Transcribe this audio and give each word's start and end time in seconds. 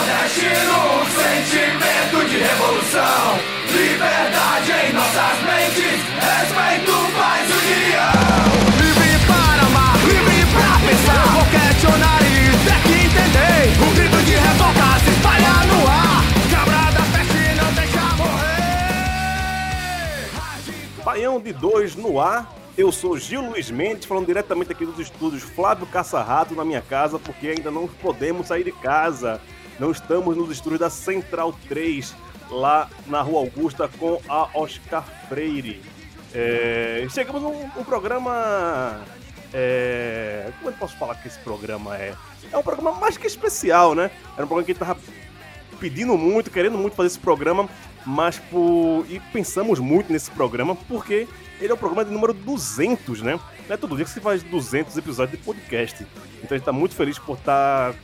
Nordestino, 0.00 0.76
um 0.96 1.04
sentimento 1.04 2.16
de 2.28 2.36
revolução. 2.38 3.38
Liberdade 3.70 4.72
em 4.72 4.92
nossas 4.92 5.42
mentes, 5.44 6.00
respeito, 6.16 6.92
paz 7.16 7.48
e 7.48 7.52
união. 7.52 8.18
Livre 8.80 9.12
para 9.26 9.62
amar, 9.66 9.96
livre 10.06 10.40
pra 10.52 10.72
pensar. 10.88 11.24
Vou 11.34 11.44
questionar 11.50 12.20
e 12.22 12.24
ter 12.64 12.80
que 12.82 12.96
entender. 13.06 13.60
O 13.80 13.88
grito 13.94 14.18
de 14.24 14.32
revolta 14.32 14.88
se 15.04 15.10
espalha 15.10 15.54
no 15.66 15.78
ar. 15.86 16.24
Cabra 16.50 16.82
da 16.92 17.02
peste 17.12 17.42
não 17.62 17.70
deixa 17.74 18.04
morrer. 18.16 18.64
Baião 21.04 21.40
de 21.40 21.52
dois 21.52 21.94
no 21.94 22.20
ar. 22.20 22.56
Eu 22.78 22.90
sou 22.90 23.18
Gil 23.18 23.42
Luiz 23.42 23.70
Mendes, 23.70 24.06
falando 24.06 24.26
diretamente 24.26 24.72
aqui 24.72 24.86
dos 24.86 24.98
estúdios 24.98 25.42
Flávio 25.42 25.84
Caçarrato 25.86 26.54
na 26.54 26.64
minha 26.64 26.80
casa, 26.80 27.18
porque 27.18 27.48
ainda 27.48 27.70
não 27.70 27.86
podemos 27.86 28.46
sair 28.46 28.64
de 28.64 28.72
casa. 28.72 29.38
Não 29.80 29.90
estamos 29.90 30.36
nos 30.36 30.50
estúdios 30.50 30.78
da 30.78 30.90
Central 30.90 31.54
3, 31.66 32.14
lá 32.50 32.86
na 33.06 33.22
Rua 33.22 33.40
Augusta, 33.40 33.88
com 33.88 34.20
a 34.28 34.46
Oscar 34.52 35.02
Freire. 35.26 35.80
É, 36.34 37.06
chegamos 37.10 37.40
num, 37.40 37.66
num 37.74 37.82
programa. 37.82 39.00
é, 39.54 40.52
como 40.58 40.68
eu 40.68 40.74
posso 40.74 40.94
falar 40.98 41.14
que 41.14 41.28
esse 41.28 41.38
programa 41.38 41.96
é? 41.96 42.14
É 42.52 42.58
um 42.58 42.62
programa 42.62 42.92
mais 42.92 43.16
que 43.16 43.26
especial, 43.26 43.94
né? 43.94 44.10
Era 44.36 44.44
um 44.44 44.48
programa 44.48 44.64
que 44.64 44.72
a 44.72 44.74
gente 44.74 44.86
tava 44.86 45.00
pedindo 45.80 46.14
muito, 46.18 46.50
querendo 46.50 46.76
muito 46.76 46.94
fazer 46.94 47.06
esse 47.06 47.18
programa, 47.18 47.66
mas 48.04 48.38
por... 48.38 49.06
e 49.08 49.18
pensamos 49.32 49.78
muito 49.78 50.12
nesse 50.12 50.30
programa 50.30 50.76
porque 50.76 51.26
ele 51.58 51.70
é 51.70 51.74
o 51.74 51.78
programa 51.78 52.04
de 52.04 52.10
número 52.10 52.34
200, 52.34 53.22
né? 53.22 53.40
Não 53.66 53.74
é 53.74 53.78
todo 53.78 53.96
dia 53.96 54.04
que 54.04 54.10
se 54.10 54.20
faz 54.20 54.42
200 54.42 54.94
episódios 54.98 55.38
de 55.38 55.42
podcast. 55.42 56.06
Então 56.42 56.54
a 56.54 56.58
gente 56.58 56.66
tá 56.66 56.72
muito 56.72 56.94
feliz 56.94 57.18
por 57.18 57.38
estar 57.38 57.94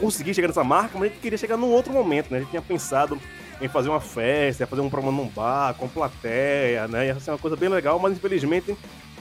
conseguir 0.00 0.34
chegar 0.34 0.48
nessa 0.48 0.64
marca, 0.64 0.98
mas 0.98 1.02
a 1.02 1.12
gente 1.12 1.20
queria 1.20 1.38
chegar 1.38 1.56
num 1.56 1.70
outro 1.70 1.92
momento, 1.92 2.30
né? 2.30 2.38
A 2.38 2.40
gente 2.40 2.50
tinha 2.50 2.62
pensado 2.62 3.20
em 3.60 3.68
fazer 3.68 3.90
uma 3.90 4.00
festa, 4.00 4.66
fazer 4.66 4.80
um 4.80 4.88
programa 4.88 5.16
num 5.16 5.28
bar, 5.28 5.74
com 5.74 5.86
plateia, 5.86 6.88
né? 6.88 7.08
Ia 7.08 7.20
ser 7.20 7.30
uma 7.30 7.38
coisa 7.38 7.56
bem 7.56 7.68
legal, 7.68 7.98
mas 7.98 8.12
infelizmente 8.12 8.76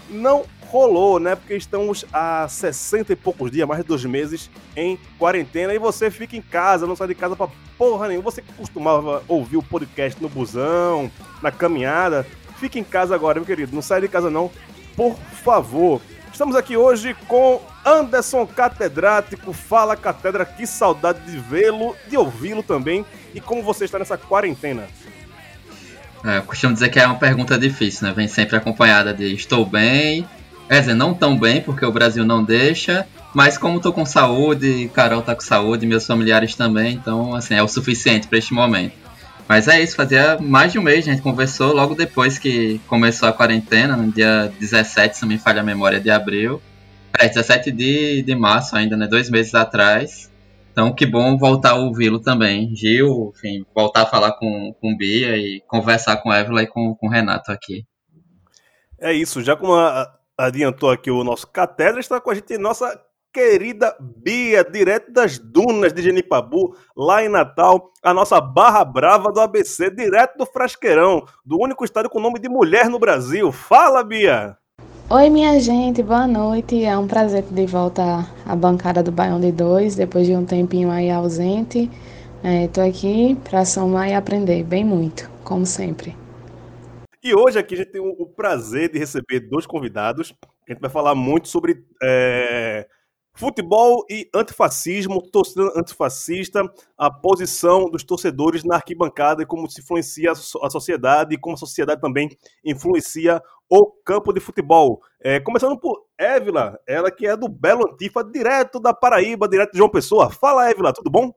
não 0.10 0.44
rolou, 0.68 1.20
né? 1.20 1.36
Porque 1.36 1.56
estamos 1.56 2.06
há 2.12 2.48
60 2.48 3.14
e 3.14 3.16
poucos 3.16 3.52
dias, 3.52 3.68
mais 3.68 3.82
de 3.82 3.88
dois 3.88 4.04
meses, 4.06 4.50
em 4.76 4.98
quarentena 5.18 5.74
e 5.74 5.80
você 5.80 6.10
fica 6.10 6.36
em 6.36 6.42
casa, 6.42 6.88
não 6.88 6.96
sai 6.96 7.08
de 7.10 7.16
casa 7.16 7.36
pra 7.36 7.48
porra 7.78 8.08
nenhuma. 8.08 8.32
Você 8.32 8.44
costumava 8.58 9.24
ouvir 9.28 9.58
o 9.58 9.64
podcast 9.64 10.22
no 10.22 10.30
busão, 10.30 11.12
na 11.42 11.52
caminhada, 11.52 12.26
fica 12.58 12.80
em 12.80 12.84
casa 12.84 13.14
agora, 13.14 13.40
meu 13.40 13.46
querido. 13.46 13.76
Não 13.76 13.82
sai 13.82 14.02
de 14.02 14.08
casa 14.08 14.30
não, 14.30 14.50
por 14.96 15.16
favor. 15.44 16.02
Estamos 16.40 16.56
aqui 16.56 16.78
hoje 16.78 17.14
com 17.28 17.62
Anderson 17.86 18.48
Catedrático. 18.48 19.52
Fala, 19.52 19.98
Catedra, 19.98 20.46
que 20.46 20.66
saudade 20.66 21.20
de 21.30 21.38
vê-lo, 21.38 21.94
de 22.08 22.16
ouvi-lo 22.16 22.64
também. 22.64 23.06
E 23.36 23.42
como 23.42 23.62
você 23.62 23.84
está 23.84 24.00
nessa 24.00 24.18
quarentena? 24.18 24.88
É, 26.24 26.38
eu 26.38 26.44
costumo 26.44 26.74
dizer 26.74 26.88
que 26.88 26.98
é 26.98 27.06
uma 27.06 27.18
pergunta 27.18 27.60
difícil, 27.60 28.08
né? 28.08 28.14
Vem 28.14 28.30
sempre 28.30 28.56
acompanhada 28.56 29.14
de 29.14 29.34
estou 29.34 29.66
bem, 29.66 30.26
quer 30.70 30.80
dizer, 30.80 30.94
não 30.94 31.14
tão 31.14 31.38
bem, 31.38 31.60
porque 31.60 31.86
o 31.86 31.92
Brasil 31.92 32.24
não 32.24 32.42
deixa, 32.42 33.06
mas 33.36 33.58
como 33.58 33.82
tô 33.82 33.92
com 33.92 34.06
saúde, 34.06 34.90
Carol 34.94 35.22
tá 35.22 35.36
com 35.36 35.42
saúde, 35.42 35.86
meus 35.86 36.08
familiares 36.08 36.56
também, 36.56 36.94
então, 36.94 37.36
assim, 37.36 37.56
é 37.56 37.62
o 37.62 37.68
suficiente 37.68 38.30
para 38.30 38.38
este 38.38 38.54
momento. 38.54 38.94
Mas 39.50 39.68
é 39.68 39.82
isso, 39.82 39.96
fazia 39.96 40.38
mais 40.38 40.72
de 40.72 40.78
um 40.78 40.84
mês, 40.84 41.08
a 41.08 41.12
gente 41.12 41.24
conversou 41.24 41.74
logo 41.74 41.96
depois 41.96 42.38
que 42.38 42.78
começou 42.88 43.28
a 43.28 43.34
quarentena, 43.34 43.98
no 43.98 44.12
dia 44.12 44.54
17, 44.60 45.18
se 45.18 45.22
não 45.24 45.30
me 45.30 45.40
falha 45.40 45.62
a 45.62 45.64
memória, 45.64 46.00
de 46.00 46.12
abril. 46.12 46.62
É, 47.20 47.28
17 47.28 47.72
de, 47.72 48.22
de 48.22 48.36
março 48.36 48.76
ainda, 48.76 48.96
né? 48.96 49.08
Dois 49.08 49.28
meses 49.28 49.56
atrás. 49.56 50.32
Então, 50.72 50.94
que 50.94 51.04
bom 51.04 51.36
voltar 51.36 51.72
a 51.72 51.76
ouvi-lo 51.78 52.20
também. 52.20 52.76
Gil, 52.76 53.34
enfim, 53.36 53.66
voltar 53.74 54.04
a 54.04 54.06
falar 54.06 54.34
com, 54.34 54.72
com 54.80 54.96
Bia 54.96 55.36
e 55.36 55.64
conversar 55.68 56.18
com 56.18 56.32
Évila 56.32 56.62
e 56.62 56.68
com, 56.68 56.94
com 56.94 57.10
Renato 57.10 57.52
aqui. 57.52 57.88
É 59.02 59.12
isso, 59.12 59.42
já 59.42 59.56
como 59.56 59.74
adiantou 60.38 60.92
aqui 60.92 61.10
o 61.10 61.24
nosso 61.24 61.48
Catedra, 61.48 62.00
está 62.00 62.22
com 62.22 62.30
a 62.30 62.36
gente 62.36 62.56
nossa 62.60 63.02
querida 63.34 63.96
Bia, 64.00 64.64
direto 64.64 65.12
das 65.12 65.38
dunas 65.38 65.94
de 65.94 66.02
Genipabu, 66.02 66.76
lá 66.96 67.24
em 67.24 67.30
Natal, 67.30 67.92
a 68.04 68.14
nossa 68.14 68.42
barra 68.42 68.84
brava 68.84 69.32
do 69.32 69.40
ABC, 69.40 69.90
direto 69.90 70.38
do 70.38 70.46
Frasqueirão, 70.46 71.26
do 71.46 71.60
único 71.60 71.86
estádio 71.86 72.10
com 72.10 72.20
nome 72.20 72.40
de 72.40 72.50
mulher 72.50 72.90
no 72.90 73.00
Brasil. 73.00 73.52
Fala, 73.52 74.04
Bia! 74.04 74.58
Oi, 75.10 75.30
minha 75.30 75.60
gente, 75.60 76.04
boa 76.04 76.28
noite. 76.28 76.84
É 76.84 76.96
um 76.98 77.08
prazer 77.08 77.44
de 77.44 77.66
volta 77.66 78.28
à 78.46 78.56
bancada 78.56 79.02
do 79.02 79.12
Baião 79.12 79.40
de 79.40 79.52
Dois, 79.52 79.96
depois 79.96 80.28
de 80.28 80.36
um 80.36 80.46
tempinho 80.46 80.92
aí 80.92 81.10
ausente. 81.10 81.90
Estou 82.44 82.88
aqui 82.88 83.36
para 83.44 83.66
somar 83.66 84.08
e 84.10 84.14
aprender 84.14 84.64
bem 84.64 84.84
muito, 84.86 85.30
como 85.44 85.66
sempre. 85.66 86.16
E 87.24 87.36
hoje 87.36 87.60
aqui 87.60 87.74
a 87.74 87.78
gente 87.78 87.92
tem 87.92 88.02
o 88.02 88.16
o 88.20 88.28
prazer 88.28 88.90
de 88.92 89.00
receber 89.00 89.42
dois 89.42 89.66
convidados. 89.66 90.34
A 90.68 90.72
gente 90.72 90.80
vai 90.80 90.90
falar 90.90 91.16
muito 91.16 91.48
sobre 91.48 91.84
é, 92.02 92.88
futebol 93.40 94.06
e 94.10 94.30
antifascismo, 94.36 95.22
torcida 95.22 95.72
antifascista, 95.74 96.62
a 96.98 97.10
posição 97.10 97.90
dos 97.90 98.04
torcedores 98.04 98.66
na 98.66 98.76
arquibancada 98.76 99.42
e 99.42 99.46
como 99.46 99.70
se 99.70 99.80
influencia 99.80 100.34
a 100.34 100.36
so- 100.36 100.60
a 100.62 100.70
sociedade 100.70 101.34
e 101.34 101.38
como 101.38 101.56
a 101.56 101.58
sociedade 101.58 102.02
também 102.02 102.30
influencia 102.66 103.42
o 103.70 103.86
campo 104.04 104.34
de 104.34 104.42
futebol. 104.42 105.02
É, 105.22 105.40
começando 105.40 105.80
por 105.80 106.06
Évila, 106.18 106.78
ela 106.86 107.10
que 107.10 107.26
é 107.26 107.38
do 107.38 107.48
Belo 107.48 107.90
Antifa, 107.90 108.22
direto 108.26 108.78
da 108.78 108.94
Paraíba, 108.94 109.48
direto 109.48 109.72
de 109.72 109.78
João 109.78 109.90
Pessoa. 109.90 110.30
Fala, 110.30 110.70
Évila, 110.70 110.92
tudo 110.92 111.10
bom? 111.10 111.32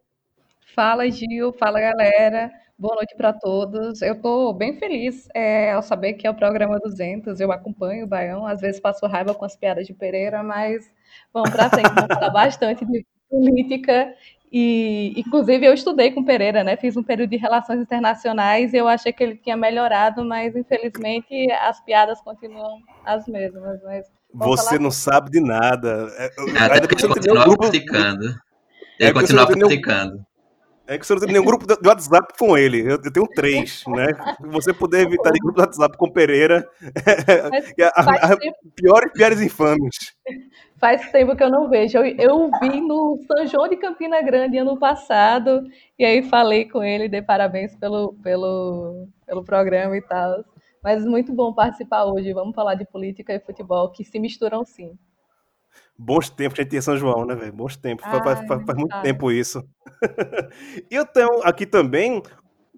Fala, 0.74 1.08
Gil. 1.08 1.52
Fala, 1.52 1.78
galera. 1.80 2.50
Boa 2.76 2.96
noite 2.96 3.14
para 3.16 3.32
todos. 3.32 4.02
Eu 4.02 4.14
estou 4.14 4.52
bem 4.52 4.76
feliz 4.76 5.28
é, 5.36 5.70
ao 5.70 5.82
saber 5.82 6.14
que 6.14 6.26
é 6.26 6.30
o 6.30 6.34
programa 6.34 6.80
200. 6.80 7.38
Eu 7.38 7.52
acompanho 7.52 8.06
o 8.06 8.08
Baião. 8.08 8.44
Às 8.44 8.60
vezes 8.60 8.80
passo 8.80 9.06
raiva 9.06 9.34
com 9.34 9.44
as 9.44 9.54
piadas 9.54 9.86
de 9.86 9.94
Pereira, 9.94 10.42
mas 10.42 10.90
vamos 11.32 11.50
para 11.50 11.68
frente. 11.70 11.88
Vamos 11.94 12.14
falar 12.14 12.30
bastante 12.30 12.84
de 12.84 13.04
política. 13.28 14.14
E, 14.54 15.14
inclusive, 15.18 15.64
eu 15.64 15.72
estudei 15.72 16.10
com 16.10 16.22
Pereira, 16.22 16.62
né? 16.62 16.76
Fiz 16.76 16.94
um 16.96 17.02
período 17.02 17.30
de 17.30 17.38
relações 17.38 17.80
internacionais 17.80 18.74
e 18.74 18.76
eu 18.76 18.86
achei 18.86 19.10
que 19.10 19.22
ele 19.24 19.36
tinha 19.36 19.56
melhorado, 19.56 20.22
mas 20.24 20.54
infelizmente 20.54 21.50
as 21.52 21.80
piadas 21.82 22.20
continuam 22.20 22.78
as 23.04 23.26
mesmas. 23.26 23.80
Mas 23.82 24.06
Você 24.46 24.78
não 24.78 24.90
sabe 24.90 25.30
de 25.30 25.40
nada. 25.40 26.06
É, 26.18 26.30
Até 26.64 26.80
porque 26.82 27.00
você 27.00 27.06
não 27.08 27.14
tem 27.14 27.22
nenhum 27.22 27.36
continua 27.36 27.44
grupo- 27.44 27.58
praticando. 27.70 28.26
É 29.00 29.04
Ele 29.06 29.12
você 29.14 29.20
continua 29.20 29.40
não 29.40 29.46
tem 29.46 29.56
nenhum- 29.56 29.68
praticando. 29.80 30.26
É 30.86 30.98
que 30.98 31.06
você 31.06 31.14
não 31.14 31.20
tem 31.20 31.28
nenhum 31.30 31.44
grupo 31.44 31.64
de 31.66 31.88
WhatsApp 31.88 32.34
com 32.38 32.58
ele. 32.58 32.92
Eu, 32.92 33.00
tenho 33.00 33.26
três, 33.28 33.84
né? 33.86 34.08
Se 34.36 34.46
você 34.48 34.74
puder 34.74 35.02
evitar 35.02 35.30
de 35.30 35.38
grupo 35.38 35.54
de 35.56 35.62
WhatsApp 35.62 35.96
com 35.96 36.10
Pereira, 36.10 36.68
Mas 37.50 37.72
é 37.78 37.84
a, 37.84 37.90
a, 37.96 38.32
a 38.32 38.36
tempo 38.36 38.56
pior 38.74 39.02
e 39.06 39.10
piores 39.12 39.40
infames. 39.40 39.96
Faz 40.82 41.12
tempo 41.12 41.36
que 41.36 41.44
eu 41.44 41.48
não 41.48 41.68
vejo. 41.68 41.96
Eu, 41.98 42.04
eu 42.18 42.50
vi 42.60 42.80
no 42.80 43.16
São 43.24 43.46
João 43.46 43.68
de 43.68 43.76
Campina 43.76 44.20
Grande 44.20 44.58
ano 44.58 44.76
passado, 44.76 45.62
e 45.96 46.04
aí 46.04 46.24
falei 46.24 46.68
com 46.68 46.82
ele, 46.82 47.08
dei 47.08 47.22
parabéns 47.22 47.76
pelo, 47.76 48.14
pelo, 48.14 49.06
pelo 49.24 49.44
programa 49.44 49.96
e 49.96 50.02
tal. 50.02 50.44
Mas 50.82 51.04
muito 51.04 51.32
bom 51.32 51.54
participar 51.54 52.06
hoje. 52.06 52.32
Vamos 52.32 52.52
falar 52.52 52.74
de 52.74 52.84
política 52.84 53.32
e 53.32 53.38
futebol, 53.38 53.92
que 53.92 54.02
se 54.02 54.18
misturam 54.18 54.64
sim. 54.64 54.98
Bons 55.96 56.28
tempos 56.28 56.54
que 56.56 56.62
a 56.62 56.64
gente 56.64 56.70
tinha 56.70 56.82
São 56.82 56.96
João, 56.96 57.24
né, 57.24 57.36
velho? 57.36 57.52
Bons 57.52 57.76
tempos. 57.76 58.04
Faz, 58.04 58.16
Ai, 58.16 58.22
faz- 58.24 58.48
faz- 58.48 58.66
faz 58.66 58.76
muito 58.76 58.92
ai. 58.92 59.02
tempo 59.02 59.30
isso. 59.30 59.62
e 60.90 60.96
eu 60.96 61.06
tenho 61.06 61.28
aqui 61.44 61.64
também, 61.64 62.20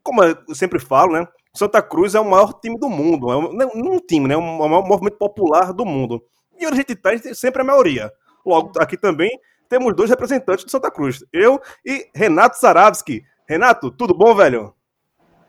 como 0.02 0.22
eu 0.22 0.36
sempre 0.54 0.78
falo, 0.78 1.14
né? 1.14 1.26
Santa 1.56 1.80
Cruz 1.80 2.14
é 2.14 2.20
o 2.20 2.30
maior 2.30 2.52
time 2.60 2.78
do 2.78 2.90
mundo. 2.90 3.32
É 3.32 3.36
um, 3.38 3.50
não 3.54 3.94
um 3.94 3.98
time, 3.98 4.28
né? 4.28 4.34
É 4.34 4.36
o 4.36 4.42
maior 4.42 4.86
movimento 4.86 5.16
popular 5.16 5.72
do 5.72 5.86
mundo. 5.86 6.22
E 6.58 6.66
onde 6.66 6.74
a 6.74 6.76
gente 6.76 6.96
tá, 6.96 7.10
a 7.10 7.12
gente 7.12 7.22
tem 7.22 7.34
sempre 7.34 7.62
a 7.62 7.64
maioria. 7.64 8.12
Logo, 8.44 8.72
aqui 8.78 8.96
também 8.96 9.30
temos 9.68 9.94
dois 9.94 10.10
representantes 10.10 10.64
do 10.64 10.70
Santa 10.70 10.90
Cruz. 10.90 11.24
Eu 11.32 11.60
e 11.84 12.08
Renato 12.14 12.58
Saravski. 12.58 13.24
Renato, 13.48 13.90
tudo 13.90 14.16
bom, 14.16 14.34
velho? 14.34 14.74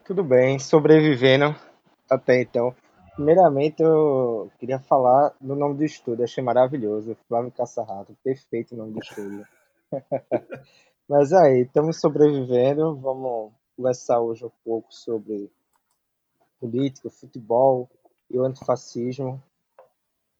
Tudo 0.05 0.23
bem, 0.23 0.59
sobrevivendo. 0.59 1.55
até 2.09 2.41
então. 2.41 2.75
Primeiramente, 3.15 3.81
eu 3.81 4.51
queria 4.59 4.77
falar 4.77 5.33
do 5.39 5.55
nome 5.55 5.75
do 5.75 5.83
estúdio, 5.85 6.25
achei 6.25 6.43
maravilhoso. 6.43 7.15
Flávio 7.27 7.51
Caçarrato, 7.51 8.15
perfeito 8.23 8.75
o 8.75 8.77
nome 8.77 8.93
do 8.93 8.99
estúdio. 8.99 9.47
Mas 11.07 11.31
aí, 11.31 11.61
estamos 11.61 11.99
sobrevivendo. 11.99 12.95
Vamos 12.97 13.53
conversar 13.77 14.19
hoje 14.19 14.43
um 14.45 14.51
pouco 14.63 14.93
sobre 14.93 15.49
política, 16.59 17.09
futebol 17.09 17.89
e 18.29 18.37
o 18.37 18.43
antifascismo. 18.43 19.41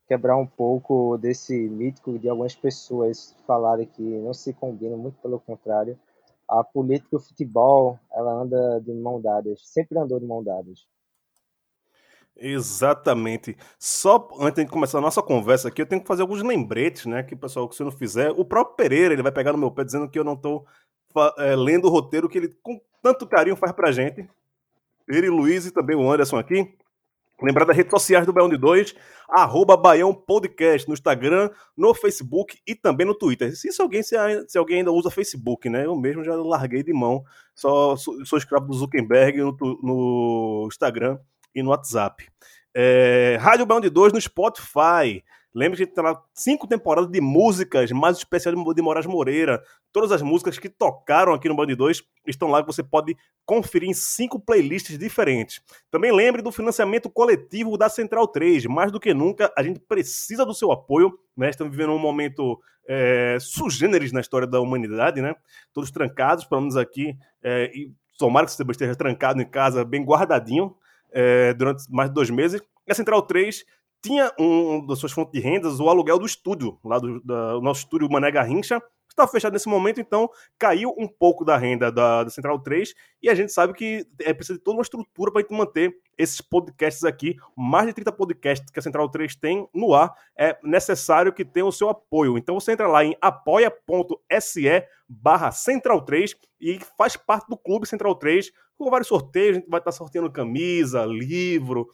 Quebrar 0.08 0.38
um 0.38 0.46
pouco 0.46 1.18
desse 1.18 1.68
mítico 1.68 2.18
de 2.20 2.30
algumas 2.30 2.56
pessoas 2.56 3.36
falarem 3.48 3.88
que 3.88 4.02
não 4.02 4.34
se 4.34 4.54
combinam, 4.54 4.98
muito 4.98 5.20
pelo 5.22 5.40
contrário. 5.40 5.98
A 6.48 6.64
política 6.64 7.10
e 7.14 7.16
o 7.16 7.20
futebol, 7.20 8.00
ela 8.14 8.32
anda 8.32 8.80
de 8.82 8.94
mão 8.94 9.20
dadas, 9.20 9.62
sempre 9.68 9.98
andou 9.98 10.20
de 10.20 10.26
mão 10.26 10.44
dadas. 10.44 10.86
Exatamente. 12.38 13.56
Só 13.80 14.28
antes 14.40 14.64
de 14.64 14.70
começar 14.70 14.98
a 14.98 15.02
nossa 15.02 15.22
conversa 15.22 15.70
aqui, 15.70 15.82
eu 15.82 15.86
tenho 15.86 16.02
que 16.02 16.08
fazer 16.08 16.22
alguns 16.22 16.42
lembretes, 16.42 17.06
né? 17.06 17.24
Que 17.24 17.36
pessoal, 17.36 17.68
que 17.68 17.76
se 17.76 17.82
eu 17.82 17.86
não 17.86 17.92
fizer, 17.92 18.30
o 18.32 18.44
próprio 18.44 18.76
Pereira 18.76 19.14
ele 19.14 19.24
vai 19.24 19.32
pegar 19.32 19.54
no 19.54 19.58
meu 19.58 19.72
pé 19.72 19.84
dizendo 19.84 20.10
que 20.10 20.20
eu 20.20 20.24
não 20.24 20.34
estou 20.34 20.66
é, 21.38 21.56
lendo 21.56 21.86
o 21.86 21.90
roteiro 21.90 22.28
que 22.28 22.38
ele 22.38 22.50
com 22.62 22.80
tanto 23.02 23.26
carinho 23.28 23.56
faz 23.56 23.72
pra 23.72 23.92
gente. 23.92 24.28
Ele, 25.08 25.30
Luiz 25.30 25.66
e 25.66 25.72
também 25.72 25.96
o 25.96 26.12
Anderson 26.12 26.38
aqui. 26.38 26.76
Lembrar 27.42 27.66
das 27.66 27.76
redes 27.76 27.92
sociais 27.92 28.26
do 28.26 28.32
Baião 28.32 28.48
de 28.48 28.58
2, 28.58 28.96
arroba 29.30 29.76
Baião 29.76 30.14
Podcast, 30.14 30.88
no 30.88 30.94
Instagram, 30.94 31.50
no 31.76 31.94
Facebook 31.94 32.58
e 32.66 32.74
também 32.74 33.06
no 33.06 33.14
Twitter. 33.14 33.56
Se, 33.56 33.72
se, 33.72 33.82
alguém, 33.82 34.02
se, 34.02 34.16
se, 34.48 34.58
alguém 34.58 34.78
ainda 34.78 34.92
usa 34.92 35.12
Facebook, 35.12 35.70
né? 35.70 35.86
Eu 35.86 35.96
mesmo 35.98 36.24
já 36.24 36.34
larguei 36.36 36.82
de 36.82 36.94
mão. 36.94 37.24
Só 37.54 37.98
sou, 37.98 38.26
sou 38.26 38.38
escravo 38.38 38.68
do 38.68 38.74
Zuckerberg 38.74 39.38
no, 39.40 39.56
no 39.60 40.68
Instagram 40.68 41.20
e 41.54 41.62
no 41.62 41.72
WhatsApp. 41.72 42.26
É, 42.74 43.38
Rádio 43.40 43.66
Baião 43.66 43.82
de 43.82 43.90
2 43.90 44.14
no 44.14 44.22
Spotify. 44.22 45.24
Lembre 45.56 45.78
que 45.78 45.88
tem 45.88 46.04
lá 46.04 46.22
cinco 46.34 46.68
temporadas 46.68 47.10
de 47.10 47.22
músicas, 47.22 47.90
mais 47.94 48.18
especial 48.18 48.54
de 48.74 48.82
Moraes 48.82 49.06
Moreira. 49.06 49.64
Todas 49.94 50.12
as 50.12 50.22
músicas 50.22 50.60
que 50.60 50.68
tocaram 50.68 51.34
aqui 51.34 51.48
no 51.48 51.56
Band 51.56 51.68
2 51.68 52.04
estão 52.28 52.50
lá 52.50 52.62
que 52.62 52.68
você 52.68 52.84
pode 52.84 53.16
conferir 53.46 53.90
em 53.90 53.94
cinco 53.94 54.38
playlists 54.38 55.00
diferentes. 55.00 55.62
Também 55.90 56.12
lembre 56.12 56.42
do 56.42 56.52
financiamento 56.52 57.10
coletivo 57.10 57.78
da 57.78 57.88
Central 57.88 58.28
3. 58.28 58.66
Mais 58.66 58.92
do 58.92 59.00
que 59.00 59.14
nunca, 59.14 59.50
a 59.58 59.64
gente 59.64 59.80
precisa 59.80 60.46
do 60.46 60.54
seu 60.54 60.74
apoio. 60.74 61.18
Né? 61.38 61.50
Estamos 61.50 61.72
vivendo 61.72 61.94
um 61.94 62.00
momento 62.00 62.60
é, 62.86 63.38
sugêneres 63.40 64.12
na 64.12 64.20
história 64.20 64.46
da 64.46 64.60
humanidade, 64.60 65.22
né? 65.22 65.36
Todos 65.74 65.90
trancados, 65.90 66.44
pelo 66.44 66.62
menos 66.62 66.76
aqui. 66.76 67.18
É, 67.42 67.72
e 67.74 67.94
tomara 68.18 68.46
que 68.46 68.52
você 68.52 68.64
esteja 68.70 68.94
trancado 68.94 69.42
em 69.42 69.46
casa, 69.46 69.86
bem 69.86 70.04
guardadinho, 70.04 70.76
é, 71.14 71.54
durante 71.54 71.90
mais 71.90 72.10
de 72.10 72.14
dois 72.14 72.30
meses. 72.30 72.62
E 72.86 72.92
a 72.92 72.96
Central 72.96 73.22
3 73.22 73.66
tinha 74.06 74.32
um 74.40 74.86
das 74.86 75.00
suas 75.00 75.12
fontes 75.12 75.34
de 75.34 75.40
rendas 75.40 75.80
o 75.80 75.90
aluguel 75.90 76.20
do 76.20 76.26
estúdio, 76.26 76.80
lá 76.84 77.00
do, 77.00 77.20
da, 77.24 77.60
nosso 77.60 77.82
estúdio 77.82 78.10
Mané 78.10 78.32
Garrincha, 78.32 78.80
está 79.10 79.26
fechado 79.28 79.54
nesse 79.54 79.68
momento, 79.70 80.00
então 80.00 80.30
caiu 80.60 80.94
um 80.98 81.08
pouco 81.08 81.46
da 81.46 81.58
renda 81.58 81.92
da, 81.92 82.24
da, 82.24 82.30
Central 82.30 82.60
3 82.60 82.94
e 83.24 83.30
a 83.30 83.34
gente 83.34 83.52
sabe 83.52 83.74
que 83.74 84.06
é 84.22 84.34
preciso 84.34 84.60
de 84.60 84.64
toda 84.64 84.78
uma 84.78 84.84
estrutura 84.84 85.32
para 85.32 85.44
manter 85.52 85.96
esses 86.18 86.42
podcasts 86.42 87.04
aqui, 87.04 87.36
mais 87.58 87.88
de 87.88 87.94
30 87.94 88.12
podcasts 88.12 88.70
que 88.70 88.78
a 88.78 88.82
Central 88.82 89.10
3 89.10 89.36
tem 89.38 89.68
no 89.74 89.94
ar, 89.94 90.14
é 90.38 90.58
necessário 90.64 91.34
que 91.34 91.46
tenha 91.46 91.66
o 91.66 91.72
seu 91.72 91.90
apoio. 91.90 92.38
Então 92.38 92.60
você 92.60 92.74
entra 92.74 92.88
lá 92.88 93.04
em 93.04 93.16
apoia.se 93.22 94.86
barra 95.08 95.52
Central 95.52 96.02
3 96.02 96.36
e 96.62 96.80
faz 96.98 97.16
parte 97.16 97.48
do 97.48 97.58
Clube 97.58 97.88
Central 97.88 98.16
3 98.16 98.52
com 98.78 98.90
vários 98.90 99.08
sorteios, 99.08 99.56
a 99.56 99.60
gente 99.60 99.70
vai 99.70 99.80
estar 99.80 99.94
sorteando 99.94 100.30
camisa, 100.30 101.06
livro, 101.06 101.88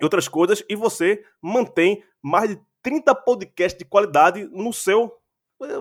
e 0.00 0.04
outras 0.04 0.28
coisas, 0.28 0.62
e 0.68 0.74
você 0.74 1.22
mantém 1.40 2.02
mais 2.22 2.50
de 2.50 2.60
30 2.82 3.14
podcasts 3.14 3.78
de 3.78 3.84
qualidade 3.84 4.44
no 4.52 4.72
seu. 4.72 5.12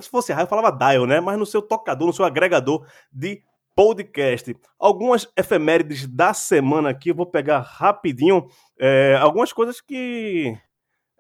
Se 0.02 0.10
fosse 0.10 0.32
raio, 0.32 0.46
eu 0.46 0.50
falava 0.50 0.72
dial, 0.72 1.06
né? 1.06 1.20
Mas 1.20 1.38
no 1.38 1.46
seu 1.46 1.62
tocador, 1.62 2.08
no 2.08 2.14
seu 2.14 2.26
agregador 2.26 2.88
de 3.12 3.44
podcast. 3.76 4.56
Algumas 4.80 5.28
efemérides 5.38 6.08
da 6.08 6.34
semana 6.34 6.90
aqui, 6.90 7.10
eu 7.10 7.16
vou 7.16 7.26
pegar 7.26 7.60
rapidinho. 7.60 8.48
É, 8.80 9.18
algumas 9.20 9.52
coisas 9.52 9.82
que. 9.82 10.58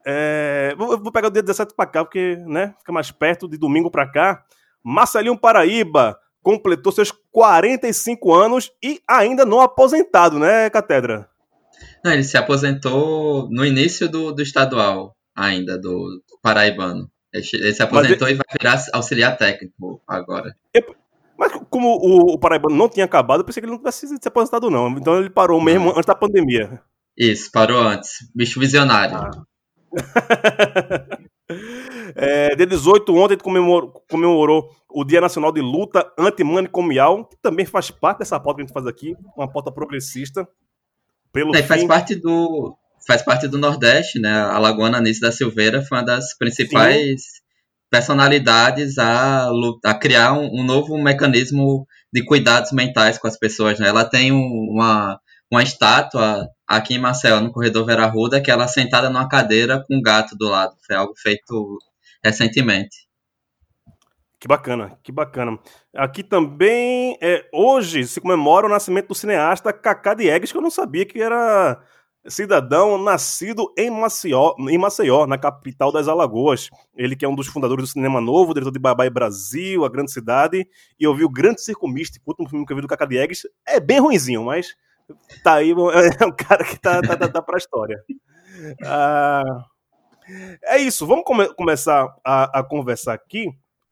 É, 0.07 0.73
vou, 0.77 1.11
pegar 1.11 1.27
o 1.27 1.31
dia 1.31 1.43
17 1.43 1.73
para 1.75 1.89
cá, 1.89 2.05
porque 2.05 2.37
né, 2.45 2.73
fica 2.79 2.91
mais 2.91 3.11
perto 3.11 3.47
de 3.47 3.57
domingo 3.57 3.91
para 3.91 4.09
cá. 4.09 4.45
Marcelinho 4.83 5.37
Paraíba 5.37 6.17
completou 6.41 6.91
seus 6.91 7.11
45 7.31 8.33
anos 8.33 8.71
e 8.81 9.01
ainda 9.07 9.43
não 9.43 9.59
aposentado, 9.59 10.37
né, 10.37 10.69
Catedra? 10.69 11.27
Não, 12.03 12.11
ele 12.11 12.23
se 12.23 12.37
aposentou 12.37 13.49
no 13.49 13.65
início 13.65 14.09
do, 14.09 14.31
do 14.31 14.41
estadual, 14.41 15.15
ainda, 15.35 15.77
do, 15.77 16.21
do 16.27 16.39
Paraibano. 16.41 17.09
Ele, 17.33 17.45
ele 17.53 17.73
se 17.73 17.83
aposentou 17.83 18.27
ele... 18.27 18.35
e 18.35 18.37
vai 18.37 18.45
virar 18.59 18.85
auxiliar 18.93 19.37
técnico 19.37 20.01
agora. 20.07 20.55
Mas 21.37 21.51
como 21.69 21.89
o, 21.89 22.33
o 22.33 22.39
Paraibano 22.39 22.75
não 22.75 22.87
tinha 22.87 23.05
acabado, 23.05 23.41
eu 23.41 23.45
pensei 23.45 23.61
que 23.61 23.65
ele 23.65 23.73
não 23.73 23.79
tivesse 23.79 24.07
se 24.07 24.27
aposentado, 24.27 24.69
não. 24.69 24.89
Então 24.89 25.19
ele 25.19 25.29
parou 25.29 25.61
mesmo 25.61 25.89
antes 25.89 26.05
da 26.05 26.15
pandemia. 26.15 26.81
Isso, 27.17 27.51
parou 27.51 27.81
antes. 27.81 28.29
Bicho 28.33 28.59
visionário. 28.59 29.17
Ah. 29.17 29.45
é, 32.15 32.55
dia 32.55 32.65
18, 32.65 33.15
ontem 33.15 33.37
comemorou, 33.37 33.91
comemorou 34.09 34.69
o 34.89 35.03
Dia 35.03 35.21
Nacional 35.21 35.51
de 35.51 35.61
Luta 35.61 36.09
Antimanicomial, 36.17 37.25
que 37.25 37.37
também 37.41 37.65
faz 37.65 37.91
parte 37.91 38.19
dessa 38.19 38.39
pauta 38.39 38.57
que 38.57 38.63
a 38.63 38.65
gente 38.65 38.73
faz 38.73 38.87
aqui, 38.87 39.15
uma 39.35 39.51
pauta 39.51 39.71
progressista. 39.71 40.47
Pelo 41.35 41.53
é, 41.53 41.61
faz 41.61 41.83
parte 41.83 42.15
do 42.15 42.77
faz 43.05 43.21
parte 43.21 43.45
do 43.45 43.57
Nordeste, 43.57 44.19
né? 44.19 44.31
A 44.31 44.57
Lagoana 44.57 44.99
Anice 44.99 45.19
da 45.19 45.33
Silveira 45.33 45.81
foi 45.81 45.97
uma 45.97 46.05
das 46.05 46.33
principais 46.37 47.21
Sim. 47.21 47.41
personalidades 47.91 48.97
a, 48.97 49.49
a 49.83 49.93
criar 49.93 50.31
um, 50.31 50.61
um, 50.61 50.63
novo 50.63 50.97
mecanismo 50.97 51.85
de 52.11 52.23
cuidados 52.23 52.71
mentais 52.71 53.17
com 53.17 53.27
as 53.27 53.37
pessoas. 53.37 53.77
Né? 53.77 53.89
Ela 53.89 54.05
tem 54.05 54.31
um, 54.31 54.69
uma, 54.71 55.19
uma 55.51 55.61
estátua 55.61 56.47
aqui 56.65 56.93
em 56.95 56.99
Marcel, 56.99 57.41
no 57.41 57.51
corredor 57.51 57.85
Vera 57.85 58.05
Ruda, 58.05 58.39
que 58.39 58.49
ela 58.49 58.63
é 58.63 58.69
sentada 58.69 59.09
numa 59.09 59.27
cadeira 59.27 59.83
com 59.85 59.97
um 59.97 60.01
gato 60.01 60.37
do 60.37 60.47
lado. 60.47 60.73
Foi 60.87 60.95
algo 60.95 61.13
feito 61.17 61.77
recentemente. 62.23 63.05
Que 64.39 64.47
bacana, 64.47 64.97
que 65.03 65.11
bacana. 65.11 65.59
Aqui 65.95 66.23
também, 66.23 67.17
é, 67.21 67.47
hoje 67.53 68.05
se 68.05 68.19
comemora 68.19 68.65
o 68.67 68.69
nascimento 68.69 69.07
do 69.07 69.15
cineasta 69.15 69.71
Cacá 69.71 70.13
Diegues, 70.13 70.51
que 70.51 70.57
eu 70.57 70.61
não 70.61 70.69
sabia 70.69 71.05
que 71.05 71.21
era 71.21 71.81
cidadão 72.27 72.97
nascido 72.97 73.71
em 73.77 73.89
Maceió, 73.89 74.55
em 74.59 74.77
Maceió, 74.77 75.25
na 75.25 75.37
capital 75.37 75.93
das 75.93 76.09
Alagoas. 76.09 76.69
Ele 76.97 77.15
que 77.15 77.23
é 77.23 77.29
um 77.29 77.35
dos 77.35 77.47
fundadores 77.47 77.85
do 77.85 77.87
Cinema 77.87 78.19
Novo, 78.19 78.53
diretor 78.53 78.71
de 78.71 78.79
Babai 78.79 79.09
Brasil, 79.09 79.85
A 79.85 79.89
Grande 79.89 80.11
Cidade, 80.11 80.67
e 80.99 81.03
eu 81.05 81.15
vi 81.15 81.23
o 81.23 81.29
Grande 81.29 81.61
Circo 81.61 81.87
Místico, 81.87 82.25
o 82.27 82.31
último 82.31 82.49
filme 82.49 82.65
que 82.65 82.73
eu 82.73 82.75
vi 82.75 82.81
do 82.81 82.89
Cacá 82.89 83.05
Diegues. 83.05 83.43
É 83.65 83.79
bem 83.79 83.99
ruinzinho, 83.99 84.43
mas 84.43 84.75
tá 85.45 85.55
aí, 85.55 85.71
é 86.19 86.25
um 86.25 86.35
cara 86.35 86.65
que 86.65 86.77
tá, 86.77 87.01
tá, 87.01 87.15
tá, 87.15 87.29
tá 87.29 87.41
pra 87.41 87.57
história. 87.57 88.03
Ah, 88.83 89.43
é 90.63 90.77
isso, 90.77 91.07
vamos 91.07 91.23
come 91.23 91.47
começar 91.53 92.13
a, 92.21 92.59
a 92.59 92.63
conversar 92.63 93.13
aqui 93.13 93.47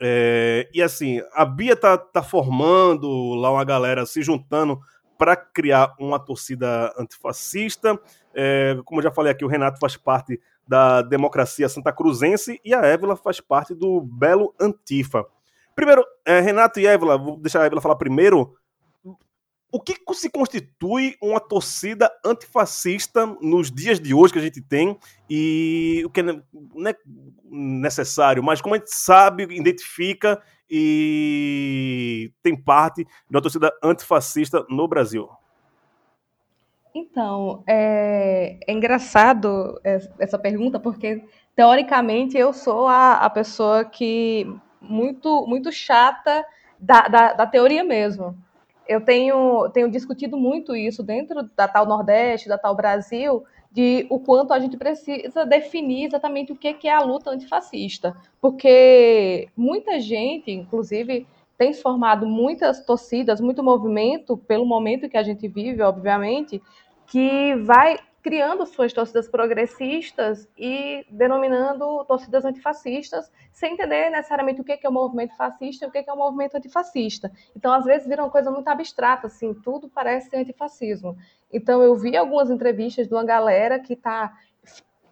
é, 0.05 0.69
e 0.73 0.81
assim, 0.81 1.21
a 1.33 1.45
Bia 1.45 1.77
tá, 1.77 1.97
tá 1.97 2.21
formando 2.21 3.35
lá 3.35 3.49
uma 3.49 3.63
galera 3.63 4.05
se 4.05 4.21
juntando 4.21 4.77
para 5.17 5.33
criar 5.33 5.95
uma 5.97 6.19
torcida 6.19 6.93
antifascista. 6.99 7.97
É, 8.35 8.77
como 8.83 8.99
eu 8.99 9.03
já 9.03 9.11
falei 9.11 9.31
aqui, 9.31 9.45
o 9.45 9.47
Renato 9.47 9.79
faz 9.79 9.95
parte 9.95 10.41
da 10.67 11.01
Democracia 11.01 11.69
Santa 11.69 11.93
Cruzense 11.93 12.59
e 12.65 12.73
a 12.73 12.81
Évila 12.81 13.15
faz 13.15 13.39
parte 13.39 13.73
do 13.73 14.01
Belo 14.01 14.53
Antifa. 14.59 15.25
Primeiro, 15.73 16.03
é, 16.25 16.41
Renato 16.41 16.81
e 16.81 16.85
Évila, 16.85 17.17
vou 17.17 17.37
deixar 17.37 17.61
a 17.61 17.65
Évila 17.65 17.79
falar 17.79 17.95
primeiro 17.95 18.53
o 19.73 19.79
que 19.79 19.95
se 20.13 20.29
constitui 20.29 21.17
uma 21.19 21.39
torcida 21.39 22.07
antifascista 22.23 23.25
nos 23.41 23.71
dias 23.71 23.99
de 23.99 24.13
hoje 24.13 24.31
que 24.31 24.37
a 24.37 24.41
gente 24.43 24.61
tem? 24.61 24.95
E 25.27 26.03
o 26.05 26.11
que 26.11 26.21
não 26.21 26.43
é 26.87 26.95
necessário, 27.43 28.43
mas 28.43 28.61
como 28.61 28.75
a 28.75 28.77
gente 28.77 28.93
sabe, 28.93 29.45
identifica 29.49 30.39
e 30.69 32.31
tem 32.43 32.55
parte 32.55 33.03
de 33.03 33.35
uma 33.35 33.41
torcida 33.41 33.73
antifascista 33.83 34.63
no 34.69 34.87
Brasil? 34.87 35.27
Então, 36.93 37.63
é, 37.65 38.59
é 38.67 38.71
engraçado 38.71 39.81
essa 40.19 40.37
pergunta, 40.37 40.79
porque 40.79 41.23
teoricamente 41.55 42.37
eu 42.37 42.53
sou 42.53 42.87
a, 42.87 43.13
a 43.13 43.29
pessoa 43.31 43.83
que 43.83 44.45
muito, 44.79 45.47
muito 45.47 45.71
chata 45.71 46.45
da, 46.79 47.07
da, 47.07 47.33
da 47.33 47.47
teoria 47.47 47.83
mesmo 47.83 48.37
eu 48.87 49.01
tenho, 49.01 49.69
tenho 49.69 49.89
discutido 49.89 50.37
muito 50.37 50.75
isso 50.75 51.03
dentro 51.03 51.49
da 51.55 51.67
tal 51.67 51.85
Nordeste, 51.85 52.49
da 52.49 52.57
tal 52.57 52.75
Brasil, 52.75 53.43
de 53.71 54.05
o 54.09 54.19
quanto 54.19 54.53
a 54.53 54.59
gente 54.59 54.77
precisa 54.77 55.45
definir 55.45 56.05
exatamente 56.05 56.51
o 56.51 56.55
que 56.55 56.87
é 56.87 56.93
a 56.93 57.01
luta 57.01 57.31
antifascista. 57.31 58.15
Porque 58.39 59.49
muita 59.57 59.99
gente, 59.99 60.51
inclusive, 60.51 61.25
tem 61.57 61.73
formado 61.73 62.25
muitas 62.27 62.85
torcidas, 62.85 63.41
muito 63.41 63.63
movimento, 63.63 64.37
pelo 64.37 64.65
momento 64.65 65.09
que 65.09 65.17
a 65.17 65.23
gente 65.23 65.47
vive, 65.47 65.81
obviamente, 65.81 66.61
que 67.07 67.55
vai 67.63 67.97
criando 68.23 68.65
suas 68.65 68.93
torcidas 68.93 69.27
progressistas 69.27 70.47
e 70.57 71.05
denominando 71.09 72.05
torcidas 72.05 72.45
antifascistas, 72.45 73.29
sem 73.51 73.73
entender 73.73 74.09
necessariamente 74.09 74.61
o 74.61 74.63
que 74.63 74.79
é 74.81 74.89
o 74.89 74.93
movimento 74.93 75.35
fascista 75.35 75.83
e 75.83 75.87
o 75.89 75.91
que 75.91 75.97
é 76.07 76.13
o 76.13 76.17
movimento 76.17 76.55
antifascista. 76.55 77.29
Então, 77.53 77.73
às 77.73 77.83
vezes, 77.83 78.07
vira 78.07 78.23
uma 78.23 78.31
coisa 78.31 78.49
muito 78.49 78.67
abstrata, 78.69 79.27
assim, 79.27 79.53
tudo 79.53 79.89
parece 79.89 80.29
ser 80.29 80.37
antifascismo. 80.37 81.17
Então, 81.51 81.83
eu 81.83 81.93
vi 81.95 82.15
algumas 82.15 82.49
entrevistas 82.49 83.09
de 83.09 83.13
uma 83.13 83.25
galera 83.25 83.77
que 83.77 83.91
está, 83.91 84.33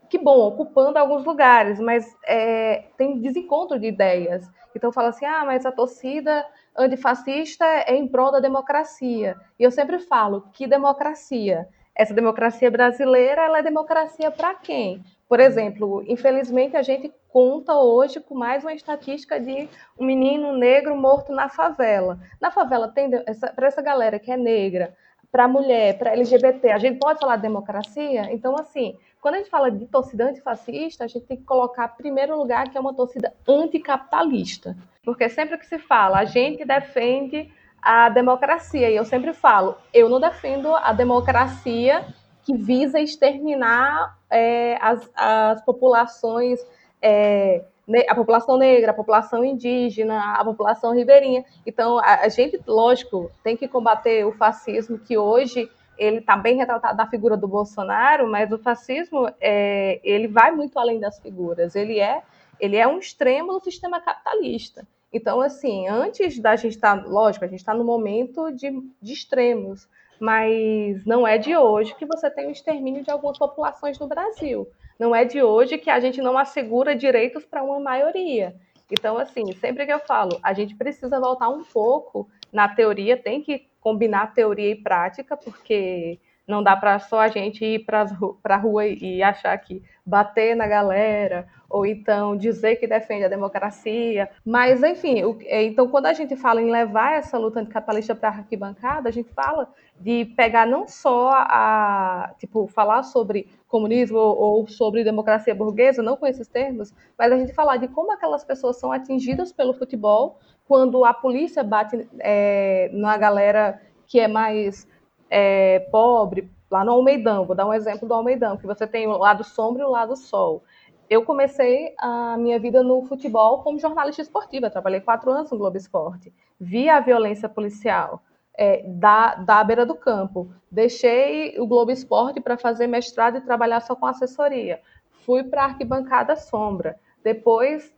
que 0.09 0.17
bom, 0.17 0.47
ocupando 0.47 0.97
alguns 0.97 1.25
lugares, 1.25 1.81
mas 1.81 2.15
é, 2.25 2.85
tem 2.97 3.19
desencontro 3.19 3.77
de 3.77 3.87
ideias. 3.87 4.49
Então, 4.73 4.89
fala 4.89 5.09
assim, 5.09 5.25
ah, 5.25 5.43
mas 5.45 5.65
a 5.65 5.71
torcida 5.71 6.45
antifascista 6.77 7.65
é 7.65 7.93
em 7.93 8.07
prol 8.07 8.31
da 8.31 8.39
democracia. 8.39 9.35
E 9.59 9.63
eu 9.63 9.69
sempre 9.69 9.99
falo, 9.99 10.47
que 10.53 10.65
democracia? 10.65 11.67
Essa 11.95 12.13
democracia 12.13 12.71
brasileira, 12.71 13.43
ela 13.43 13.59
é 13.59 13.63
democracia 13.63 14.31
para 14.31 14.53
quem? 14.55 15.03
Por 15.27 15.39
exemplo, 15.39 16.03
infelizmente 16.07 16.75
a 16.75 16.81
gente 16.81 17.11
conta 17.29 17.75
hoje 17.75 18.19
com 18.19 18.35
mais 18.35 18.63
uma 18.63 18.73
estatística 18.73 19.39
de 19.39 19.69
um 19.97 20.05
menino 20.05 20.57
negro 20.57 20.95
morto 20.95 21.31
na 21.31 21.47
favela. 21.47 22.19
Na 22.39 22.51
favela 22.51 22.87
tem 22.87 23.09
para 23.09 23.67
essa 23.67 23.81
galera 23.81 24.19
que 24.19 24.31
é 24.31 24.37
negra, 24.37 24.95
para 25.31 25.47
mulher, 25.47 25.97
para 25.97 26.11
LGBT, 26.11 26.71
a 26.71 26.77
gente 26.77 26.99
pode 26.99 27.19
falar 27.19 27.37
de 27.37 27.43
democracia? 27.43 28.27
Então, 28.33 28.55
assim, 28.57 28.97
quando 29.21 29.35
a 29.35 29.37
gente 29.37 29.49
fala 29.49 29.71
de 29.71 29.85
torcida 29.85 30.25
antifascista, 30.25 31.05
a 31.05 31.07
gente 31.07 31.25
tem 31.25 31.37
que 31.37 31.43
colocar 31.43 31.93
em 31.93 32.01
primeiro 32.01 32.37
lugar 32.37 32.69
que 32.69 32.77
é 32.77 32.81
uma 32.81 32.93
torcida 32.93 33.33
anticapitalista. 33.47 34.75
Porque 35.03 35.29
sempre 35.29 35.57
que 35.57 35.65
se 35.65 35.79
fala, 35.79 36.19
a 36.19 36.25
gente 36.25 36.65
defende 36.65 37.49
a 37.81 38.09
democracia. 38.09 38.89
E 38.89 38.95
eu 38.95 39.05
sempre 39.05 39.33
falo, 39.33 39.75
eu 39.93 40.07
não 40.07 40.19
defendo 40.19 40.75
a 40.75 40.93
democracia 40.93 42.05
que 42.43 42.55
visa 42.55 42.99
exterminar 42.99 44.17
é, 44.29 44.77
as, 44.81 45.09
as 45.15 45.61
populações, 45.63 46.59
é, 47.01 47.63
a 48.07 48.15
população 48.15 48.57
negra, 48.57 48.91
a 48.91 48.93
população 48.93 49.43
indígena, 49.43 50.35
a 50.35 50.43
população 50.43 50.93
ribeirinha. 50.93 51.43
Então, 51.65 51.99
a, 51.99 52.21
a 52.21 52.29
gente, 52.29 52.59
lógico, 52.67 53.31
tem 53.43 53.57
que 53.57 53.67
combater 53.67 54.25
o 54.25 54.31
fascismo, 54.31 54.99
que 54.99 55.17
hoje 55.17 55.69
ele 55.97 56.17
está 56.17 56.35
bem 56.35 56.57
retratado 56.57 56.97
na 56.97 57.07
figura 57.07 57.37
do 57.37 57.47
Bolsonaro, 57.47 58.27
mas 58.27 58.51
o 58.51 58.57
fascismo 58.57 59.29
é, 59.39 59.99
ele 60.03 60.27
vai 60.27 60.51
muito 60.51 60.79
além 60.79 60.99
das 60.99 61.19
figuras. 61.19 61.75
Ele 61.75 61.99
é, 61.99 62.23
ele 62.59 62.75
é 62.75 62.87
um 62.87 62.97
extremo 62.97 63.53
do 63.53 63.59
sistema 63.59 63.99
capitalista. 63.99 64.87
Então, 65.13 65.41
assim, 65.41 65.87
antes 65.87 66.39
da 66.39 66.55
gente 66.55 66.75
estar, 66.75 67.03
tá, 67.03 67.07
lógico, 67.07 67.43
a 67.43 67.47
gente 67.47 67.59
está 67.59 67.73
no 67.73 67.83
momento 67.83 68.49
de, 68.51 68.71
de 69.01 69.13
extremos, 69.13 69.89
mas 70.19 71.03
não 71.05 71.27
é 71.27 71.37
de 71.37 71.55
hoje 71.55 71.95
que 71.95 72.05
você 72.05 72.29
tem 72.29 72.47
o 72.47 72.51
extermínio 72.51 73.03
de 73.03 73.11
algumas 73.11 73.37
populações 73.37 73.99
no 73.99 74.07
Brasil. 74.07 74.67
Não 74.97 75.15
é 75.15 75.25
de 75.25 75.41
hoje 75.41 75.77
que 75.77 75.89
a 75.89 75.99
gente 75.99 76.21
não 76.21 76.37
assegura 76.37 76.95
direitos 76.95 77.43
para 77.43 77.63
uma 77.63 77.79
maioria. 77.79 78.55
Então, 78.89 79.17
assim, 79.17 79.51
sempre 79.53 79.85
que 79.85 79.91
eu 79.91 79.99
falo, 79.99 80.39
a 80.43 80.53
gente 80.53 80.75
precisa 80.75 81.19
voltar 81.19 81.49
um 81.49 81.63
pouco 81.63 82.29
na 82.51 82.69
teoria, 82.69 83.17
tem 83.17 83.41
que 83.41 83.65
combinar 83.79 84.33
teoria 84.33 84.71
e 84.71 84.75
prática, 84.75 85.35
porque 85.35 86.19
não 86.47 86.61
dá 86.61 86.75
para 86.75 86.99
só 86.99 87.21
a 87.21 87.27
gente 87.29 87.63
ir 87.65 87.79
para 87.85 88.05
a 88.43 88.57
rua 88.57 88.85
e 88.85 89.23
achar 89.23 89.57
que 89.57 89.81
bater 90.05 90.55
na 90.55 90.67
galera 90.67 91.47
ou 91.71 91.85
então 91.85 92.35
dizer 92.35 92.75
que 92.75 92.85
defende 92.85 93.23
a 93.23 93.29
democracia. 93.29 94.29
Mas, 94.45 94.83
enfim, 94.83 95.23
o, 95.23 95.37
então 95.41 95.87
quando 95.87 96.07
a 96.07 96.13
gente 96.13 96.35
fala 96.35 96.61
em 96.61 96.69
levar 96.69 97.13
essa 97.13 97.37
luta 97.37 97.59
anticapitalista 97.59 98.13
para 98.13 98.29
a 98.29 98.31
arquibancada, 98.33 99.09
a 99.09 99.11
gente 99.11 99.31
fala 99.33 99.69
de 99.99 100.25
pegar 100.35 100.67
não 100.67 100.87
só 100.87 101.31
a, 101.33 102.33
tipo, 102.37 102.67
falar 102.67 103.03
sobre 103.03 103.47
comunismo 103.67 104.17
ou, 104.17 104.67
sobre 104.67 105.03
democracia 105.03 105.55
burguesa, 105.55 106.03
não 106.03 106.17
com 106.17 106.27
esses 106.27 106.47
termos, 106.47 106.93
mas 107.17 107.31
a 107.31 107.37
gente 107.37 107.53
falar 107.53 107.77
de 107.77 107.87
como 107.87 108.11
aquelas 108.11 108.43
pessoas 108.43 108.77
são 108.77 108.91
atingidas 108.91 109.53
pelo 109.53 109.73
futebol 109.73 110.39
quando 110.67 111.05
a 111.05 111.13
polícia 111.13 111.63
bate 111.63 112.07
é, 112.19 112.89
na 112.93 113.17
galera 113.17 113.81
que 114.07 114.19
é 114.19 114.27
mais 114.27 114.87
é, 115.29 115.79
pobre, 115.91 116.49
lá 116.71 116.85
no 116.85 116.93
Almeidão, 116.93 117.45
vou 117.45 117.55
dar 117.55 117.67
um 117.67 117.73
exemplo 117.73 118.07
do 118.07 118.13
Almeidão, 118.13 118.55
que 118.55 118.65
você 118.65 118.87
tem 118.87 119.05
o 119.05 119.17
lado 119.17 119.43
sombra 119.43 119.83
e 119.83 119.85
o 119.85 119.89
lado 119.89 120.15
sol. 120.15 120.63
Eu 121.11 121.25
comecei 121.25 121.93
a 121.97 122.37
minha 122.37 122.57
vida 122.57 122.81
no 122.81 123.03
futebol 123.03 123.61
como 123.63 123.77
jornalista 123.77 124.21
esportiva, 124.21 124.69
trabalhei 124.69 125.01
quatro 125.01 125.29
anos 125.29 125.51
no 125.51 125.57
Globo 125.57 125.75
Esporte, 125.75 126.33
vi 126.57 126.87
a 126.87 127.01
violência 127.01 127.49
policial 127.49 128.23
é, 128.57 128.81
da, 128.87 129.35
da 129.35 129.61
beira 129.61 129.85
do 129.85 129.93
campo, 129.93 130.53
deixei 130.71 131.59
o 131.59 131.67
Globo 131.67 131.91
Esporte 131.91 132.39
para 132.39 132.57
fazer 132.57 132.87
mestrado 132.87 133.37
e 133.37 133.41
trabalhar 133.41 133.81
só 133.81 133.93
com 133.93 134.05
assessoria, 134.05 134.79
fui 135.25 135.43
para 135.43 135.63
a 135.63 135.65
arquibancada 135.65 136.37
sombra, 136.37 136.97
depois 137.21 137.93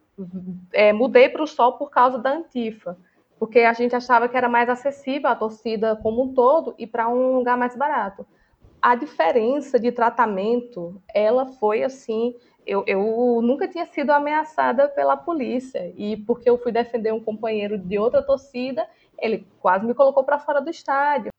é, 0.71 0.91
mudei 0.91 1.29
para 1.29 1.43
o 1.43 1.47
sol 1.47 1.73
por 1.73 1.91
causa 1.91 2.17
da 2.17 2.31
Antifa 2.31 2.97
porque 3.37 3.59
a 3.59 3.73
gente 3.73 3.93
achava 3.93 4.29
que 4.29 4.37
era 4.37 4.47
mais 4.47 4.69
acessível 4.69 5.29
a 5.29 5.35
torcida 5.35 5.97
como 5.97 6.23
um 6.23 6.33
todo 6.33 6.73
e 6.77 6.87
para 6.87 7.09
um 7.09 7.35
lugar 7.35 7.57
mais 7.57 7.75
barato. 7.75 8.25
A 8.83 8.95
diferença 8.95 9.79
de 9.79 9.93
tratamento, 9.93 11.01
ela 11.15 11.45
foi 11.45 11.83
assim, 11.83 12.35
eu, 12.67 12.83
eu 12.85 13.39
nunca 13.41 13.65
tinha 13.65 13.85
sido 13.85 14.09
ameaçada 14.11 14.89
pela 14.89 15.15
polícia 15.15 15.93
e 15.95 16.17
porque 16.17 16.49
eu 16.49 16.57
fui 16.57 16.69
defender 16.69 17.13
um 17.13 17.23
companheiro 17.23 17.77
de 17.77 17.97
outra 17.97 18.21
torcida, 18.21 18.85
ele 19.17 19.47
quase 19.61 19.85
me 19.85 19.93
colocou 19.93 20.25
para 20.25 20.37
fora 20.37 20.59
do 20.59 20.69
estádio. 20.69 21.31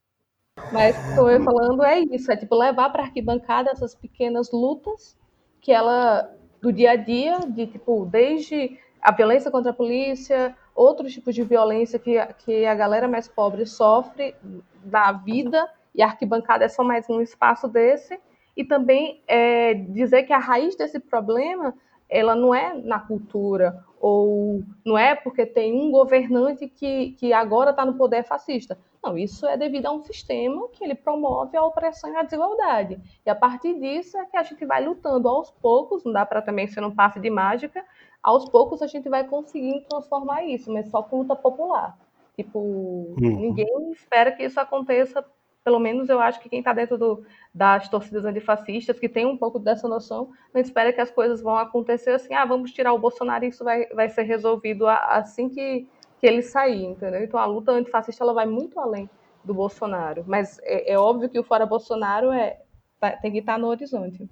Mas 0.73 0.97
estou 0.97 1.29
falando 1.45 1.85
é 1.85 2.01
isso, 2.01 2.33
é 2.33 2.37
tipo 2.39 2.57
levar 2.57 2.89
para 2.89 3.03
arquibancada 3.03 3.71
essas 3.71 3.95
pequenas 3.95 4.51
lutas 4.51 5.15
que 5.61 5.71
ela 5.71 6.35
do 6.63 6.73
dia 6.73 6.93
a 6.93 6.97
dia, 6.97 7.41
de 7.41 7.67
tipo 7.67 8.07
desde 8.07 8.81
a 9.03 9.13
violência 9.13 9.51
contra 9.51 9.71
a 9.71 9.75
polícia, 9.75 10.57
outros 10.75 11.13
tipos 11.13 11.35
de 11.35 11.43
violência 11.43 11.99
que, 11.99 12.17
que 12.39 12.65
a 12.65 12.75
galera 12.75 13.07
mais 13.07 13.29
pobre 13.29 13.67
sofre 13.67 14.35
da 14.83 15.13
vida, 15.13 15.69
e 15.95 16.03
a 16.03 16.07
arquibancada 16.07 16.65
é 16.65 16.69
só 16.69 16.83
mais 16.83 17.09
um 17.09 17.21
espaço 17.21 17.69
desse, 17.69 18.19
e 18.57 18.65
também 18.65 19.23
é, 19.27 19.75
dizer 19.75 20.25
que 20.25 20.33
a 20.33 20.39
raiz 20.39 20.77
desse 20.77 20.99
problema 20.99 21.75
ela 22.09 22.35
não 22.35 22.55
é 22.55 22.75
na 22.75 22.99
cultura, 22.99 23.85
ou 24.01 24.63
não 24.85 24.97
é 24.97 25.15
porque 25.15 25.47
tem 25.47 25.73
um 25.73 25.91
governante 25.91 26.69
que, 26.69 27.13
que 27.13 27.33
agora 27.33 27.71
está 27.71 27.85
no 27.85 27.95
poder 27.95 28.23
fascista. 28.25 28.79
Não, 29.03 29.19
isso 29.19 29.47
é 29.47 29.57
devido 29.57 29.87
a 29.87 29.93
um 29.93 30.01
sistema 30.01 30.69
que 30.69 30.85
ele 30.85 30.95
promove 30.95 31.57
a 31.57 31.65
opressão 31.65 32.13
e 32.13 32.17
a 32.17 32.23
desigualdade. 32.23 33.01
E 33.25 33.31
a 33.31 33.35
partir 33.35 33.79
disso 33.81 34.17
é 34.19 34.27
que 34.27 34.37
a 34.37 34.43
gente 34.43 34.65
vai 34.65 34.85
lutando 34.85 35.29
aos 35.29 35.51
poucos, 35.51 36.05
não 36.05 36.13
dá 36.13 36.25
para 36.25 36.41
também 36.41 36.67
ser 36.67 36.85
um 36.85 36.95
passe 36.95 37.19
de 37.21 37.31
mágica, 37.31 37.85
aos 38.23 38.49
poucos 38.49 38.81
a 38.81 38.87
gente 38.87 39.09
vai 39.09 39.25
conseguindo 39.25 39.85
transformar 39.89 40.45
isso, 40.45 40.73
mas 40.73 40.89
só 40.89 41.03
com 41.03 41.19
luta 41.19 41.37
popular. 41.37 41.99
Tipo, 42.37 42.59
uhum. 42.59 43.15
ninguém 43.19 43.93
espera 43.93 44.33
que 44.33 44.43
isso 44.43 44.59
aconteça, 44.59 45.25
pelo 45.65 45.79
menos 45.79 46.11
eu 46.11 46.21
acho 46.21 46.39
que 46.41 46.49
quem 46.49 46.59
está 46.59 46.75
dentro 46.75 46.99
do, 46.99 47.25
das 47.53 47.89
torcidas 47.89 48.27
antifascistas, 48.27 48.99
que 48.99 49.09
tem 49.09 49.25
um 49.25 49.37
pouco 49.37 49.59
dessa 49.59 49.89
noção, 49.89 50.31
não 50.53 50.61
espera 50.61 50.93
que 50.93 51.01
as 51.01 51.11
coisas 51.11 51.41
vão 51.41 51.57
acontecer 51.57 52.11
assim, 52.11 52.35
ah, 52.35 52.45
vamos 52.45 52.71
tirar 52.71 52.93
o 52.93 52.99
Bolsonaro 52.99 53.45
e 53.45 53.49
isso 53.49 53.65
vai, 53.65 53.87
vai 53.87 54.11
ser 54.11 54.23
resolvido 54.25 54.87
assim 54.87 55.49
que, 55.49 55.89
que 56.21 56.27
ele 56.27 56.43
sair, 56.43 56.85
entendeu? 56.85 57.25
Então 57.25 57.41
a 57.41 57.47
luta 57.47 57.73
antifascista 57.73 58.23
ela 58.23 58.35
vai 58.35 58.45
muito 58.45 58.79
além 58.79 59.09
do 59.43 59.55
Bolsonaro, 59.55 60.23
mas 60.27 60.59
é, 60.63 60.93
é 60.93 60.99
óbvio 60.99 61.31
que 61.31 61.39
o 61.39 61.45
fora 61.45 61.65
Bolsonaro 61.65 62.31
é, 62.31 62.61
tá, 63.01 63.13
tem 63.13 63.33
que 63.33 63.39
estar 63.39 63.59
no 63.59 63.69
horizonte. 63.69 64.29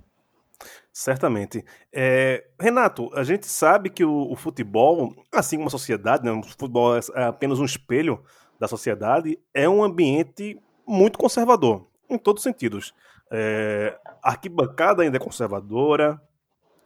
Certamente. 0.92 1.64
É, 1.90 2.44
Renato, 2.60 3.10
a 3.14 3.24
gente 3.24 3.46
sabe 3.46 3.88
que 3.88 4.04
o, 4.04 4.30
o, 4.30 4.36
futebol, 4.36 5.14
assim 5.32 5.56
como 5.56 5.68
a 5.68 5.70
sociedade, 5.70 6.24
né, 6.24 6.30
o 6.30 6.42
futebol 6.42 6.96
é 6.96 7.24
apenas 7.24 7.58
um 7.58 7.64
espelho 7.64 8.22
da 8.60 8.68
sociedade, 8.68 9.38
é 9.52 9.68
um 9.68 9.82
ambiente 9.82 10.60
muito 10.86 11.18
conservador, 11.18 11.86
em 12.08 12.18
todos 12.18 12.40
os 12.40 12.44
sentidos. 12.44 12.94
É, 13.30 13.98
a 14.22 14.30
arquibancada 14.30 15.02
ainda 15.02 15.16
é 15.16 15.20
conservadora, 15.20 16.20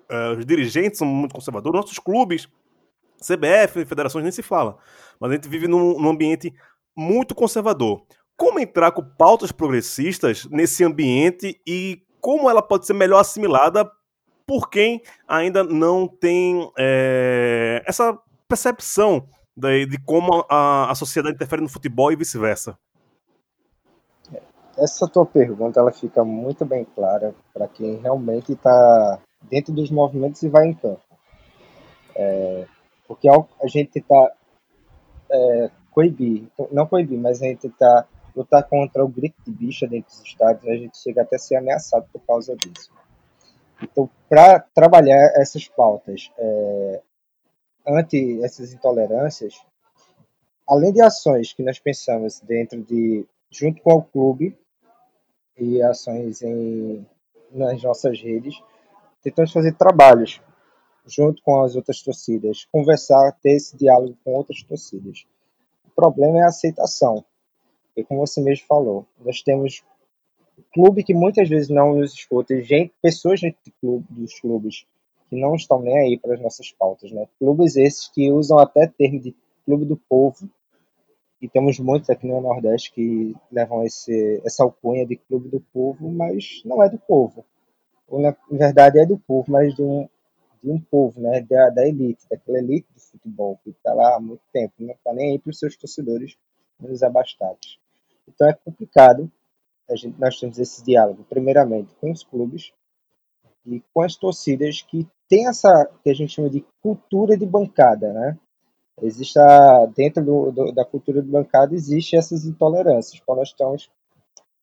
é, 0.09 0.31
os 0.31 0.47
dirigentes 0.47 0.99
são 0.99 1.07
muito 1.07 1.35
conservadores, 1.35 1.81
nossos 1.81 1.99
clubes, 1.99 2.49
CBF, 3.21 3.85
federações, 3.85 4.23
nem 4.23 4.33
se 4.33 4.43
fala. 4.43 4.77
Mas 5.19 5.31
a 5.31 5.35
gente 5.35 5.49
vive 5.49 5.67
num, 5.67 5.99
num 5.99 6.11
ambiente 6.11 6.55
muito 6.97 7.35
conservador. 7.35 8.05
Como 8.37 8.61
entrar 8.61 8.93
com 8.93 9.03
pautas 9.03 9.51
progressistas 9.51 10.47
nesse 10.51 10.85
ambiente 10.85 11.61
e 11.67 12.03
como 12.21 12.51
ela 12.51 12.63
pode 12.63 12.87
ser 12.87 12.93
melhor 12.93 13.21
assimilada 13.21 13.91
por 14.47 14.71
quem 14.71 15.03
ainda 15.27 15.65
não 15.65 16.07
tem 16.07 16.71
é, 16.79 17.83
essa 17.87 18.17
percepção 18.49 19.29
de, 19.57 19.87
de 19.87 19.99
como 19.99 20.45
a, 20.49 20.91
a, 20.91 20.95
sociedade 20.95 21.35
interfere 21.35 21.63
no 21.63 21.69
futebol 21.69 22.13
e 22.13 22.17
vice-versa. 22.17 22.79
Essa 24.79 25.09
tua 25.09 25.25
pergunta 25.25 25.81
ela 25.81 25.93
fica 25.93 26.25
muito 26.25 26.65
bem 26.65 26.85
clara 26.85 27.35
para 27.53 27.67
quem 27.67 27.97
realmente 27.97 28.53
está 28.53 29.19
dentro 29.43 29.73
dos 29.73 29.91
movimentos 29.91 30.43
e 30.43 30.49
vai 30.49 30.67
em 30.67 30.75
campo. 30.75 31.01
É, 32.15 32.67
porque 33.07 33.29
a 33.29 33.67
gente 33.67 33.99
está 33.99 34.33
é, 35.31 35.71
coibir, 35.91 36.49
não 36.71 36.87
coibir, 36.87 37.19
mas 37.19 37.43
a 37.43 37.47
gente 37.47 37.69
está 37.69 38.07
lutar 38.35 38.69
contra 38.69 39.03
o 39.03 39.09
grito 39.09 39.37
de 39.45 39.51
bicha 39.51 39.87
dentro 39.87 40.11
dos 40.11 40.23
estádios, 40.23 40.69
a 40.69 40.77
gente 40.77 40.99
chega 40.99 41.23
até 41.23 41.37
a 41.37 41.39
ser 41.39 41.57
ameaçado 41.57 42.07
por 42.13 42.21
causa 42.21 42.55
disso. 42.55 42.91
Então, 43.83 44.09
para 44.29 44.61
trabalhar 44.75 45.33
essas 45.37 45.67
pautas 45.69 46.31
é, 46.37 47.03
ante 47.87 48.43
essas 48.43 48.73
intolerâncias, 48.73 49.55
além 50.69 50.93
de 50.93 51.01
ações 51.01 51.53
que 51.53 51.63
nós 51.63 51.79
pensamos 51.79 52.41
dentro 52.41 52.83
de, 52.83 53.27
junto 53.51 53.81
com 53.83 53.95
o 53.95 54.03
clube, 54.03 54.59
e 55.59 55.83
ações 55.83 56.43
em, 56.43 57.07
nas 57.51 57.83
nossas 57.83 58.21
redes, 58.21 58.61
tentamos 59.23 59.53
fazer 59.53 59.73
trabalhos 59.75 60.41
junto 61.07 61.41
com 61.43 61.63
as 61.63 61.77
outras 61.77 62.03
torcidas, 62.03 62.67
conversar, 62.73 63.33
ter 63.43 63.53
esse 63.53 63.77
diálogo 63.77 64.17
com 64.25 64.35
outras 64.35 64.63
torcidas. 64.63 65.27
O 65.85 65.91
problema 65.91 66.39
é 66.39 66.43
a 66.43 66.49
aceitação. 66.49 67.25
E 67.97 68.05
como 68.05 68.27
você 68.27 68.41
mesmo 68.41 68.67
falou, 68.67 69.07
nós 69.25 69.43
temos 69.43 69.83
clube 70.73 71.05
que 71.05 71.15
muitas 71.15 71.49
vezes 71.49 71.69
não 71.69 71.95
nos 71.95 72.13
escuta, 72.13 72.61
gente, 72.63 72.93
pessoas 73.01 73.41
de 73.41 73.55
clube, 73.81 74.07
dos 74.11 74.39
clubes 74.41 74.87
que 75.29 75.37
não 75.37 75.55
estão 75.55 75.81
nem 75.81 75.99
aí 75.99 76.19
para 76.19 76.35
as 76.35 76.41
nossas 76.41 76.71
pautas, 76.73 77.11
né? 77.11 77.27
Clubes 77.39 77.77
esses 77.77 78.09
que 78.09 78.31
usam 78.31 78.59
até 78.59 78.87
termo 78.87 79.21
de 79.21 79.35
clube 79.65 79.85
do 79.85 79.97
povo, 79.97 80.49
e 81.41 81.49
temos 81.49 81.79
muitos 81.79 82.09
aqui 82.09 82.27
no 82.27 82.41
Nordeste 82.41 82.93
que 82.93 83.35
levam 83.53 83.85
esse, 83.85 84.41
essa 84.45 84.63
alcunha 84.63 85.07
de 85.07 85.17
clube 85.17 85.49
do 85.49 85.61
povo, 85.61 86.11
mas 86.11 86.63
não 86.65 86.83
é 86.83 86.89
do 86.89 86.99
povo. 86.99 87.45
Ou, 88.09 88.21
na 88.21 88.35
verdade 88.51 88.99
é 88.99 89.07
do 89.07 89.19
povo, 89.19 89.51
mas 89.51 89.75
de 89.75 89.83
um, 89.83 90.09
de 90.63 90.71
um 90.71 90.81
povo, 90.81 91.21
né? 91.21 91.43
Da, 91.43 91.71
da 91.71 91.87
elite, 91.87 92.25
daquela 92.31 92.59
elite 92.59 92.87
do 92.95 93.01
futebol, 93.01 93.59
que 93.63 93.71
está 93.71 93.93
lá 93.93 94.17
há 94.17 94.21
muito 94.21 94.43
tempo, 94.53 94.75
não 94.79 94.95
está 94.95 95.13
nem 95.13 95.33
aí 95.33 95.39
para 95.39 95.51
os 95.51 95.59
seus 95.59 95.77
torcedores 95.77 96.37
menos 96.81 97.03
abastados. 97.03 97.79
Então 98.29 98.49
é 98.49 98.55
complicado 98.55 99.31
a 99.89 99.95
gente, 99.95 100.19
nós 100.19 100.39
temos 100.39 100.59
esse 100.59 100.85
diálogo, 100.85 101.25
primeiramente, 101.29 101.95
com 102.01 102.11
os 102.11 102.25
clubes 102.25 102.73
e 103.65 103.81
com 103.93 104.03
as 104.03 104.17
torcidas 104.17 104.83
que 104.83 105.07
tem 105.29 105.49
essa 105.49 105.89
que 106.03 106.11
a 106.11 106.15
gente 106.15 106.33
chama 106.33 106.51
de 106.51 106.65
cultura 106.83 107.37
de 107.37 107.47
bancada, 107.47 108.13
né? 108.13 108.39
Existe 109.03 109.39
a, 109.39 109.87
dentro 109.87 110.25
do, 110.25 110.51
do, 110.51 110.73
da 110.73 110.85
cultura 110.85 111.23
de 111.23 111.29
bancada 111.29 111.75
existe 111.75 112.17
essas 112.17 112.45
intolerâncias, 112.47 113.21
quando 113.25 113.39
nós 113.39 113.49
estamos 113.49 113.91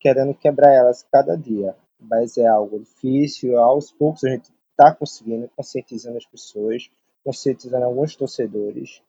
querendo 0.00 0.34
quebrar 0.34 0.72
elas 0.72 1.06
cada 1.10 1.36
dia, 1.36 1.76
mas 2.00 2.36
é 2.36 2.46
algo 2.46 2.80
difícil. 2.80 3.58
Aos 3.58 3.92
poucos 3.92 4.24
a 4.24 4.30
gente 4.30 4.50
está 4.70 4.92
conseguindo 4.92 5.48
conscientizando 5.56 6.18
as 6.18 6.26
pessoas, 6.26 6.90
conscientizando 7.24 7.84
alguns 7.84 8.16
torcedores 8.16 9.00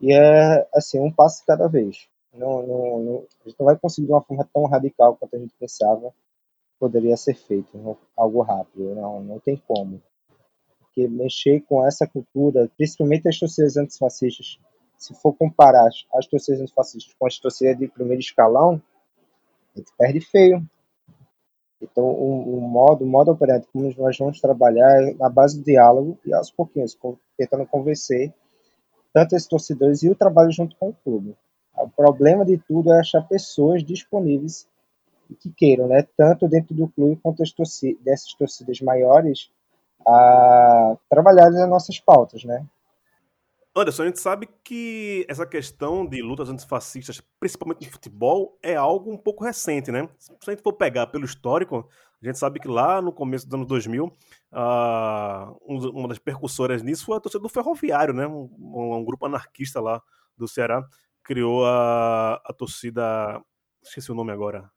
e 0.00 0.12
é 0.12 0.66
assim 0.74 0.98
um 1.00 1.12
passo 1.12 1.44
cada 1.46 1.68
vez. 1.68 2.08
Não, 2.32 2.66
não, 2.66 3.02
não, 3.02 3.26
a 3.44 3.48
gente 3.48 3.58
não 3.58 3.66
vai 3.66 3.78
conseguir 3.78 4.06
de 4.06 4.12
uma 4.12 4.22
forma 4.22 4.48
tão 4.52 4.64
radical 4.64 5.16
quanto 5.16 5.36
a 5.36 5.38
gente 5.38 5.54
pensava 5.58 6.12
poderia 6.82 7.16
ser 7.16 7.34
feito, 7.34 7.96
algo 8.16 8.42
rápido, 8.42 8.92
não, 8.96 9.20
não 9.20 9.38
tem 9.38 9.56
como. 9.56 10.02
Porque 10.94 11.08
mexer 11.08 11.62
com 11.62 11.86
essa 11.86 12.06
cultura, 12.06 12.70
principalmente 12.76 13.26
as 13.26 13.38
torcidas 13.38 13.78
antifascistas, 13.78 14.58
se 14.98 15.14
for 15.14 15.32
comparar 15.32 15.88
as 16.14 16.26
torcidas 16.26 16.60
antifascistas 16.60 17.14
com 17.18 17.26
as 17.26 17.38
torcidas 17.38 17.78
de 17.78 17.88
primeiro 17.88 18.20
escalão, 18.20 18.80
a 19.74 19.78
gente 19.78 19.90
perde 19.96 20.20
feio. 20.20 20.62
Então, 21.80 22.04
o, 22.04 22.60
modo, 22.60 23.04
o 23.04 23.08
modo 23.08 23.32
operante 23.32 23.66
como 23.72 23.92
nós 23.96 24.16
vamos 24.18 24.40
trabalhar 24.40 25.02
é 25.02 25.14
na 25.14 25.30
base 25.30 25.58
do 25.58 25.64
diálogo 25.64 26.18
e 26.24 26.32
aos 26.32 26.50
pouquinhos, 26.50 26.96
tentando 27.36 27.66
convencer 27.66 28.32
tanto 29.12 29.34
esses 29.34 29.48
torcedores 29.48 30.02
e 30.02 30.10
o 30.10 30.14
trabalho 30.14 30.52
junto 30.52 30.76
com 30.76 30.90
o 30.90 30.94
clube. 30.94 31.34
O 31.76 31.88
problema 31.88 32.44
de 32.44 32.58
tudo 32.58 32.92
é 32.92 33.00
achar 33.00 33.26
pessoas 33.26 33.82
disponíveis 33.82 34.68
que 35.40 35.50
queiram, 35.50 35.88
né, 35.88 36.06
tanto 36.16 36.46
dentro 36.46 36.74
do 36.74 36.86
clube 36.88 37.18
quanto 37.22 37.42
as 37.42 37.50
torcidas, 37.50 38.02
dessas 38.04 38.34
torcidas 38.34 38.80
maiores, 38.80 39.50
a 40.06 40.96
trabalhar 41.08 41.50
nas 41.50 41.68
nossas 41.68 41.98
pautas, 41.98 42.44
né? 42.44 42.66
Anderson, 43.74 44.02
a 44.02 44.06
gente 44.06 44.20
sabe 44.20 44.48
que 44.62 45.24
essa 45.28 45.46
questão 45.46 46.06
de 46.06 46.20
lutas 46.20 46.50
antifascistas, 46.50 47.22
principalmente 47.40 47.86
no 47.86 47.92
futebol, 47.92 48.58
é 48.62 48.76
algo 48.76 49.10
um 49.10 49.16
pouco 49.16 49.42
recente, 49.42 49.90
né? 49.90 50.08
Se 50.18 50.30
a 50.46 50.50
gente 50.50 50.62
for 50.62 50.74
pegar 50.74 51.06
pelo 51.06 51.24
histórico, 51.24 51.88
a 52.22 52.26
gente 52.26 52.38
sabe 52.38 52.60
que 52.60 52.68
lá 52.68 53.00
no 53.00 53.12
começo 53.12 53.46
dos 53.46 53.54
anos 53.54 53.66
2000, 53.66 54.04
uh, 54.04 54.10
uma 55.66 56.06
das 56.06 56.18
percussoras 56.18 56.82
nisso 56.82 57.06
foi 57.06 57.16
a 57.16 57.20
torcida 57.20 57.42
do 57.42 57.48
Ferroviário, 57.48 58.12
né? 58.12 58.26
Um, 58.26 58.50
um, 58.58 59.04
grupo 59.04 59.24
anarquista 59.24 59.80
lá 59.80 60.02
do 60.36 60.46
Ceará 60.46 60.86
criou 61.24 61.64
a, 61.64 62.42
a 62.44 62.52
torcida. 62.52 63.42
Esqueci 63.82 64.12
o 64.12 64.14
nome 64.14 64.32
agora. 64.32 64.70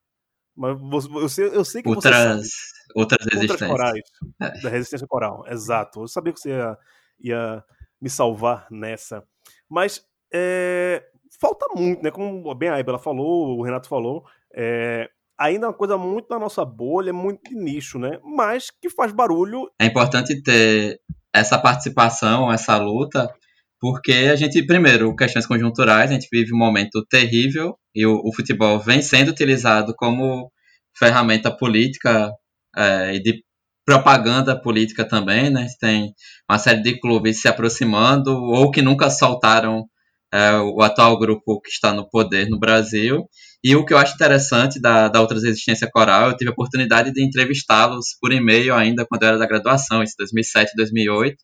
Mas 0.55 1.05
eu 1.05 1.29
sei, 1.29 1.47
eu 1.47 1.65
sei 1.65 1.81
que 1.83 1.89
outras, 1.89 2.15
você 2.15 2.23
sabe. 2.23 2.47
Outras 2.95 3.25
resistências. 3.25 3.61
Outras 3.61 3.69
corais, 3.69 4.01
é. 4.41 4.61
Da 4.61 4.69
resistência 4.69 5.07
coral, 5.07 5.45
exato. 5.47 6.01
Eu 6.01 6.07
sabia 6.07 6.31
que 6.31 6.39
você 6.39 6.49
ia, 6.49 6.77
ia 7.19 7.63
me 8.01 8.09
salvar 8.09 8.67
nessa. 8.71 9.23
Mas 9.69 10.05
é, 10.33 11.03
falta 11.39 11.67
muito, 11.75 12.01
né? 12.03 12.11
Como 12.11 12.53
bem 12.55 12.69
a 12.69 12.79
Ibela 12.79 12.99
falou, 12.99 13.57
o 13.57 13.63
Renato 13.63 13.89
falou, 13.89 14.23
é, 14.53 15.09
ainda 15.37 15.65
é 15.65 15.69
uma 15.69 15.75
coisa 15.75 15.97
muito 15.97 16.27
na 16.29 16.39
nossa 16.39 16.63
bolha, 16.63 17.11
muito 17.11 17.49
de 17.49 17.55
nicho, 17.55 17.99
né? 17.99 18.19
Mas 18.23 18.69
que 18.71 18.89
faz 18.89 19.11
barulho. 19.11 19.69
É 19.79 19.85
importante 19.85 20.41
ter 20.41 20.99
essa 21.33 21.57
participação, 21.59 22.51
essa 22.51 22.77
luta, 22.77 23.33
porque 23.79 24.11
a 24.31 24.35
gente, 24.35 24.65
primeiro, 24.65 25.15
questões 25.15 25.45
conjunturais, 25.45 26.09
a 26.09 26.13
gente 26.13 26.27
vive 26.31 26.53
um 26.53 26.57
momento 26.57 27.05
terrível 27.09 27.75
e 27.93 28.05
o, 28.05 28.21
o 28.23 28.33
futebol 28.33 28.79
vem 28.79 29.01
sendo 29.01 29.29
utilizado 29.29 29.93
como 29.95 30.51
ferramenta 30.97 31.55
política 31.55 32.31
é, 32.75 33.15
e 33.15 33.21
de 33.21 33.43
propaganda 33.85 34.59
política 34.59 35.07
também, 35.07 35.49
né? 35.49 35.67
Tem 35.79 36.11
uma 36.49 36.57
série 36.57 36.81
de 36.81 36.99
clubes 36.99 37.41
se 37.41 37.47
aproximando 37.47 38.31
ou 38.31 38.71
que 38.71 38.81
nunca 38.81 39.09
soltaram 39.09 39.85
é, 40.33 40.57
o 40.57 40.81
atual 40.81 41.17
grupo 41.19 41.61
que 41.61 41.69
está 41.69 41.93
no 41.93 42.09
poder 42.09 42.49
no 42.49 42.59
Brasil. 42.59 43.25
E 43.63 43.75
o 43.75 43.85
que 43.85 43.93
eu 43.93 43.97
acho 43.97 44.15
interessante 44.15 44.79
da, 44.79 45.07
da 45.07 45.21
Outras 45.21 45.43
Resistência 45.43 45.89
Coral, 45.91 46.29
eu 46.29 46.37
tive 46.37 46.49
a 46.49 46.53
oportunidade 46.53 47.11
de 47.11 47.23
entrevistá-los 47.23 48.15
por 48.19 48.31
e-mail 48.31 48.75
ainda 48.75 49.05
quando 49.07 49.23
eu 49.23 49.29
era 49.29 49.37
da 49.37 49.47
graduação, 49.47 50.03
em 50.03 50.05
2007, 50.17 50.73
2008, 50.75 51.35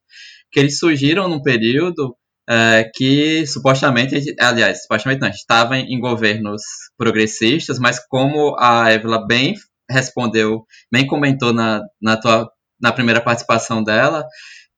que 0.51 0.59
eles 0.59 0.77
surgiram 0.77 1.27
num 1.27 1.41
período 1.41 2.15
é, 2.51 2.83
que 2.93 3.47
supostamente, 3.47 4.35
aliás, 4.37 4.81
supostamente 4.81 5.21
não, 5.21 5.29
estava 5.29 5.77
em, 5.77 5.99
governos 6.01 6.61
progressistas, 6.97 7.79
mas 7.79 7.97
como 8.09 8.57
a 8.59 8.91
Évila 8.91 9.25
bem 9.25 9.55
respondeu, 9.89 10.65
bem 10.91 11.07
comentou 11.07 11.53
na, 11.53 11.81
na, 12.01 12.17
tua, 12.17 12.51
na 12.81 12.91
primeira 12.91 13.21
participação 13.21 13.81
dela, 13.81 14.25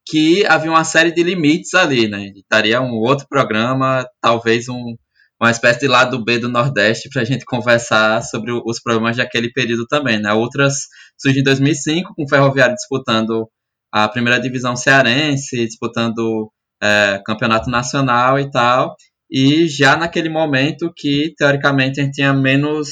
que 0.06 0.46
havia 0.46 0.70
uma 0.70 0.84
série 0.84 1.12
de 1.12 1.24
limites 1.24 1.74
ali, 1.74 2.08
né? 2.08 2.32
Estaria 2.36 2.80
um 2.80 2.92
outro 2.92 3.26
programa, 3.28 4.06
talvez 4.22 4.70
um, 4.70 4.96
uma 5.42 5.50
espécie 5.50 5.80
de 5.80 5.88
lado 5.88 6.24
B 6.24 6.38
do 6.38 6.50
Nordeste 6.50 7.10
para 7.10 7.24
a 7.24 7.26
gente 7.26 7.44
conversar 7.44 8.22
sobre 8.22 8.52
os 8.52 8.80
problemas 8.82 9.18
daquele 9.18 9.52
período 9.52 9.88
também, 9.88 10.20
né? 10.20 10.32
Outras 10.32 10.76
surgiram 11.18 11.42
em 11.42 11.46
2005 11.46 12.14
com 12.16 12.24
o 12.24 12.30
Ferroviário 12.30 12.76
disputando 12.76 13.50
a 13.92 14.08
primeira 14.08 14.40
divisão 14.40 14.76
cearense, 14.76 15.66
disputando 15.66 16.52
é, 16.84 17.22
campeonato 17.26 17.70
nacional 17.70 18.38
e 18.40 18.52
tal, 18.52 18.96
e 19.32 19.68
já 19.68 19.96
naquele 19.96 20.30
momento 20.30 20.92
que 20.96 21.34
teoricamente 21.38 22.02
a 22.02 22.04
gente 22.04 22.16
tinha 22.16 22.34
menos 22.34 22.90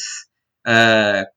é, 0.65 1.27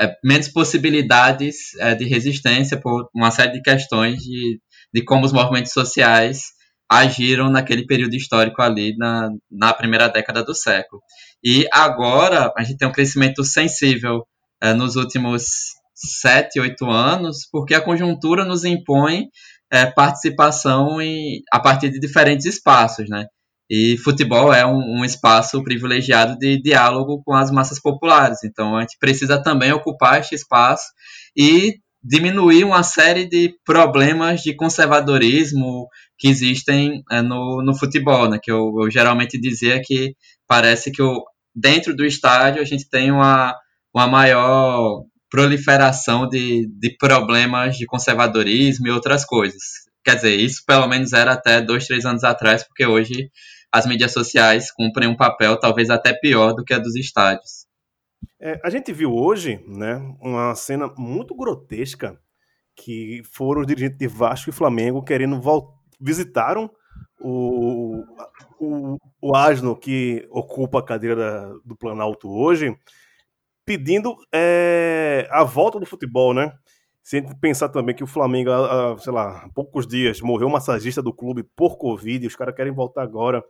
é, 0.00 0.16
menos 0.24 0.48
possibilidades 0.48 1.74
é, 1.78 1.94
de 1.94 2.04
resistência 2.04 2.80
por 2.80 3.08
uma 3.14 3.30
série 3.30 3.52
de 3.52 3.62
questões 3.62 4.18
de, 4.18 4.60
de 4.92 5.04
como 5.04 5.24
os 5.24 5.32
movimentos 5.32 5.72
sociais 5.72 6.40
agiram 6.90 7.50
naquele 7.50 7.86
período 7.86 8.14
histórico 8.14 8.62
ali 8.62 8.96
na, 8.96 9.30
na 9.50 9.72
primeira 9.72 10.08
década 10.08 10.42
do 10.42 10.54
século. 10.54 11.02
E 11.44 11.66
agora 11.72 12.52
a 12.56 12.62
gente 12.62 12.78
tem 12.78 12.88
um 12.88 12.92
crescimento 12.92 13.44
sensível 13.44 14.26
é, 14.62 14.72
nos 14.72 14.96
últimos 14.96 15.44
sete, 15.94 16.60
oito 16.60 16.88
anos, 16.90 17.48
porque 17.50 17.74
a 17.74 17.80
conjuntura 17.80 18.44
nos 18.44 18.64
impõe 18.64 19.28
é, 19.70 19.86
participação 19.86 21.00
em, 21.00 21.42
a 21.52 21.58
partir 21.60 21.90
de 21.90 21.98
diferentes 21.98 22.46
espaços, 22.46 23.08
né? 23.08 23.26
E 23.68 23.96
futebol 23.98 24.54
é 24.54 24.64
um, 24.64 25.00
um, 25.00 25.04
espaço 25.04 25.62
privilegiado 25.64 26.38
de 26.38 26.60
diálogo 26.62 27.20
com 27.24 27.34
as 27.34 27.50
massas 27.50 27.80
populares. 27.80 28.44
Então 28.44 28.76
a 28.76 28.82
gente 28.82 28.96
precisa 29.00 29.42
também 29.42 29.72
ocupar 29.72 30.20
este 30.20 30.36
espaço 30.36 30.84
e 31.36 31.74
diminuir 32.02 32.62
uma 32.62 32.84
série 32.84 33.28
de 33.28 33.52
problemas 33.64 34.40
de 34.42 34.54
conservadorismo 34.54 35.88
que 36.16 36.28
existem 36.28 37.02
é, 37.10 37.20
no, 37.20 37.60
no 37.62 37.76
futebol, 37.76 38.30
né? 38.30 38.38
Que 38.40 38.52
eu, 38.52 38.72
eu, 38.82 38.90
geralmente 38.90 39.40
dizia 39.40 39.80
que 39.84 40.14
parece 40.46 40.92
que 40.92 41.02
o, 41.02 41.24
dentro 41.54 41.94
do 41.96 42.04
estádio 42.04 42.62
a 42.62 42.64
gente 42.64 42.88
tem 42.88 43.10
uma, 43.10 43.52
uma 43.92 44.06
maior 44.06 45.02
proliferação 45.36 46.26
de, 46.26 46.66
de 46.66 46.96
problemas 46.96 47.76
de 47.76 47.84
conservadorismo 47.84 48.86
e 48.86 48.90
outras 48.90 49.22
coisas. 49.22 49.60
Quer 50.02 50.14
dizer, 50.14 50.34
isso 50.34 50.64
pelo 50.66 50.88
menos 50.88 51.12
era 51.12 51.34
até 51.34 51.60
dois, 51.60 51.86
três 51.86 52.06
anos 52.06 52.24
atrás, 52.24 52.64
porque 52.64 52.86
hoje 52.86 53.30
as 53.70 53.84
mídias 53.84 54.14
sociais 54.14 54.72
cumprem 54.72 55.06
um 55.06 55.14
papel 55.14 55.60
talvez 55.60 55.90
até 55.90 56.14
pior 56.14 56.54
do 56.54 56.64
que 56.64 56.72
a 56.72 56.78
dos 56.78 56.96
estádios. 56.96 57.66
É, 58.40 58.58
a 58.64 58.70
gente 58.70 58.94
viu 58.94 59.12
hoje, 59.12 59.62
né, 59.68 59.96
uma 60.22 60.54
cena 60.54 60.90
muito 60.96 61.36
grotesca 61.36 62.18
que 62.74 63.20
foram 63.30 63.60
os 63.60 63.66
dirigentes 63.66 63.98
de 63.98 64.08
Vasco 64.08 64.48
e 64.48 64.54
Flamengo 64.54 65.04
querendo 65.04 65.38
visitaram 66.00 66.70
o, 67.20 68.02
o, 68.58 68.96
o 69.20 69.36
Asno 69.36 69.76
que 69.76 70.26
ocupa 70.30 70.78
a 70.78 70.84
cadeira 70.84 71.14
da, 71.14 71.52
do 71.62 71.76
Planalto 71.76 72.30
hoje, 72.30 72.74
pedindo 73.66 74.16
é, 74.32 75.28
a 75.30 75.42
volta 75.42 75.78
do 75.78 75.84
futebol, 75.84 76.32
né? 76.32 76.52
Se 77.02 77.16
a 77.16 77.20
gente 77.20 77.36
pensar 77.36 77.68
também 77.68 77.94
que 77.94 78.02
o 78.02 78.06
Flamengo, 78.06 78.50
há, 78.50 78.96
sei 78.98 79.12
lá, 79.12 79.44
há 79.44 79.48
poucos 79.50 79.86
dias, 79.86 80.20
morreu 80.20 80.48
um 80.48 80.52
massagista 80.52 81.02
do 81.02 81.12
clube 81.12 81.42
por 81.54 81.76
Covid, 81.76 82.24
e 82.24 82.26
os 82.26 82.36
caras 82.36 82.54
querem 82.54 82.72
voltar 82.72 83.02
agora. 83.02 83.44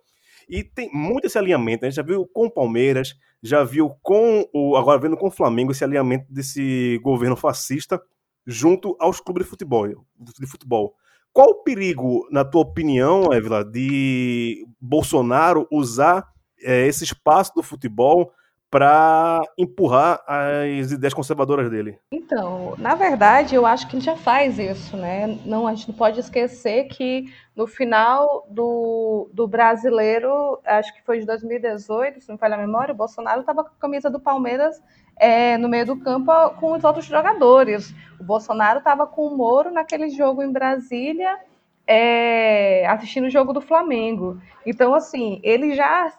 E 0.49 0.65
tem 0.65 0.91
muito 0.93 1.27
esse 1.27 1.39
alinhamento. 1.39 1.85
A 1.85 1.89
gente 1.89 1.97
já 1.97 2.03
viu 2.03 2.27
com 2.27 2.47
o 2.47 2.51
Palmeiras, 2.51 3.15
já 3.43 3.65
viu 3.65 3.91
com 4.03 4.49
o. 4.53 4.77
Agora 4.77 4.99
vendo 4.99 5.17
com 5.17 5.29
o 5.29 5.31
Flamengo 5.31 5.73
esse 5.73 5.85
alinhamento 5.85 6.33
desse 6.33 7.01
governo 7.03 7.37
fascista 7.37 8.01
junto 8.47 8.97
aos 9.01 9.21
clubes 9.21 9.45
de 9.45 9.51
futebol. 9.51 9.89
De 9.89 10.47
futebol. 10.47 10.95
Qual 11.33 11.51
o 11.51 11.63
perigo, 11.63 12.27
na 12.31 12.45
tua 12.45 12.63
opinião, 12.63 13.33
Évila, 13.33 13.65
de 13.65 14.67
Bolsonaro 14.81 15.67
usar 15.71 16.27
é, 16.63 16.87
esse 16.87 17.05
espaço 17.05 17.53
do 17.55 17.63
futebol 17.63 18.33
para 18.71 19.41
empurrar 19.57 20.23
as 20.27 20.91
ideias 20.91 21.15
conservadoras 21.15 21.71
dele? 21.71 21.99
Então, 22.11 22.75
na 22.79 22.95
verdade, 22.95 23.55
eu 23.55 23.65
acho 23.65 23.89
que 23.89 23.97
ele 23.97 24.05
já 24.05 24.17
faz 24.17 24.59
isso, 24.59 24.97
né? 24.97 25.39
Não, 25.45 25.67
a 25.67 25.75
gente 25.75 25.89
não 25.89 25.95
pode 25.95 26.19
esquecer 26.21 26.85
que 26.89 27.33
no 27.55 27.67
final 27.67 28.47
do, 28.51 29.31
do 29.33 29.47
brasileiro, 29.47 30.61
acho 30.65 30.93
que 30.95 31.03
foi 31.03 31.21
de 31.21 31.27
2018, 31.27 32.21
se 32.21 32.29
não 32.29 32.37
falha 32.37 32.57
a 32.57 32.59
memória, 32.59 32.93
o 32.93 32.97
Bolsonaro 32.97 33.41
estava 33.41 33.65
com 33.65 33.71
a 33.71 33.81
camisa 33.81 34.11
do 34.11 34.21
Palmeiras 34.21 34.81
é, 35.17 35.57
no 35.57 35.69
meio 35.69 35.87
do 35.87 35.97
campo 35.97 36.33
com 36.61 36.73
os 36.73 36.85
outros 36.85 37.07
jogadores. 37.07 37.95
O 38.21 38.25
Bolsonaro 38.25 38.79
estava 38.79 39.07
com 39.07 39.27
o 39.27 39.37
Moro 39.37 39.71
naquele 39.71 40.11
jogo 40.11 40.43
em 40.43 40.53
Brasília, 40.53 41.39
é, 41.87 42.87
assistindo 42.89 43.27
o 43.27 43.31
jogo 43.31 43.53
do 43.53 43.61
Flamengo. 43.61 44.41
Então, 44.67 44.93
assim, 44.93 45.41
ele 45.43 45.75
já 45.75 46.13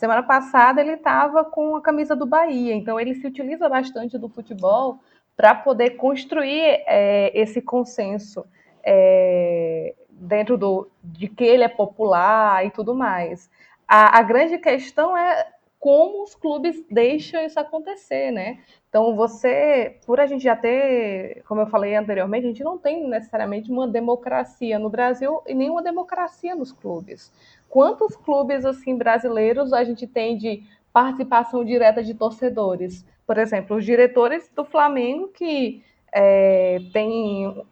Semana 0.00 0.22
passada 0.22 0.80
ele 0.80 0.94
estava 0.94 1.44
com 1.44 1.76
a 1.76 1.82
camisa 1.82 2.16
do 2.16 2.24
Bahia, 2.24 2.74
então 2.74 2.98
ele 2.98 3.14
se 3.14 3.26
utiliza 3.26 3.68
bastante 3.68 4.16
do 4.16 4.30
futebol 4.30 4.98
para 5.36 5.54
poder 5.54 5.90
construir 5.90 6.82
é, 6.86 7.30
esse 7.38 7.60
consenso 7.60 8.46
é, 8.82 9.94
dentro 10.10 10.56
do, 10.56 10.90
de 11.04 11.28
que 11.28 11.44
ele 11.44 11.64
é 11.64 11.68
popular 11.68 12.64
e 12.64 12.70
tudo 12.70 12.94
mais. 12.94 13.50
A, 13.86 14.20
a 14.20 14.22
grande 14.22 14.56
questão 14.56 15.14
é 15.14 15.46
como 15.80 16.22
os 16.22 16.36
clubes 16.36 16.84
deixam 16.90 17.44
isso 17.44 17.58
acontecer, 17.58 18.30
né? 18.30 18.60
Então, 18.88 19.16
você, 19.16 19.98
por 20.06 20.20
a 20.20 20.26
gente 20.26 20.44
já 20.44 20.54
ter, 20.54 21.42
como 21.48 21.62
eu 21.62 21.66
falei 21.66 21.96
anteriormente, 21.96 22.44
a 22.44 22.48
gente 22.48 22.62
não 22.62 22.78
tem 22.78 23.08
necessariamente 23.08 23.72
uma 23.72 23.88
democracia 23.88 24.78
no 24.78 24.90
Brasil 24.90 25.42
e 25.46 25.54
nenhuma 25.54 25.82
democracia 25.82 26.54
nos 26.54 26.70
clubes 26.70 27.32
quantos 27.70 28.16
clubes 28.16 28.66
assim 28.66 28.98
brasileiros 28.98 29.72
a 29.72 29.84
gente 29.84 30.06
tem 30.06 30.36
de 30.36 30.62
participação 30.92 31.64
direta 31.64 32.02
de 32.02 32.12
torcedores? 32.12 33.06
Por 33.24 33.38
exemplo, 33.38 33.76
os 33.76 33.84
diretores 33.84 34.50
do 34.54 34.64
Flamengo 34.64 35.28
que 35.28 35.82
é, 36.12 36.80
tem, 36.92 37.64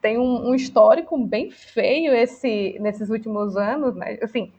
tem 0.00 0.16
um, 0.16 0.50
um, 0.50 0.54
histórico 0.54 1.18
bem 1.18 1.50
feio 1.50 2.14
esse, 2.14 2.78
nesses 2.80 3.10
últimos 3.10 3.56
anos, 3.56 3.96
né? 3.96 4.18
Assim, 4.22 4.52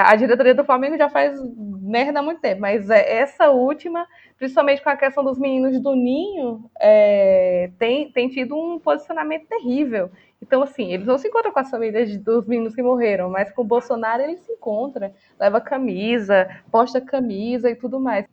a 0.00 0.16
diretoria 0.16 0.54
do 0.54 0.64
Flamengo 0.64 0.96
já 0.96 1.08
faz 1.08 1.38
merda 1.80 2.20
há 2.20 2.22
muito 2.22 2.40
tempo, 2.40 2.60
mas 2.60 2.88
é, 2.88 3.18
essa 3.18 3.50
última, 3.50 4.06
principalmente 4.38 4.82
com 4.82 4.90
a 4.90 4.96
questão 4.96 5.22
dos 5.22 5.38
meninos 5.38 5.78
do 5.80 5.94
Ninho, 5.94 6.70
é, 6.80 7.70
tem, 7.78 8.10
tem 8.10 8.28
tido 8.28 8.56
um 8.56 8.78
posicionamento 8.78 9.46
terrível. 9.46 10.10
Então, 10.40 10.62
assim, 10.62 10.92
eles 10.92 11.06
não 11.06 11.18
se 11.18 11.28
encontram 11.28 11.52
com 11.52 11.60
as 11.60 11.70
famílias 11.70 12.16
dos 12.18 12.46
meninos 12.46 12.74
que 12.74 12.82
morreram, 12.82 13.30
mas 13.30 13.52
com 13.52 13.62
o 13.62 13.66
Bolsonaro 13.66 14.22
ele 14.22 14.36
se 14.38 14.52
encontra, 14.52 15.14
leva 15.38 15.60
camisa, 15.60 16.48
posta 16.70 17.00
camisa 17.00 17.70
e 17.70 17.76
tudo 17.76 18.00
mais. 18.00 18.26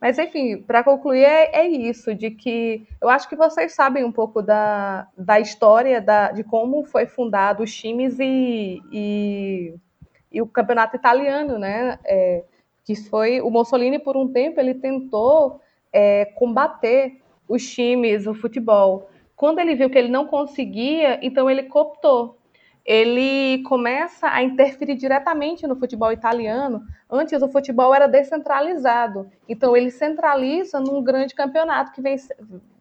Mas, 0.00 0.18
enfim, 0.18 0.62
para 0.62 0.82
concluir, 0.82 1.24
é, 1.24 1.60
é, 1.60 1.68
isso, 1.68 2.14
de 2.14 2.30
que 2.30 2.86
eu 3.02 3.08
acho 3.08 3.28
que 3.28 3.36
vocês 3.36 3.74
sabem 3.74 4.02
um 4.02 4.12
pouco 4.12 4.40
da, 4.40 5.06
da 5.16 5.38
história, 5.38 6.00
da, 6.00 6.32
de 6.32 6.42
como 6.42 6.84
foi 6.84 7.06
fundado 7.06 7.62
os 7.62 7.74
times 7.74 8.18
e, 8.18 8.80
e, 8.90 9.74
e 10.30 10.40
o 10.40 10.46
campeonato 10.46 10.96
italiano, 10.96 11.58
né? 11.58 11.98
É, 12.04 12.44
que 12.84 12.94
foi 12.94 13.40
o 13.40 13.50
Mussolini, 13.50 13.98
por 13.98 14.16
um 14.16 14.32
tempo, 14.32 14.60
ele 14.60 14.74
tentou 14.74 15.60
é, 15.92 16.24
combater 16.24 17.20
os 17.48 17.68
times, 17.68 18.26
o 18.26 18.34
futebol. 18.34 19.10
Quando 19.36 19.58
ele 19.58 19.74
viu 19.74 19.90
que 19.90 19.98
ele 19.98 20.08
não 20.08 20.26
conseguia, 20.26 21.18
então 21.24 21.50
ele 21.50 21.64
cooptou. 21.64 22.38
Ele 22.84 23.62
começa 23.64 24.28
a 24.28 24.42
interferir 24.42 24.94
diretamente 24.94 25.66
no 25.66 25.76
futebol 25.76 26.12
italiano. 26.12 26.82
Antes 27.10 27.42
o 27.42 27.48
futebol 27.48 27.94
era 27.94 28.06
descentralizado, 28.06 29.30
então 29.48 29.76
ele 29.76 29.90
centraliza 29.90 30.80
num 30.80 31.02
grande 31.02 31.34
campeonato 31.34 31.92
que 31.92 32.02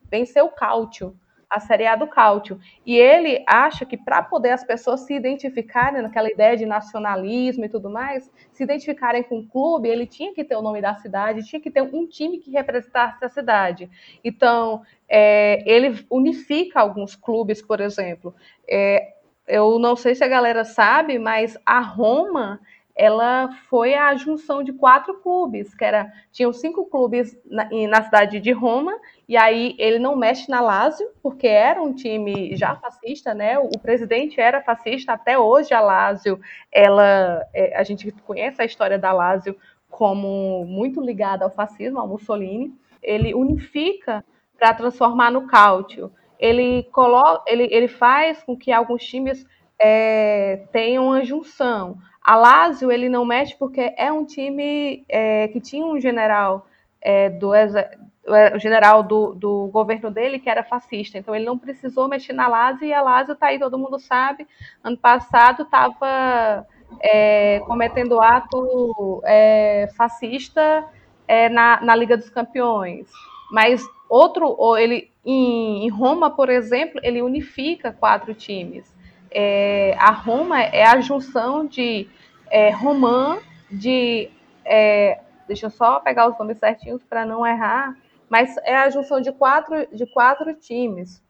venceu 0.09 0.45
o 0.45 0.51
Cálcio 0.51 1.15
a 1.49 1.59
Série 1.59 1.87
A 1.87 1.95
do 1.95 2.07
Cálcio. 2.07 2.59
E 2.85 2.95
ele 2.95 3.43
acha 3.47 3.85
que 3.85 3.97
para 3.97 4.21
poder 4.21 4.51
as 4.51 4.63
pessoas 4.63 5.01
se 5.01 5.13
identificarem 5.13 6.01
naquela 6.01 6.29
ideia 6.29 6.55
de 6.55 6.65
nacionalismo 6.65 7.65
e 7.65 7.69
tudo 7.69 7.89
mais, 7.89 8.29
se 8.51 8.63
identificarem 8.63 9.23
com 9.23 9.39
o 9.39 9.47
clube, 9.47 9.89
ele 9.89 10.05
tinha 10.05 10.33
que 10.33 10.43
ter 10.43 10.55
o 10.55 10.61
nome 10.61 10.81
da 10.81 10.95
cidade, 10.95 11.45
tinha 11.45 11.61
que 11.61 11.71
ter 11.71 11.81
um 11.81 12.05
time 12.05 12.37
que 12.37 12.51
representasse 12.51 13.23
a 13.25 13.29
cidade. 13.29 13.89
Então, 14.23 14.81
é, 15.07 15.63
ele 15.65 16.05
unifica 16.09 16.79
alguns 16.79 17.15
clubes, 17.15 17.61
por 17.61 17.79
exemplo. 17.79 18.35
É, 18.69 19.13
eu 19.47 19.79
não 19.79 19.95
sei 19.95 20.13
se 20.13 20.23
a 20.23 20.27
galera 20.27 20.63
sabe, 20.63 21.17
mas 21.17 21.57
a 21.65 21.79
Roma 21.79 22.59
ela 22.99 23.49
foi 23.69 23.93
a 23.93 24.13
junção 24.15 24.61
de 24.61 24.73
quatro 24.73 25.13
clubes, 25.21 25.73
que 25.73 25.85
era 25.85 26.11
tinham 26.33 26.51
cinco 26.51 26.85
clubes 26.85 27.33
na, 27.45 27.69
na, 27.87 28.03
cidade 28.03 28.41
de 28.41 28.51
Roma, 28.51 28.91
e 29.25 29.37
aí 29.37 29.73
ele 29.79 29.97
não 29.99 30.17
mexe 30.17 30.51
na 30.51 30.59
Lazio, 30.59 31.07
porque 31.23 31.47
era 31.47 31.81
um 31.81 31.93
time 31.93 32.57
já 32.57 32.75
fascista, 32.75 33.33
né? 33.33 33.57
O, 33.57 33.69
o 33.73 33.79
presidente 33.79 34.41
era 34.41 34.61
fascista, 34.61 35.13
até 35.13 35.39
hoje 35.39 35.73
a 35.73 35.79
Lazio, 35.79 36.41
ela, 36.69 37.41
é, 37.53 37.73
a 37.77 37.83
gente 37.83 38.11
conhece 38.27 38.61
a 38.61 38.65
história 38.65 38.99
da 38.99 39.13
Lazio 39.13 39.55
como 39.89 40.65
muito 40.65 40.99
ligada 40.99 41.45
ao 41.45 41.51
fascismo, 41.51 42.01
ao 42.01 42.07
Mussolini. 42.07 42.73
Ele 43.01 43.33
unifica 43.33 44.25
para 44.57 44.73
transformar 44.73 45.31
no 45.31 45.47
Cálcio. 45.47 46.11
Ele 46.37 46.83
coloca, 46.91 47.43
ele, 47.47 47.65
ele 47.71 47.87
faz 47.87 48.43
com 48.43 48.57
que 48.57 48.73
alguns 48.73 49.05
times 49.05 49.47
é, 49.79 50.65
tenham 50.73 51.05
uma 51.05 51.23
junção. 51.23 51.97
A 52.29 52.35
Lazio 52.35 52.91
ele 52.91 53.09
não 53.09 53.25
mexe 53.25 53.55
porque 53.57 53.91
é 53.97 54.11
um 54.11 54.23
time 54.23 55.03
é, 55.09 55.47
que 55.47 55.59
tinha 55.59 55.83
um 55.83 55.99
general 55.99 56.67
é, 57.01 57.27
do 57.27 57.49
o 57.49 58.59
general 58.59 59.01
do, 59.01 59.33
do 59.33 59.67
governo 59.73 60.11
dele 60.11 60.37
que 60.37 60.47
era 60.47 60.63
fascista, 60.63 61.17
então 61.17 61.33
ele 61.33 61.45
não 61.45 61.57
precisou 61.57 62.07
mexer 62.07 62.33
na 62.33 62.47
Lazio 62.47 62.85
e 62.85 62.93
a 62.93 63.01
Lazio 63.01 63.35
tá 63.35 63.47
aí, 63.47 63.57
todo 63.57 63.79
mundo 63.79 63.97
sabe, 63.97 64.47
ano 64.83 64.95
passado 64.95 65.63
estava 65.63 66.67
é, 67.01 67.61
cometendo 67.65 68.21
ato 68.21 69.23
é, 69.25 69.89
fascista 69.97 70.85
é, 71.27 71.49
na, 71.49 71.81
na 71.81 71.95
Liga 71.95 72.15
dos 72.15 72.29
Campeões, 72.29 73.09
mas 73.51 73.83
outro, 74.07 74.55
ele 74.77 75.09
em, 75.25 75.87
em 75.87 75.89
Roma, 75.89 76.29
por 76.29 76.47
exemplo, 76.47 77.01
ele 77.03 77.23
unifica 77.23 77.91
quatro 77.91 78.35
times, 78.35 78.85
é, 79.31 79.95
a 79.97 80.11
Roma 80.11 80.61
é 80.61 80.85
a 80.85 81.01
junção 81.01 81.65
de 81.65 82.07
é, 82.49 82.69
Romã, 82.69 83.39
de. 83.71 84.29
É, 84.65 85.21
deixa 85.47 85.67
eu 85.67 85.69
só 85.71 85.99
pegar 85.99 86.29
os 86.29 86.37
nomes 86.37 86.57
certinhos 86.57 87.03
para 87.03 87.25
não 87.25 87.45
errar, 87.45 87.95
mas 88.29 88.55
é 88.63 88.75
a 88.75 88.89
junção 88.89 89.21
de 89.21 89.31
quatro, 89.31 89.87
de 89.95 90.05
quatro 90.07 90.53
times: 90.53 91.23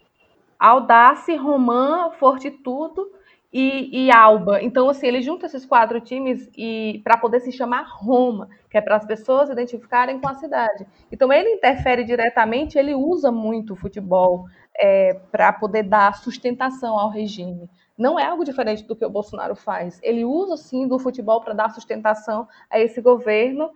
Audace, 0.59 1.35
Romã, 1.35 2.11
Fortitudo 2.11 3.11
e, 3.51 4.05
e, 4.05 4.11
Alba. 4.11 4.61
Então, 4.61 4.89
assim, 4.89 5.07
ele 5.07 5.21
junta 5.21 5.45
esses 5.45 5.65
quatro 5.65 5.99
times 5.99 6.49
e 6.57 7.01
para 7.03 7.17
poder 7.17 7.39
se 7.39 7.51
chamar 7.51 7.85
Roma, 7.89 8.49
que 8.69 8.77
é 8.77 8.81
para 8.81 8.95
as 8.95 9.05
pessoas 9.05 9.49
identificarem 9.49 10.19
com 10.19 10.27
a 10.27 10.35
cidade. 10.35 10.85
Então, 11.11 11.31
ele 11.33 11.49
interfere 11.49 12.03
diretamente, 12.03 12.77
ele 12.77 12.93
usa 12.93 13.31
muito 13.31 13.73
o 13.73 13.75
futebol 13.75 14.45
é, 14.77 15.13
para 15.31 15.51
poder 15.51 15.83
dar 15.83 16.15
sustentação 16.15 16.97
ao 16.97 17.09
regime 17.09 17.69
não 17.99 18.17
é 18.17 18.25
algo 18.25 18.45
diferente 18.45 18.83
do 18.83 18.95
que 18.95 19.05
o 19.05 19.09
Bolsonaro 19.09 19.55
faz. 19.55 19.99
Ele 20.01 20.23
usa, 20.23 20.55
sim, 20.55 20.87
do 20.87 20.97
futebol 20.97 21.41
para 21.41 21.53
dar 21.53 21.69
sustentação 21.69 22.47
a 22.69 22.79
esse 22.79 23.01
governo. 23.01 23.69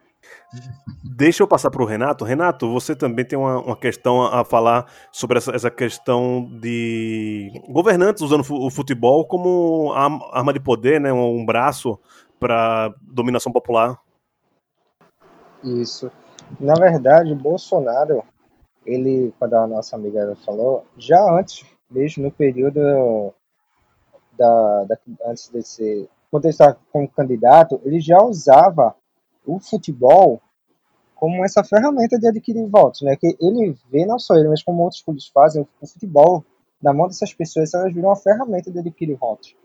Deixa 1.03 1.43
eu 1.43 1.47
passar 1.47 1.69
para 1.69 1.83
o 1.83 1.85
Renato. 1.85 2.23
Renato, 2.23 2.71
você 2.71 2.95
também 2.95 3.25
tem 3.25 3.37
uma, 3.37 3.59
uma 3.59 3.75
questão 3.75 4.21
a 4.23 4.45
falar 4.45 4.89
sobre 5.11 5.37
essa, 5.37 5.51
essa, 5.51 5.69
questão 5.69 6.49
de 6.61 7.51
governantes 7.67 8.21
usando 8.21 8.45
o 8.49 8.71
futebol 8.71 9.27
como 9.27 9.91
arma 9.91 10.53
de 10.53 10.61
poder, 10.61 11.01
né, 11.01 11.11
um 11.11 11.45
braço 11.45 11.99
para 12.39 12.95
dominação 13.01 13.51
popular. 13.51 13.99
Isso. 15.61 16.09
Na 16.57 16.75
verdade, 16.75 17.33
o 17.33 17.35
Bolsonaro, 17.35 18.23
ele, 18.85 19.33
quando 19.37 19.55
a 19.55 19.67
nossa 19.67 19.97
amiga 19.97 20.37
falou, 20.45 20.85
já 20.97 21.21
antes, 21.37 21.65
mesmo 21.91 22.23
no 22.23 22.31
período 22.31 23.33
da, 24.37 24.83
da 24.85 24.97
antes 25.25 25.49
de 25.49 25.61
ser, 25.61 26.09
quando 26.29 26.45
ele 26.45 26.51
estava 26.51 26.77
como 26.91 27.07
candidato, 27.07 27.79
ele 27.83 27.99
já 27.99 28.21
usava 28.21 28.95
o 29.45 29.59
futebol 29.59 30.41
como 31.15 31.45
essa 31.45 31.63
ferramenta 31.63 32.19
de 32.19 32.27
adquirir 32.27 32.67
votos, 32.67 33.01
né? 33.01 33.15
Que 33.15 33.37
ele 33.39 33.77
vê 33.89 34.05
não 34.05 34.19
só 34.19 34.35
ele, 34.35 34.49
mas 34.49 34.61
como 34.61 34.83
outros 34.83 35.01
políticos 35.01 35.31
fazem 35.33 35.65
o 35.81 35.87
futebol 35.87 36.43
na 36.81 36.93
mão 36.93 37.07
dessas 37.07 37.33
pessoas, 37.33 37.73
elas 37.73 37.93
viram 37.93 38.09
uma 38.09 38.15
ferramenta 38.15 38.69
de 38.69 38.79
adquirir 38.79 39.15
votos. 39.15 39.55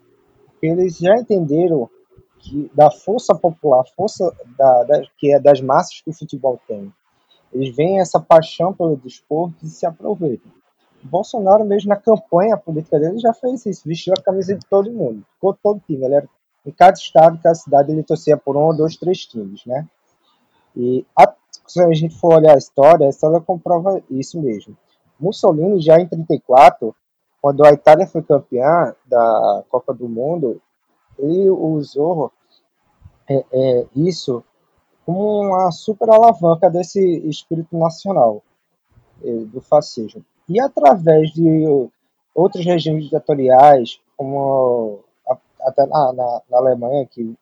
Eles 0.62 0.98
já 0.98 1.16
entenderam 1.16 1.90
que 2.38 2.70
da 2.72 2.90
força 2.90 3.34
popular, 3.34 3.84
força 3.96 4.32
da, 4.56 4.84
da, 4.84 5.02
que 5.18 5.32
é 5.34 5.40
das 5.40 5.60
massas 5.60 6.00
que 6.00 6.10
o 6.10 6.14
futebol 6.14 6.60
tem. 6.68 6.92
Eles 7.52 7.74
veem 7.74 7.98
essa 8.00 8.20
paixão 8.20 8.72
pelo 8.72 8.96
desporto 8.96 9.56
e 9.64 9.68
se 9.68 9.84
aproveitam. 9.84 10.52
Bolsonaro, 11.02 11.64
mesmo 11.64 11.88
na 11.88 11.96
campanha 11.96 12.56
política 12.56 12.98
dele, 12.98 13.18
já 13.18 13.32
fez 13.32 13.64
isso, 13.66 13.88
vestiu 13.88 14.14
a 14.16 14.22
camisa 14.22 14.54
de 14.54 14.66
todo 14.66 14.92
mundo, 14.92 15.24
ficou 15.34 15.54
todo 15.54 15.82
time. 15.86 16.04
Ele 16.04 16.14
era, 16.14 16.28
em 16.66 16.70
cada 16.70 16.94
estado, 16.94 17.38
cada 17.42 17.54
cidade, 17.54 17.92
ele 17.92 18.02
torcia 18.02 18.36
por 18.36 18.56
um, 18.56 18.74
dois, 18.74 18.96
três 18.96 19.24
times, 19.24 19.64
né? 19.64 19.86
E 20.76 21.04
a, 21.16 21.32
se 21.66 21.82
a 21.82 21.92
gente 21.92 22.18
for 22.18 22.34
olhar 22.34 22.54
a 22.54 22.58
história, 22.58 23.06
a 23.06 23.10
história 23.10 23.40
comprova 23.40 24.02
isso 24.10 24.40
mesmo. 24.40 24.76
Mussolini, 25.18 25.80
já 25.80 26.00
em 26.00 26.06
34, 26.06 26.94
quando 27.40 27.64
a 27.64 27.72
Itália 27.72 28.06
foi 28.06 28.22
campeã 28.22 28.94
da 29.06 29.64
Copa 29.68 29.94
do 29.94 30.08
Mundo, 30.08 30.60
ele 31.18 31.50
usou 31.50 32.32
é, 33.28 33.44
é, 33.52 33.86
isso 33.94 34.42
como 35.04 35.42
uma 35.42 35.70
super 35.70 36.10
alavanca 36.10 36.70
desse 36.70 37.00
espírito 37.28 37.76
nacional 37.76 38.42
é, 39.22 39.30
do 39.44 39.60
fascismo. 39.60 40.24
E 40.48 40.60
através 40.60 41.30
de 41.30 41.88
outros 42.34 42.64
regimes 42.64 43.04
ditatoriais, 43.04 44.00
como 44.16 45.00
até 45.60 45.84
na, 45.86 46.12
na, 46.12 46.42
na 46.50 46.58
Alemanha, 46.58 47.06
que 47.06 47.34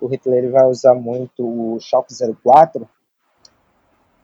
o 0.00 0.06
Hitler 0.06 0.50
vai 0.50 0.66
usar 0.66 0.94
muito 0.94 1.42
o 1.44 1.80
Schalke 1.80 2.12
04, 2.42 2.88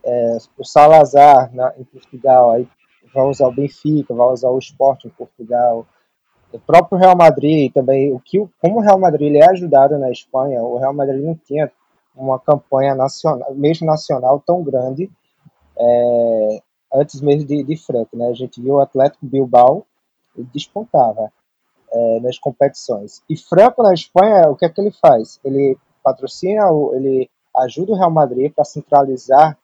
é, 0.03 0.37
o 0.57 0.63
Salazar 0.63 1.53
na, 1.53 1.73
em 1.77 1.83
Portugal, 1.83 2.51
aí 2.51 2.67
vai 3.13 3.25
usar 3.25 3.47
o 3.47 3.55
Benfica, 3.55 4.13
vai 4.13 4.27
usar 4.27 4.49
o 4.49 4.59
Sport 4.59 5.05
em 5.05 5.09
Portugal, 5.09 5.85
o 6.51 6.59
próprio 6.59 6.97
Real 6.97 7.15
Madrid 7.15 7.73
também, 7.73 8.13
o 8.13 8.19
que, 8.19 8.37
como 8.61 8.77
o 8.77 8.81
Real 8.81 8.99
Madrid 8.99 9.27
ele 9.27 9.39
é 9.39 9.49
ajudado 9.49 9.97
na 9.97 10.11
Espanha, 10.11 10.61
o 10.61 10.77
Real 10.77 10.93
Madrid 10.93 11.21
não 11.21 11.35
tinha 11.35 11.71
uma 12.15 12.39
campanha 12.39 12.95
nacional, 12.95 13.53
mesmo 13.53 13.85
nacional, 13.85 14.41
tão 14.45 14.63
grande 14.63 15.09
é, 15.77 16.61
antes 16.95 17.21
mesmo 17.21 17.45
de, 17.45 17.63
de 17.63 17.77
Franco, 17.77 18.17
né? 18.17 18.27
A 18.27 18.33
gente 18.33 18.61
viu 18.61 18.75
o 18.75 18.79
Atlético 18.79 19.25
Bilbao 19.25 19.85
ele 20.37 20.47
despontava 20.53 21.31
é, 21.91 22.19
nas 22.19 22.37
competições. 22.37 23.23
E 23.29 23.37
Franco 23.37 23.81
na 23.81 23.93
Espanha, 23.93 24.49
o 24.49 24.55
que 24.55 24.65
é 24.65 24.69
que 24.69 24.79
ele 24.79 24.91
faz? 24.91 25.39
Ele 25.43 25.77
patrocina, 26.03 26.63
ele 26.93 27.29
ajuda 27.55 27.93
o 27.93 27.95
Real 27.95 28.11
Madrid 28.11 28.51
para 28.53 28.65
centralizar 28.65 29.57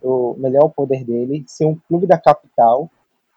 o 0.00 0.34
melhor 0.38 0.68
poder 0.68 1.04
dele, 1.04 1.44
ser 1.46 1.66
um 1.66 1.76
clube 1.88 2.06
da 2.06 2.18
capital 2.18 2.88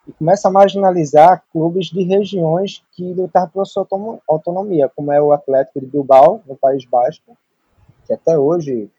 e 0.07 0.11
começa 0.13 0.47
a 0.47 0.51
marginalizar 0.51 1.43
clubes 1.51 1.87
de 1.87 2.03
regiões 2.03 2.83
que 2.91 3.13
lutaram 3.13 3.49
pela 3.49 3.65
sua 3.65 3.85
autonomia, 4.27 4.89
como 4.95 5.11
é 5.11 5.21
o 5.21 5.31
Atlético 5.33 5.79
de 5.81 5.85
Bilbao, 5.85 6.41
no 6.45 6.55
País 6.55 6.85
Basco, 6.85 7.37
que 8.05 8.13
até 8.13 8.37
hoje 8.37 8.89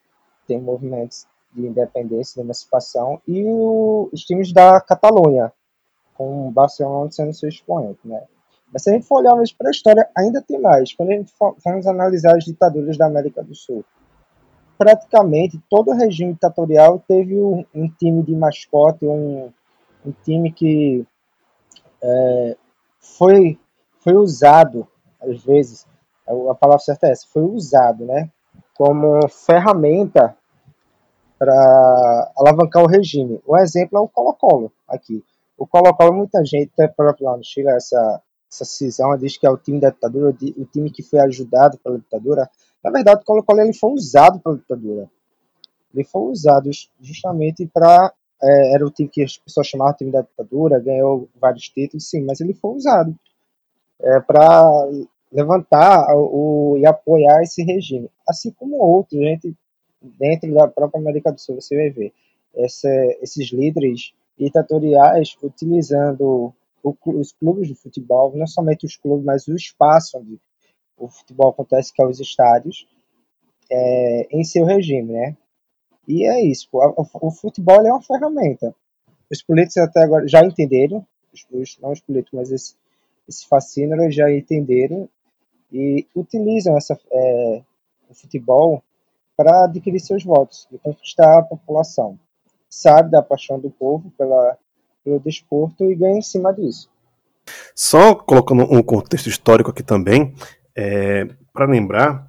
tem 0.46 0.60
movimentos 0.60 1.26
de 1.52 1.66
independência, 1.66 2.34
de 2.34 2.40
emancipação, 2.46 3.20
e 3.26 3.44
o, 3.44 4.08
os 4.12 4.22
times 4.22 4.52
da 4.52 4.80
Catalunha, 4.80 5.52
com 6.14 6.48
o 6.48 6.50
Barcelona 6.50 7.10
sendo 7.10 7.32
seu 7.32 7.48
expoente. 7.48 8.00
Né? 8.04 8.22
Mas 8.72 8.82
se 8.82 8.90
a 8.90 8.92
gente 8.92 9.06
for 9.06 9.20
olhar 9.20 9.34
para 9.56 9.68
a 9.68 9.70
história, 9.70 10.08
ainda 10.16 10.42
tem 10.42 10.60
mais. 10.60 10.92
Quando 10.92 11.10
a 11.10 11.14
gente 11.14 11.32
for, 11.32 11.56
vamos 11.64 11.86
analisar 11.86 12.36
as 12.36 12.44
ditaduras 12.44 12.98
da 12.98 13.06
América 13.06 13.42
do 13.42 13.54
Sul, 13.54 13.84
praticamente 14.76 15.60
todo 15.68 15.92
regime 15.92 16.34
ditatorial 16.34 17.02
teve 17.06 17.34
um, 17.34 17.64
um 17.74 17.88
time 17.88 18.22
de 18.22 18.34
mascote, 18.34 19.06
um, 19.06 19.50
um 20.06 20.12
time 20.22 20.52
que 20.52 21.06
é, 22.02 22.56
foi, 23.00 23.58
foi 24.00 24.14
usado, 24.14 24.86
às 25.20 25.42
vezes, 25.42 25.86
a 26.26 26.54
palavra 26.54 26.78
certa 26.78 27.08
é 27.08 27.10
essa, 27.10 27.26
foi 27.28 27.42
usado, 27.42 28.04
né, 28.04 28.30
como 28.74 29.26
ferramenta 29.28 30.36
para 31.38 32.32
alavancar 32.36 32.82
o 32.82 32.88
regime. 32.88 33.40
O 33.46 33.56
exemplo 33.56 33.98
é 33.98 34.00
o 34.00 34.08
Colo-Colo 34.08 34.72
aqui. 34.88 35.24
O 35.56 35.66
Colo-Colo, 35.66 36.12
muita 36.12 36.44
gente, 36.44 36.70
até 36.74 36.88
próprio 36.88 37.26
lá 37.26 37.36
no 37.36 37.44
Chile, 37.44 37.68
essa, 37.68 38.20
essa 38.50 38.64
cisão 38.64 39.16
diz 39.16 39.36
que 39.36 39.46
é 39.46 39.50
o 39.50 39.56
time 39.56 39.80
da 39.80 39.90
ditadura, 39.90 40.30
o 40.56 40.64
time 40.64 40.90
que 40.90 41.02
foi 41.02 41.20
ajudado 41.20 41.78
pela 41.78 41.98
ditadura. 41.98 42.48
Na 42.82 42.90
verdade, 42.90 43.22
o 43.22 43.24
Colo-Colo 43.24 43.60
ele 43.60 43.72
foi 43.72 43.92
usado 43.92 44.40
pela 44.40 44.56
ditadura. 44.56 45.08
Ele 45.94 46.04
foi 46.04 46.22
usado 46.22 46.70
justamente 47.00 47.66
para 47.66 48.12
é, 48.42 48.74
era 48.74 48.86
o 48.86 48.90
time 48.90 49.08
que 49.08 49.22
as 49.22 49.36
pessoas 49.36 49.66
chamavam 49.66 49.92
de 49.92 49.98
time 49.98 50.12
da 50.12 50.20
ditadura, 50.20 50.80
ganhou 50.80 51.28
vários 51.40 51.68
títulos, 51.68 52.08
sim, 52.08 52.24
mas 52.24 52.40
ele 52.40 52.54
foi 52.54 52.72
usado 52.76 53.14
é, 54.00 54.20
para 54.20 54.64
levantar 55.32 56.06
o, 56.14 56.76
e 56.78 56.86
apoiar 56.86 57.42
esse 57.42 57.62
regime. 57.62 58.08
Assim 58.28 58.50
como 58.52 58.76
outros, 58.76 59.20
gente, 59.20 59.54
dentro 60.00 60.52
da 60.54 60.68
própria 60.68 61.00
América 61.00 61.32
do 61.32 61.40
Sul, 61.40 61.60
você 61.60 61.76
vai 61.76 61.90
ver 61.90 62.12
essa, 62.54 62.88
esses 63.20 63.52
líderes 63.52 64.12
ditatoriais 64.38 65.36
utilizando 65.42 66.52
o, 66.82 66.96
os 67.06 67.32
clubes 67.32 67.68
de 67.68 67.74
futebol, 67.74 68.36
não 68.36 68.46
somente 68.46 68.86
os 68.86 68.96
clubes, 68.96 69.24
mas 69.24 69.48
o 69.48 69.54
espaço 69.54 70.18
onde 70.18 70.38
o 70.96 71.08
futebol 71.08 71.50
acontece, 71.50 71.92
que 71.92 72.02
é 72.02 72.06
os 72.06 72.20
estádios, 72.20 72.86
é, 73.70 74.28
em 74.30 74.44
seu 74.44 74.64
regime, 74.64 75.12
né? 75.12 75.36
E 76.06 76.24
é 76.24 76.42
isso. 76.42 76.68
O, 76.72 77.30
futebol 77.30 77.84
é 77.86 77.92
uma 77.92 78.02
ferramenta. 78.02 78.74
Os 79.30 79.42
políticos 79.42 79.76
até 79.76 80.02
agora 80.02 80.26
já 80.26 80.44
entenderam, 80.44 81.06
os, 81.52 81.78
não 81.78 81.92
os 81.92 82.00
políticos, 82.00 82.38
mas 82.38 82.50
esses, 82.50 82.76
esses 83.28 83.44
fascínoros 83.44 84.14
já 84.14 84.32
entenderam 84.32 85.08
e 85.70 86.06
utilizam 86.14 86.76
essa, 86.78 86.98
é, 87.12 87.62
o 88.08 88.14
futebol 88.14 88.82
para 89.38 89.66
adquirir 89.66 90.00
seus 90.00 90.24
votos 90.24 90.66
e 90.72 90.78
conquistar 90.78 91.38
a 91.38 91.42
população. 91.42 92.18
Sabe 92.68 93.12
da 93.12 93.22
paixão 93.22 93.60
do 93.60 93.70
povo 93.70 94.12
pela, 94.18 94.58
pelo 95.04 95.20
desporto 95.20 95.84
e 95.84 95.94
ganha 95.94 96.18
em 96.18 96.22
cima 96.22 96.52
disso. 96.52 96.90
Só 97.72 98.16
colocando 98.16 98.64
um 98.64 98.82
contexto 98.82 99.28
histórico 99.28 99.70
aqui 99.70 99.84
também, 99.84 100.34
é, 100.76 101.28
para 101.52 101.66
lembrar 101.66 102.28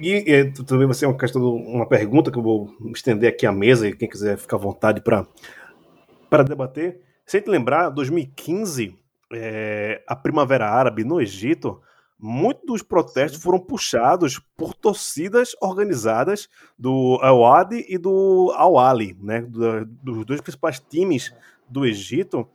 e, 0.00 0.52
também 0.66 0.86
vai 0.86 0.94
ser 0.94 1.06
uma 1.06 1.16
questão, 1.16 1.54
uma 1.54 1.86
pergunta 1.86 2.30
que 2.30 2.36
eu 2.36 2.42
vou 2.42 2.74
estender 2.92 3.30
aqui 3.30 3.46
à 3.46 3.52
mesa 3.52 3.86
e 3.86 3.96
quem 3.96 4.08
quiser 4.08 4.36
ficar 4.36 4.56
à 4.56 4.60
vontade 4.60 5.00
para 5.00 6.42
debater. 6.42 7.00
Se 7.24 7.36
a 7.36 7.40
gente 7.40 7.48
lembrar, 7.48 7.88
2015, 7.90 8.98
é, 9.32 10.02
a 10.08 10.16
Primavera 10.16 10.68
Árabe 10.68 11.04
no 11.04 11.20
Egito, 11.20 11.80
muitos 12.22 12.64
dos 12.64 12.82
protestos 12.82 13.42
foram 13.42 13.58
puxados 13.58 14.38
por 14.56 14.74
torcidas 14.74 15.56
organizadas 15.60 16.48
do 16.78 17.18
Al-Wadi 17.20 17.84
e 17.88 17.98
do 17.98 18.52
Al-Ali, 18.54 19.16
né, 19.20 19.40
dos 19.42 20.24
dois 20.24 20.40
principais 20.40 20.78
times 20.78 21.34
do 21.68 21.84
Egito, 21.84 22.48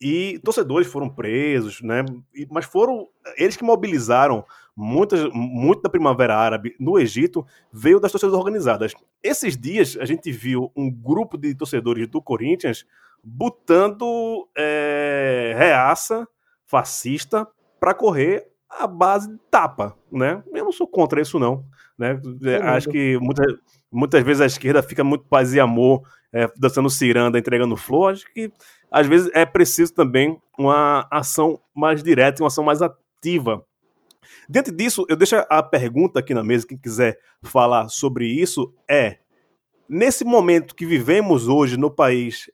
e 0.00 0.40
torcedores 0.42 0.86
foram 0.86 1.10
presos, 1.10 1.82
né, 1.82 2.02
mas 2.50 2.64
foram 2.64 3.08
eles 3.36 3.58
que 3.58 3.62
mobilizaram 3.62 4.42
muitas, 4.74 5.30
muito 5.34 5.82
da 5.82 5.90
Primavera 5.90 6.34
Árabe 6.34 6.74
no 6.80 6.98
Egito 6.98 7.46
veio 7.70 8.00
das 8.00 8.10
torcidas 8.10 8.34
organizadas. 8.34 8.94
Esses 9.22 9.54
dias 9.54 9.98
a 10.00 10.06
gente 10.06 10.32
viu 10.32 10.72
um 10.74 10.90
grupo 10.90 11.36
de 11.36 11.54
torcedores 11.54 12.08
do 12.08 12.22
Corinthians 12.22 12.86
botando 13.22 14.48
é, 14.56 15.54
reaça 15.58 16.26
fascista 16.64 17.46
para 17.78 17.92
correr 17.92 18.49
a 18.70 18.86
base 18.86 19.28
de 19.28 19.38
tapa, 19.50 19.96
né? 20.10 20.42
Eu 20.52 20.64
não 20.64 20.72
sou 20.72 20.86
contra 20.86 21.20
isso 21.20 21.38
não, 21.38 21.64
né? 21.98 22.20
É, 22.44 22.56
acho 22.56 22.88
que 22.88 23.18
muitas, 23.18 23.54
muitas 23.90 24.22
vezes 24.22 24.40
a 24.40 24.46
esquerda 24.46 24.82
fica 24.82 25.02
muito 25.02 25.24
paz 25.24 25.52
e 25.52 25.60
amor 25.60 26.02
é, 26.32 26.48
dançando 26.56 26.88
ciranda, 26.88 27.38
entregando 27.38 27.76
flor. 27.76 28.12
Acho 28.12 28.24
que 28.32 28.52
às 28.90 29.06
vezes 29.06 29.30
é 29.34 29.44
preciso 29.44 29.92
também 29.92 30.40
uma 30.58 31.06
ação 31.10 31.60
mais 31.74 32.02
direta, 32.02 32.42
uma 32.42 32.48
ação 32.48 32.64
mais 32.64 32.80
ativa 32.80 33.64
Dentro 34.48 34.74
disso, 34.74 35.04
eu 35.08 35.16
deixo 35.16 35.36
a 35.48 35.62
pergunta 35.62 36.18
aqui 36.18 36.34
na 36.34 36.42
mesa, 36.42 36.66
quem 36.66 36.78
quiser 36.78 37.18
falar 37.42 37.88
sobre 37.88 38.26
isso, 38.26 38.72
é: 38.88 39.18
nesse 39.88 40.24
momento 40.24 40.74
que 40.74 40.86
vivemos 40.86 41.48
hoje 41.48 41.76
no 41.76 41.90
país, 41.90 42.50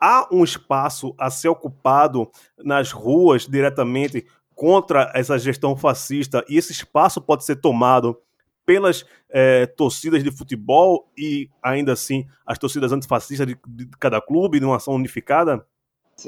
há 0.00 0.28
um 0.32 0.44
espaço 0.44 1.14
a 1.18 1.30
ser 1.30 1.48
ocupado 1.48 2.30
nas 2.58 2.92
ruas 2.92 3.46
diretamente 3.46 4.26
contra 4.62 5.10
essa 5.12 5.36
gestão 5.40 5.76
fascista 5.76 6.44
e 6.48 6.56
esse 6.56 6.70
espaço 6.70 7.20
pode 7.20 7.44
ser 7.44 7.56
tomado 7.56 8.16
pelas 8.64 9.04
é, 9.28 9.66
torcidas 9.66 10.22
de 10.22 10.30
futebol 10.30 11.08
e 11.18 11.50
ainda 11.60 11.94
assim 11.94 12.28
as 12.46 12.60
torcidas 12.60 12.92
antifascistas 12.92 13.44
de, 13.44 13.58
de 13.66 13.88
cada 13.98 14.20
clube 14.20 14.60
numa 14.60 14.76
ação 14.76 14.94
unificada? 14.94 15.66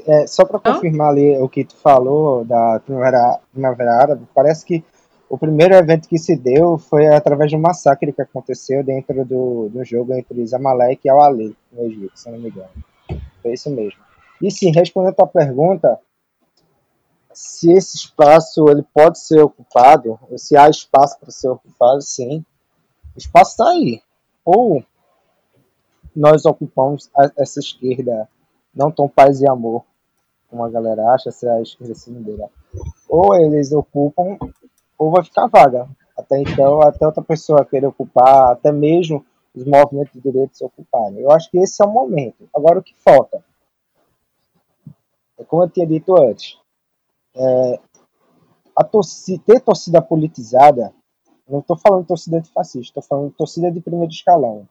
É, 0.04 0.26
só 0.26 0.44
para 0.44 0.58
confirmar 0.58 1.10
ali 1.10 1.38
o 1.38 1.48
que 1.48 1.64
tu 1.64 1.76
falou 1.76 2.44
da 2.44 2.80
Primavera, 2.80 3.38
Primavera 3.52 4.02
Árabe, 4.02 4.26
parece 4.34 4.66
que 4.66 4.82
o 5.30 5.38
primeiro 5.38 5.72
evento 5.76 6.08
que 6.08 6.18
se 6.18 6.34
deu 6.34 6.76
foi 6.76 7.06
através 7.06 7.52
de 7.52 7.56
um 7.56 7.60
massacre 7.60 8.12
que 8.12 8.22
aconteceu 8.22 8.82
dentro 8.82 9.24
do, 9.24 9.68
do 9.68 9.84
jogo 9.84 10.12
entre 10.12 10.44
Zamalek 10.44 11.02
e 11.04 11.08
Al-Ali, 11.08 11.56
no 11.72 11.84
Egito, 11.84 12.18
se 12.18 12.28
não 12.32 12.40
me 12.40 12.48
engano. 12.48 12.68
Foi 13.40 13.52
isso 13.52 13.70
mesmo. 13.70 14.00
E 14.42 14.50
sim, 14.50 14.72
respondendo 14.74 15.12
a 15.12 15.16
tua 15.18 15.28
pergunta, 15.28 16.00
se 17.34 17.72
esse 17.72 17.96
espaço 17.96 18.68
ele 18.68 18.82
pode 18.94 19.18
ser 19.18 19.40
ocupado, 19.40 20.18
se 20.36 20.56
há 20.56 20.68
espaço 20.68 21.18
para 21.18 21.30
ser 21.30 21.48
ocupado, 21.48 22.00
sim. 22.00 22.44
O 23.14 23.18
espaço 23.18 23.50
está 23.52 23.70
aí. 23.70 24.00
Ou 24.44 24.84
nós 26.14 26.46
ocupamos 26.46 27.10
essa 27.36 27.58
esquerda 27.58 28.28
não 28.74 28.90
tão 28.90 29.08
paz 29.08 29.40
e 29.40 29.48
amor, 29.48 29.84
como 30.48 30.64
a 30.64 30.70
galera 30.70 31.10
acha, 31.10 31.30
se 31.30 31.48
a 31.48 31.60
esquerda 31.60 31.94
cilindeira. 31.94 32.48
Ou 33.08 33.34
eles 33.34 33.72
ocupam, 33.72 34.38
ou 34.96 35.10
vai 35.10 35.24
ficar 35.24 35.46
vaga. 35.46 35.88
Até 36.16 36.40
então, 36.40 36.80
até 36.80 37.04
outra 37.04 37.22
pessoa 37.22 37.64
querer 37.64 37.86
ocupar, 37.86 38.52
até 38.52 38.70
mesmo 38.70 39.24
os 39.54 39.64
movimentos 39.64 40.12
de 40.12 40.20
direitos 40.20 40.58
se 40.58 40.64
ocuparem. 40.64 41.18
Eu 41.18 41.30
acho 41.30 41.50
que 41.50 41.58
esse 41.58 41.82
é 41.82 41.86
o 41.86 41.90
momento. 41.90 42.48
Agora, 42.54 42.78
o 42.78 42.82
que 42.82 42.94
falta? 42.96 43.44
É 45.38 45.44
como 45.44 45.64
eu 45.64 45.68
tinha 45.68 45.86
dito 45.86 46.16
antes, 46.16 46.58
é, 47.34 47.80
ter 49.46 49.60
torcida 49.60 50.00
politizada, 50.00 50.92
não 51.48 51.60
estou 51.60 51.76
falando 51.76 52.02
de 52.02 52.08
torcida 52.08 52.38
antifascista, 52.38 53.00
estou 53.00 53.02
falando 53.02 53.32
torcida 53.32 53.70
de 53.70 53.80
primeiro 53.80 54.12
escalão. 54.12 54.66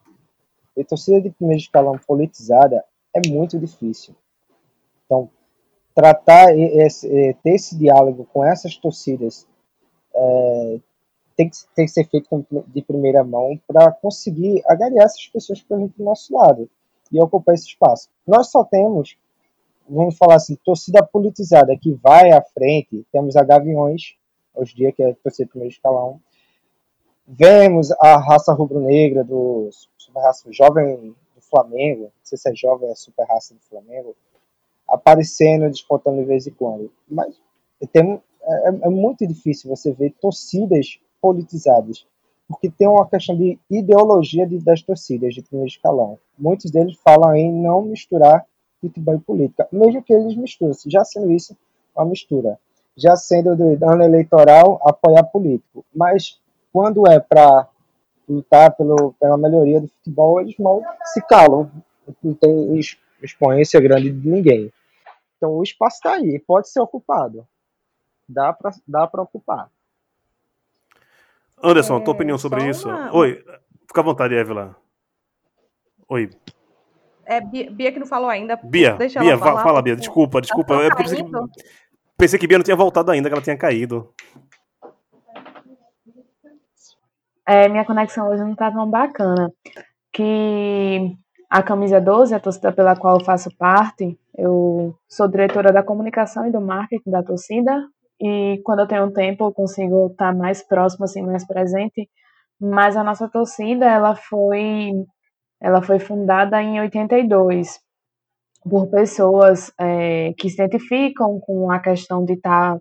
Ter 0.76 0.84
torcida 0.86 1.22
de 1.22 1.30
primeiro 1.30 1.62
escalão 1.62 2.00
politizada 2.08 2.84
é 3.14 3.28
muito 3.28 3.60
difícil. 3.60 4.16
Então, 5.06 5.30
tratar 5.94 6.58
esse, 6.58 7.08
ter 7.44 7.52
esse 7.52 7.78
diálogo 7.78 8.28
com 8.34 8.44
essas 8.44 8.76
torcidas 8.76 9.48
é, 10.16 10.80
tem, 11.36 11.50
que, 11.50 11.58
tem 11.76 11.86
que 11.86 11.92
ser 11.92 12.08
feito 12.08 12.28
de 12.68 12.82
primeira 12.82 13.24
mão 13.24 13.60
para 13.68 13.92
conseguir 13.92 14.64
agariar 14.68 15.06
essas 15.06 15.28
pessoas 15.28 15.62
para 15.62 15.78
o 15.78 15.92
nosso 16.00 16.36
lado 16.36 16.70
e 17.12 17.22
ocupar 17.22 17.54
esse 17.54 17.68
espaço. 17.68 18.10
Nós 18.26 18.50
só 18.50 18.64
temos 18.64 19.16
vamos 19.88 20.18
falar 20.18 20.36
assim, 20.36 20.56
torcida 20.64 21.04
politizada 21.04 21.78
que 21.78 21.94
vai 21.94 22.32
à 22.32 22.42
frente, 22.42 23.06
temos 23.12 23.36
a 23.36 23.44
Gaviões, 23.44 24.16
hoje 24.54 24.76
dia, 24.76 24.92
que 24.92 25.04
é 25.04 25.14
torcida 25.16 25.50
primeiro 25.50 25.74
escalão. 25.74 26.20
Vemos 27.28 27.92
a 27.94 28.18
raça 28.18 28.54
rubro-negra 28.54 29.24
do 29.24 29.70
super 29.98 30.20
raça 30.20 30.52
jovem 30.52 31.16
do 31.36 31.42
Flamengo, 31.42 32.04
não 32.04 32.12
sei 32.24 32.38
se 32.38 32.50
é 32.50 32.56
jovem, 32.56 32.90
é 32.90 32.96
super 32.96 33.26
raça 33.26 33.54
do 33.54 33.62
Flamengo, 33.62 34.16
aparecendo, 34.88 35.70
disputando 35.70 36.20
de 36.20 36.26
vez 36.26 36.46
em 36.48 36.52
quando. 36.52 36.92
Mas 37.10 37.36
tem, 37.92 38.22
é, 38.42 38.68
é 38.68 38.90
muito 38.90 39.26
difícil 39.26 39.70
você 39.70 39.92
ver 39.92 40.14
torcidas 40.22 41.00
politizadas, 41.22 42.06
porque 42.48 42.70
tem 42.70 42.88
uma 42.88 43.08
questão 43.08 43.38
de 43.38 43.58
ideologia 43.70 44.46
de, 44.46 44.60
das 44.60 44.82
torcidas 44.82 45.34
de 45.34 45.42
primeiro 45.42 45.70
escalão. 45.70 46.20
Muitos 46.38 46.70
deles 46.70 46.98
falam 47.04 47.34
em 47.36 47.52
não 47.52 47.82
misturar 47.82 48.46
futebol 48.88 49.16
e 49.16 49.20
política, 49.20 49.68
mesmo 49.72 50.04
que 50.04 50.14
eles 50.14 50.36
misturem, 50.36 50.76
já 50.88 51.04
sendo 51.04 51.32
isso 51.32 51.58
uma 51.96 52.06
mistura, 52.06 52.60
já 52.96 53.16
sendo 53.16 53.56
do 53.56 53.90
ano 53.90 54.04
eleitoral 54.04 54.80
apoiar 54.84 55.24
político, 55.24 55.86
mas 55.96 56.40
quando 56.72 57.08
é 57.08 57.20
para 57.20 57.68
lutar 58.28 58.76
pelo, 58.76 59.14
pela 59.20 59.38
melhoria 59.38 59.82
do 59.82 59.88
futebol, 59.88 60.42
eles 60.42 60.58
mal 60.58 60.82
se 61.06 61.22
calam, 61.22 61.72
não 62.22 62.34
tem 62.34 62.80
expoência 63.22 63.80
grande 63.80 64.12
de 64.12 64.30
ninguém. 64.30 64.72
Então 65.38 65.52
o 65.58 65.64
espaço 65.64 65.98
está 65.98 66.14
aí, 66.14 66.40
pode 66.40 66.70
ser 66.70 66.80
ocupado, 66.80 67.48
dá 68.28 68.52
para 68.54 68.72
dá 68.88 69.10
ocupar. 69.22 69.70
Anderson, 71.62 71.98
é, 71.98 72.04
tua 72.04 72.14
opinião 72.14 72.38
sobre 72.38 72.68
isso? 72.68 72.90
Uma... 72.90 73.16
Oi, 73.16 73.44
fica 73.88 74.02
à 74.02 74.04
vontade, 74.04 74.36
Evelyn. 74.36 74.72
Oi. 76.10 76.30
É, 77.26 77.40
Bia, 77.42 77.72
Bia, 77.72 77.92
que 77.92 78.00
não 78.00 78.06
falou 78.06 78.30
ainda. 78.30 78.60
Bia, 78.64 78.94
Deixa 78.94 79.20
Bia, 79.20 79.38
falar, 79.38 79.64
fala, 79.64 79.82
Bia. 79.82 79.96
Desculpa, 79.96 80.42
desculpa. 80.42 80.90
Tá 80.90 80.96
pensei, 80.96 81.24
que, 81.24 81.32
pensei 82.18 82.40
que 82.40 82.48
Bia 82.48 82.58
não 82.58 82.66
tinha 82.66 82.76
voltado 82.76 83.12
ainda, 83.12 83.30
que 83.30 83.34
ela 83.34 83.42
tinha 83.42 83.58
caído. 83.58 84.14
É, 87.48 87.68
minha 87.68 87.86
conexão 87.86 88.30
hoje 88.30 88.44
não 88.44 88.56
tá 88.56 88.72
tão 88.72 88.90
bacana. 88.90 89.52
Que 90.12 91.16
a 91.50 91.62
Camisa 91.62 92.00
12, 92.00 92.34
a 92.34 92.40
torcida 92.40 92.72
pela 92.72 92.96
qual 92.96 93.20
eu 93.20 93.26
faço 93.26 93.50
parte, 93.58 94.18
eu 94.38 94.96
sou 95.08 95.28
diretora 95.28 95.72
da 95.72 95.84
comunicação 95.84 96.48
e 96.48 96.52
do 96.52 96.60
marketing 96.62 97.10
da 97.10 97.24
torcida. 97.24 97.88
E 98.20 98.62
quando 98.64 98.80
eu 98.80 98.88
tenho 98.88 99.12
tempo, 99.12 99.46
eu 99.46 99.52
consigo 99.52 100.08
estar 100.08 100.32
tá 100.32 100.38
mais 100.38 100.64
próximo, 100.64 101.06
assim, 101.06 101.22
mais 101.22 101.46
presente. 101.46 102.10
Mas 102.60 102.96
a 102.96 103.04
nossa 103.04 103.28
torcida, 103.28 103.86
ela 103.86 104.16
foi 104.16 104.92
ela 105.64 105.82
foi 105.82 105.98
fundada 105.98 106.62
em 106.62 106.82
82 106.82 107.80
por 108.70 108.88
pessoas 108.90 109.72
é, 109.80 110.34
que 110.38 110.50
se 110.50 110.62
identificam 110.62 111.40
com 111.40 111.72
a 111.72 111.80
questão 111.80 112.26
de 112.26 112.34
estar 112.34 112.78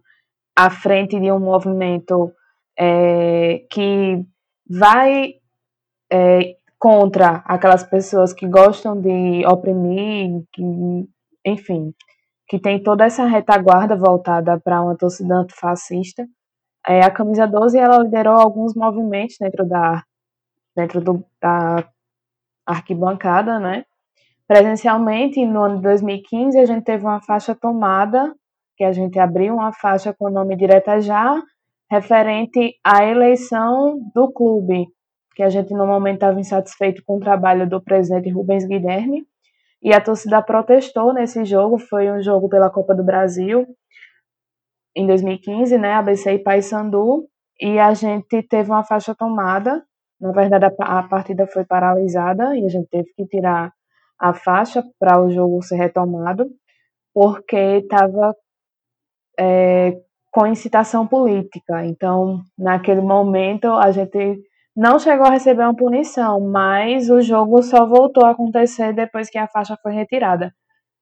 à 0.57 0.71
frente 0.71 1.19
de 1.19 1.31
um 1.31 1.39
movimento 1.39 2.33
é, 2.77 3.65
que 3.71 4.25
vai 4.69 5.35
é, 6.13 6.57
contra 6.79 7.37
aquelas 7.47 7.85
pessoas 7.85 8.33
que 8.33 8.49
gostam 8.49 9.01
de 9.01 9.47
oprimir, 9.47 10.43
que, 10.53 10.63
enfim, 11.47 11.95
que 12.49 12.59
tem 12.59 12.83
toda 12.83 13.05
essa 13.05 13.25
retaguarda 13.25 13.97
voltada 13.97 14.61
para 14.61 14.83
uma 14.83 14.97
torcida 14.97 15.37
antifascista. 15.37 16.27
É, 16.87 17.01
a 17.03 17.11
Camisa 17.11 17.47
12 17.47 17.79
ela 17.79 17.99
liderou 17.99 18.35
alguns 18.35 18.75
movimentos 18.75 19.37
dentro 19.39 19.65
da 19.69 20.03
dentro 20.75 21.01
do, 21.01 21.25
da 21.41 21.85
arquibancada, 22.67 23.59
né? 23.59 23.85
Presencialmente, 24.47 25.45
no 25.47 25.63
ano 25.63 25.77
de 25.77 25.83
2015, 25.83 26.59
a 26.59 26.67
gente 26.67 26.85
teve 26.85 27.05
uma 27.05 27.21
faixa 27.21 27.55
tomada, 27.55 28.35
que 28.77 28.85
a 28.85 28.93
gente 28.93 29.19
abriu 29.19 29.55
uma 29.55 29.73
faixa 29.73 30.13
com 30.13 30.27
o 30.27 30.31
nome 30.31 30.57
Direta 30.57 31.01
Já, 31.01 31.41
referente 31.91 32.75
à 32.85 33.05
eleição 33.05 33.99
do 34.15 34.33
clube, 34.33 34.87
que 35.35 35.43
a 35.43 35.49
gente 35.49 35.73
normalmente 35.73 36.17
estava 36.17 36.41
insatisfeito 36.41 37.03
com 37.07 37.17
o 37.17 37.21
trabalho 37.21 37.69
do 37.69 37.83
presidente 37.83 38.31
Rubens 38.31 38.67
Guilherme, 38.67 39.27
e 39.83 39.93
a 39.93 40.01
torcida 40.01 40.41
protestou 40.43 41.13
nesse 41.13 41.45
jogo, 41.45 41.79
foi 41.79 42.11
um 42.11 42.23
jogo 42.23 42.49
pela 42.49 42.71
Copa 42.71 42.95
do 42.95 43.05
Brasil, 43.05 43.67
em 44.95 45.07
2015, 45.07 45.79
né, 45.79 45.95
ABC 45.95 46.33
e 46.33 46.39
Paysandu, 46.39 47.27
e 47.61 47.79
a 47.79 47.93
gente 47.95 48.43
teve 48.43 48.71
uma 48.71 48.85
faixa 48.85 49.15
tomada, 49.15 49.83
na 50.23 50.31
verdade, 50.31 50.65
a, 50.65 50.99
a 50.99 51.03
partida 51.03 51.47
foi 51.49 51.65
paralisada 51.65 52.57
e 52.57 52.65
a 52.65 52.69
gente 52.69 52.89
teve 52.89 53.13
que 53.17 53.27
tirar 53.27 53.73
a 54.21 54.33
faixa 54.33 54.85
para 54.99 55.21
o 55.21 55.29
jogo 55.31 55.61
ser 55.63 55.77
retomado, 55.77 56.47
porque 57.13 57.57
estava 57.57 58.33
é, 59.39 59.99
com 60.31 60.47
incitação 60.47 61.09
política. 61.09 61.85
Então, 61.85 62.41
naquele 62.57 63.01
momento, 63.01 63.67
a 63.67 63.91
gente 63.91 64.41
não 64.77 64.97
chegou 65.01 65.27
a 65.27 65.31
receber 65.31 65.65
uma 65.65 65.75
punição, 65.75 66.41
mas 66.41 67.11
o 67.11 67.21
jogo 67.21 67.61
só 67.61 67.85
voltou 67.85 68.25
a 68.25 68.31
acontecer 68.31 68.93
depois 68.93 69.29
que 69.29 69.39
a 69.39 69.49
faixa 69.49 69.77
foi 69.83 69.93
retirada. 69.93 70.53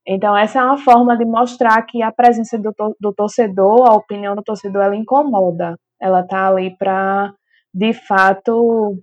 Então, 0.07 0.35
essa 0.35 0.61
é 0.61 0.65
uma 0.65 0.79
forma 0.79 1.15
de 1.15 1.27
mostrar 1.27 1.83
que 1.83 2.03
a 2.03 2.11
presença 2.11 2.59
do, 2.59 2.73
do 2.99 3.13
torcedor, 3.13 3.87
a 3.87 3.95
opinião 3.95 4.35
do 4.35 4.43
torcedor, 4.43 4.83
ela 4.83 4.97
incomoda. 4.97 5.77
Ela 6.01 6.21
está 6.21 6.49
ali 6.49 6.75
para, 6.77 7.35
de 7.73 7.93
fato, 7.93 8.99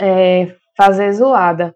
é, 0.00 0.54
fazer 0.76 1.12
zoada. 1.12 1.74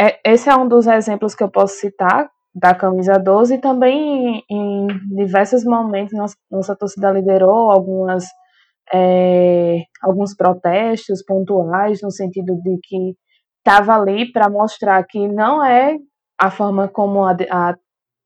É, 0.00 0.18
esse 0.24 0.48
é 0.48 0.56
um 0.56 0.66
dos 0.66 0.86
exemplos 0.86 1.34
que 1.34 1.42
eu 1.42 1.50
posso 1.50 1.74
citar 1.76 2.28
da 2.54 2.74
camisa 2.74 3.18
12 3.18 3.54
e 3.54 3.60
também 3.60 4.42
em, 4.48 4.86
diversos 5.16 5.64
momentos 5.64 6.12
nossa, 6.16 6.36
nossa 6.50 6.76
torcida 6.76 7.10
liderou 7.10 7.70
algumas 7.70 8.26
é, 8.92 9.82
alguns 10.02 10.36
protestos 10.36 11.24
pontuais 11.24 12.00
no 12.02 12.10
sentido 12.10 12.54
de 12.62 12.78
que 12.82 13.16
estava 13.58 13.94
ali 13.94 14.30
para 14.30 14.48
mostrar 14.48 15.02
que 15.04 15.26
não 15.26 15.64
é 15.64 15.96
a 16.38 16.50
forma 16.50 16.86
como 16.88 17.24
a, 17.24 17.36
a 17.50 17.74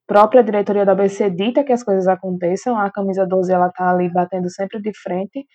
própria 0.07 0.43
diretoria 0.43 0.85
da 0.85 0.93
ABC 0.93 1.31
dita 1.31 1.63
que 1.63 1.73
as 1.73 1.83
coisas 1.83 2.09
aconteçam, 2.09 2.79
a 2.79 2.91
camisa 2.91 3.27
12 3.27 3.53
ela 3.53 3.69
está 3.69 3.91
ali 3.91 4.11
batendo 4.13 4.51
sempre 4.51 4.81
de 4.81 4.91
frente 5.01 5.47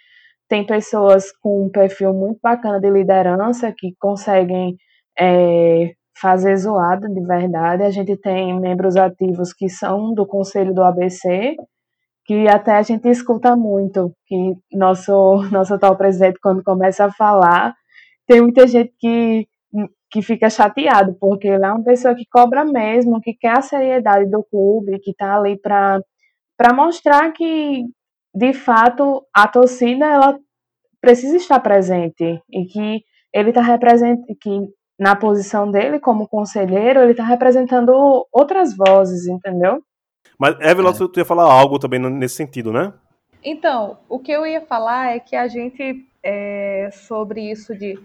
tem 0.47 0.65
pessoas 0.65 1.31
com 1.41 1.65
um 1.65 1.69
perfil 1.69 2.13
muito 2.13 2.39
bacana 2.41 2.79
de 2.79 2.89
liderança 2.89 3.73
que 3.75 3.95
conseguem 3.99 4.75
é, 5.19 5.93
fazer 6.19 6.55
zoada 6.57 7.07
de 7.09 7.21
verdade. 7.25 7.83
A 7.83 7.89
gente 7.89 8.15
tem 8.17 8.59
membros 8.59 8.95
ativos 8.95 9.53
que 9.53 9.69
são 9.69 10.13
do 10.13 10.25
conselho 10.25 10.73
do 10.73 10.83
ABC 10.83 11.55
que 12.25 12.47
até 12.47 12.71
a 12.73 12.81
gente 12.81 13.07
escuta 13.09 13.55
muito, 13.55 14.15
que 14.25 14.53
nosso, 14.71 15.13
nosso 15.51 15.73
atual 15.73 15.97
presidente, 15.97 16.39
quando 16.41 16.63
começa 16.63 17.05
a 17.05 17.11
falar, 17.11 17.75
tem 18.27 18.41
muita 18.41 18.65
gente 18.67 18.93
que, 18.99 19.47
que 20.09 20.21
fica 20.21 20.49
chateado, 20.49 21.15
porque 21.19 21.47
ele 21.47 21.65
é 21.65 21.71
uma 21.71 21.83
pessoa 21.83 22.15
que 22.15 22.25
cobra 22.31 22.63
mesmo, 22.63 23.21
que 23.21 23.33
quer 23.33 23.57
a 23.57 23.61
seriedade 23.61 24.29
do 24.29 24.43
clube, 24.43 24.99
que 24.99 25.11
está 25.11 25.35
ali 25.37 25.59
para 25.59 26.01
mostrar 26.73 27.31
que, 27.33 27.83
de 28.33 28.53
fato, 28.53 29.25
a 29.33 29.47
torcida 29.47 30.05
ela 30.05 30.39
precisa 30.99 31.37
estar 31.37 31.59
presente 31.59 32.41
e 32.51 32.65
que 32.65 33.03
ele 33.33 33.49
está 33.49 33.61
representando, 33.61 34.25
que 34.39 34.67
na 34.97 35.15
posição 35.15 35.69
dele 35.69 35.99
como 35.99 36.27
conselheiro, 36.27 37.01
ele 37.01 37.11
está 37.11 37.23
representando 37.23 37.91
outras 38.31 38.75
vozes, 38.75 39.27
entendeu? 39.27 39.83
Mas, 40.39 40.59
Evelyn, 40.61 40.91
é. 40.91 40.93
tu 40.93 41.11
ia 41.17 41.25
falar 41.25 41.51
algo 41.51 41.77
também 41.77 41.99
nesse 41.99 42.35
sentido, 42.35 42.71
né? 42.71 42.93
Então, 43.43 43.97
o 44.07 44.19
que 44.19 44.31
eu 44.31 44.47
ia 44.47 44.61
falar 44.61 45.15
é 45.15 45.19
que 45.19 45.35
a 45.35 45.47
gente, 45.47 46.07
é, 46.23 46.89
sobre 46.91 47.51
isso 47.51 47.75
de 47.75 47.99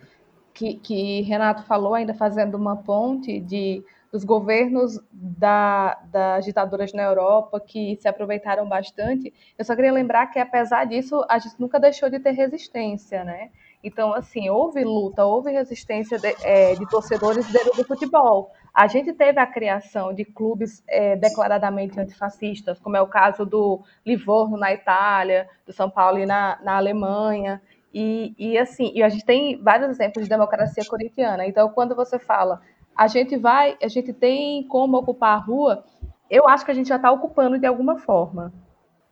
que, 0.53 0.74
que 0.74 1.20
Renato 1.22 1.62
falou, 1.62 1.95
ainda 1.95 2.12
fazendo 2.12 2.57
uma 2.57 2.76
ponte 2.76 3.39
de 3.41 3.85
dos 4.12 4.24
governos 4.24 4.98
da, 5.12 5.98
das 6.11 6.44
ditaduras 6.44 6.92
na 6.92 7.02
Europa 7.02 7.61
que 7.61 7.96
se 7.96 8.09
aproveitaram 8.09 8.68
bastante, 8.68 9.32
eu 9.56 9.64
só 9.64 9.76
queria 9.76 9.92
lembrar 9.92 10.26
que, 10.28 10.38
apesar 10.38 10.84
disso, 10.86 11.24
a 11.28 11.38
gente 11.38 11.54
nunca 11.59 11.78
deixou 11.78 12.09
de 12.09 12.18
ter 12.18 12.32
resistência, 12.32 13.22
né? 13.22 13.50
Então, 13.82 14.12
assim, 14.12 14.48
houve 14.48 14.82
luta, 14.82 15.24
houve 15.24 15.52
resistência 15.52 16.18
de, 16.18 16.34
é, 16.42 16.74
de 16.74 16.88
torcedores 16.88 17.46
dentro 17.52 17.76
do 17.76 17.84
futebol. 17.84 18.50
A 18.74 18.86
gente 18.86 19.12
teve 19.12 19.38
a 19.38 19.46
criação 19.46 20.12
de 20.12 20.24
clubes 20.24 20.82
é, 20.88 21.14
declaradamente 21.14 21.98
antifascistas, 21.98 22.78
como 22.80 22.96
é 22.96 23.00
o 23.00 23.06
caso 23.06 23.44
do 23.46 23.82
Livorno 24.04 24.56
na 24.56 24.72
Itália, 24.72 25.48
do 25.64 25.72
São 25.72 25.88
Paulo 25.88 26.24
na, 26.26 26.59
na 26.62 26.76
Alemanha. 26.76 27.62
E, 27.94 28.34
e 28.38 28.59
assim, 28.59 28.90
e 28.94 29.02
a 29.02 29.09
gente 29.09 29.24
tem 29.24 29.62
vários 29.62 29.90
exemplos 29.90 30.24
de 30.24 30.30
democracia 30.30 30.84
corintiana. 30.84 31.46
Então, 31.46 31.68
quando 31.70 31.94
você 31.94 32.18
fala, 32.18 32.61
a 32.99 33.07
gente 33.07 33.36
vai, 33.36 33.78
a 33.80 33.86
gente 33.86 34.12
tem 34.12 34.66
como 34.66 34.96
ocupar 34.96 35.36
a 35.36 35.40
rua, 35.40 35.84
eu 36.28 36.49
acho 36.49 36.64
que 36.64 36.72
a 36.72 36.74
gente 36.74 36.88
já 36.88 36.96
está 36.96 37.12
ocupando 37.12 37.57
de 37.57 37.64
alguma 37.64 37.96
forma. 37.96 38.53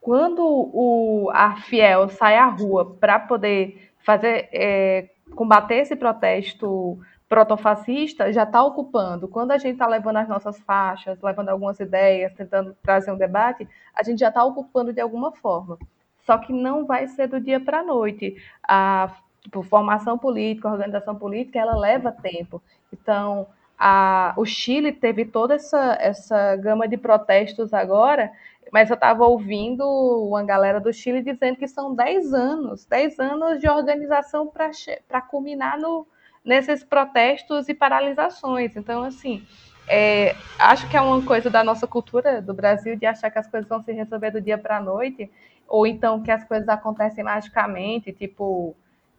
Quando 0.01 0.43
o, 0.45 1.31
a 1.33 1.55
Fiel 1.55 2.09
sai 2.09 2.37
à 2.37 2.47
rua 2.47 2.97
para 2.99 3.21
poder 3.21 3.93
fazer 4.01 4.49
é, 4.53 5.09
combater 5.37 5.77
esse 5.77 5.95
protesto 5.95 6.99
protofascista 7.29 8.33
já 8.33 8.43
está 8.43 8.61
ocupando. 8.63 9.29
Quando 9.29 9.53
a 9.53 9.59
gente 9.59 9.75
está 9.75 9.87
levando 9.87 10.17
as 10.17 10.29
nossas 10.29 10.59
faixas, 10.61 11.21
levando 11.23 11.51
algumas 11.51 11.79
ideias, 11.79 12.35
tentando 12.35 12.77
trazer 12.83 13.13
um 13.13 13.17
debate, 13.17 13.69
a 13.95 14.03
gente 14.03 14.19
já 14.19 14.29
está 14.29 14.45
ocupando 14.45 14.93
de 14.93 15.01
alguma 15.01 15.31
forma. 15.31 15.79
Só 16.25 16.39
que 16.39 16.53
não 16.53 16.87
vai 16.87 17.07
ser 17.07 17.29
do 17.29 17.41
dia 17.41 17.61
para 17.61 17.81
a 17.81 17.85
noite. 17.85 18.37
A 18.67 19.13
tipo, 19.43 19.63
formação 19.63 20.19
política, 20.19 20.69
organização 20.69 21.15
política, 21.15 21.61
ela 21.61 21.77
leva 21.77 22.11
tempo. 22.11 22.61
Então, 22.93 23.47
a, 23.79 24.33
o 24.37 24.45
Chile 24.45 24.93
teve 24.93 25.25
toda 25.25 25.55
essa, 25.55 25.97
essa 26.01 26.57
gama 26.57 26.89
de 26.89 26.97
protestos 26.97 27.75
agora, 27.75 28.33
mas 28.73 28.91
eu 28.91 28.95
estava 28.95 29.25
ouvindo 29.25 29.85
uma 30.29 30.43
galera 30.43 30.81
do 30.81 30.93
Chile 30.93 31.23
dizendo 31.23 31.57
que 31.57 31.69
são 31.69 31.95
10 31.95 32.33
anos, 32.33 32.85
10 32.87 33.19
anos 33.19 33.61
de 33.61 33.69
organização 33.69 34.47
para 34.47 35.21
culminar 35.21 35.79
no, 35.79 36.07
nesses 36.45 36.83
protestos 36.83 37.69
e 37.69 37.75
paralisações. 37.75 38.77
Então, 38.77 39.05
assim, 39.05 39.47
é, 39.89 40.35
acho 40.59 40.89
que 40.89 40.97
é 40.97 41.01
uma 41.01 41.23
coisa 41.23 41.51
da 41.51 41.63
nossa 41.63 41.87
cultura 41.87 42.41
do 42.43 42.55
Brasil 42.55 42.97
de 42.97 43.07
achar 43.07 43.31
que 43.31 43.39
as 43.39 43.47
coisas 43.47 43.69
vão 43.69 43.83
se 43.83 43.93
resolver 43.93 44.31
do 44.31 44.41
dia 44.41 44.59
para 44.59 44.79
a 44.79 44.81
noite, 44.81 45.31
ou 45.69 45.87
então 45.87 46.23
que 46.23 46.31
as 46.31 46.45
coisas 46.45 46.69
acontecem 46.69 47.23
magicamente, 47.23 48.13
tipo. 48.13 48.75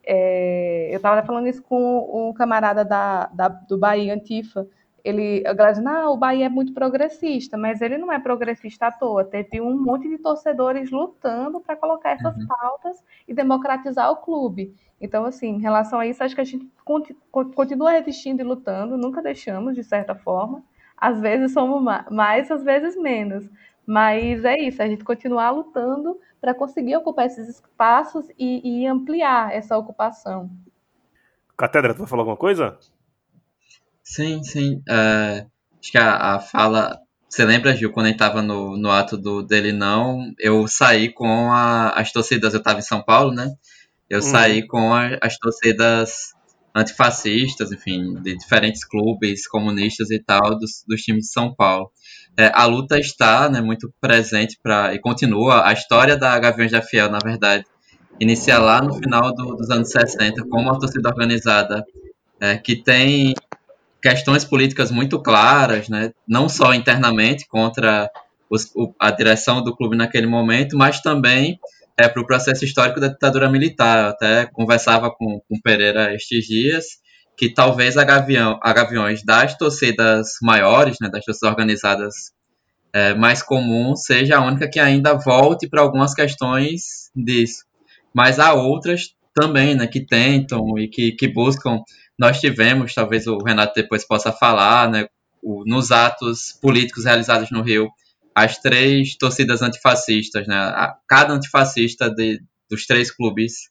É, 0.10 0.88
eu 0.89 0.97
estava 0.97 1.22
falando 1.26 1.47
isso 1.47 1.62
com 1.62 2.30
um 2.30 2.34
camarada 2.34 2.86
da, 2.86 3.28
da, 3.28 3.49
do 3.49 3.78
Bahia 3.78 4.14
Antifa, 4.14 4.66
ele, 5.03 5.45
a 5.45 5.53
galera 5.53 5.74
diz, 5.74 5.84
não, 5.84 6.14
o 6.14 6.18
Bahia 6.18 6.45
é 6.45 6.49
muito 6.49 6.74
progressista, 6.74 7.58
mas 7.58 7.82
ele 7.82 7.97
não 7.97 8.12
é 8.12 8.20
progressista 8.20 8.88
à 8.88 8.91
toa. 8.91 9.24
Teve 9.24 9.62
um 9.62 9.78
monte 9.78 10.10
de 10.10 10.18
torcedores 10.18 10.91
lutando 10.91 11.60
para 11.60 11.76
colocar 11.76 12.12
essas 12.12 12.36
uhum. 12.36 12.47
pautas 12.47 13.03
e 13.28 13.34
democratizar 13.34 14.12
o 14.12 14.18
clube. 14.18 14.74
Então, 14.99 15.24
assim, 15.26 15.55
em 15.55 15.62
relação 15.62 15.99
a 15.99 16.08
isso, 16.08 16.24
acho 16.24 16.36
que 16.36 16.41
a 16.41 16.45
gente 16.45 16.70
continua 17.32 17.91
resistindo 17.91 18.41
e 18.41 18.43
lutando, 18.43 18.97
nunca 18.97 19.22
deixamos, 19.22 19.76
de 19.76 19.84
certa 19.84 20.16
forma. 20.16 20.64
Às 20.97 21.22
vezes 21.22 21.53
somos 21.53 21.82
mais, 22.10 22.49
às 22.51 22.64
vezes 22.64 22.97
menos. 22.97 23.49
Mas 23.86 24.43
é 24.43 24.58
isso, 24.60 24.82
a 24.82 24.88
gente 24.88 25.05
continuar 25.05 25.51
lutando 25.51 26.20
para 26.39 26.53
conseguir 26.53 26.95
ocupar 26.95 27.25
esses 27.25 27.47
espaços 27.49 28.25
e, 28.38 28.81
e 28.83 28.88
ampliar 28.88 29.53
essa 29.53 29.77
ocupação. 29.77 30.49
Catedra, 31.57 31.93
tu 31.93 31.99
vai 31.99 32.07
falar 32.07 32.21
alguma 32.21 32.38
coisa? 32.38 32.77
Sim, 34.03 34.43
sim. 34.43 34.81
É, 34.88 35.45
acho 35.79 35.91
que 35.91 35.97
a, 35.97 36.35
a, 36.35 36.39
fala. 36.39 36.99
Você 37.27 37.43
lembra, 37.43 37.75
Gil, 37.75 37.91
quando 37.91 38.05
a 38.05 38.09
gente 38.09 38.19
tava 38.19 38.41
no, 38.41 38.77
no 38.77 38.89
ato 38.89 39.17
do, 39.17 39.41
dele 39.41 39.73
não, 39.73 40.33
eu 40.39 40.65
saí 40.67 41.11
com 41.11 41.51
a, 41.51 41.89
as 41.89 42.11
torcidas, 42.11 42.53
eu 42.53 42.63
tava 42.63 42.79
em 42.79 42.83
São 42.83 43.03
Paulo, 43.03 43.33
né? 43.33 43.53
Eu 44.09 44.19
hum. 44.19 44.21
saí 44.21 44.65
com 44.65 44.93
a, 44.93 45.17
as 45.21 45.38
torcidas 45.38 46.33
antifascistas, 46.73 47.71
enfim, 47.71 48.13
de 48.21 48.38
diferentes 48.38 48.85
clubes 48.85 49.47
comunistas 49.47 50.11
e 50.11 50.19
tal, 50.19 50.57
dos, 50.57 50.83
dos 50.88 51.01
times 51.01 51.25
de 51.25 51.31
São 51.31 51.53
Paulo. 51.53 51.91
É, 52.39 52.51
a 52.53 52.65
luta 52.65 52.99
está 52.99 53.49
né, 53.49 53.61
muito 53.61 53.91
presente 53.99 54.59
para 54.61 54.93
e 54.93 54.99
continua. 54.99 55.67
A 55.67 55.73
história 55.73 56.15
da 56.15 56.38
Gaviões 56.38 56.71
da 56.71 56.83
Fiel, 56.83 57.09
na 57.09 57.17
verdade, 57.17 57.65
inicia 58.19 58.59
lá 58.59 58.79
no 58.79 58.93
final 58.93 59.33
do, 59.33 59.55
dos 59.55 59.71
anos 59.71 59.89
60, 59.89 60.43
como 60.47 60.69
uma 60.69 60.79
torcida 60.79 61.09
organizada 61.09 61.83
é, 62.39 62.55
que 62.55 62.75
tem 62.75 63.33
questões 64.01 64.45
políticas 64.45 64.91
muito 64.91 65.19
claras, 65.19 65.89
né? 65.89 66.11
não 66.27 66.47
só 66.47 66.75
internamente 66.75 67.47
contra 67.47 68.09
os, 68.49 68.71
o, 68.75 68.93
a 68.99 69.09
direção 69.09 69.63
do 69.63 69.75
clube 69.75 69.97
naquele 69.97 70.27
momento, 70.27 70.77
mas 70.77 71.01
também 71.01 71.59
é, 71.97 72.07
para 72.07 72.21
o 72.21 72.25
processo 72.25 72.63
histórico 72.63 72.99
da 72.99 73.07
ditadura 73.07 73.49
militar. 73.49 73.97
Eu 73.97 74.09
até 74.09 74.45
conversava 74.45 75.09
com, 75.09 75.41
com 75.49 75.59
Pereira 75.59 76.13
estes 76.13 76.45
dias 76.45 76.85
que 77.38 77.53
talvez 77.53 77.95
a, 77.97 78.03
Gavião, 78.03 78.59
a 78.63 78.73
Gaviões 78.73 79.23
das 79.23 79.55
torcidas 79.55 80.38
maiores, 80.41 80.97
né, 80.99 81.07
das 81.07 81.23
torcidas 81.23 81.49
organizadas 81.49 82.13
é, 82.91 83.13
mais 83.13 83.43
comum, 83.43 83.95
seja 83.95 84.38
a 84.38 84.43
única 84.43 84.67
que 84.67 84.79
ainda 84.79 85.13
volte 85.13 85.69
para 85.69 85.81
algumas 85.81 86.15
questões 86.15 87.11
disso. 87.15 87.63
Mas 88.11 88.39
há 88.39 88.55
outras 88.55 89.15
também, 89.35 89.75
né, 89.75 89.85
que 89.85 90.03
tentam 90.03 90.79
e 90.79 90.88
que, 90.88 91.11
que 91.11 91.27
buscam 91.27 91.83
nós 92.17 92.39
tivemos, 92.39 92.95
talvez 92.95 93.27
o 93.27 93.38
Renato 93.38 93.75
depois 93.75 94.03
possa 94.05 94.31
falar, 94.31 94.89
né, 94.89 95.07
o, 95.43 95.63
nos 95.63 95.91
atos 95.91 96.57
políticos 96.59 97.05
realizados 97.05 97.51
no 97.51 97.61
Rio, 97.61 97.88
as 98.33 98.57
três 98.57 99.15
torcidas 99.15 99.61
antifascistas, 99.61 100.47
né, 100.47 100.55
a, 100.55 100.95
cada 101.07 101.33
antifascista 101.33 102.09
de, 102.09 102.41
dos 102.67 102.88
três 102.88 103.11
clubes 103.11 103.69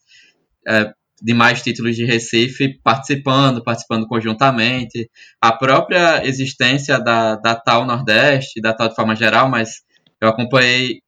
é, 0.68 0.92
de 1.20 1.34
mais 1.34 1.62
títulos 1.62 1.96
de 1.96 2.04
Recife 2.04 2.78
participando, 2.82 3.62
participando 3.62 4.06
conjuntamente, 4.06 5.10
a 5.40 5.52
própria 5.52 6.24
existência 6.26 6.98
da, 6.98 7.36
da 7.36 7.54
tal 7.54 7.86
Nordeste, 7.86 8.60
da 8.60 8.74
tal 8.74 8.88
de 8.88 8.94
forma 8.94 9.16
geral, 9.16 9.48
mas 9.48 9.82
eu 10.20 10.28
acompanhei 10.28 11.00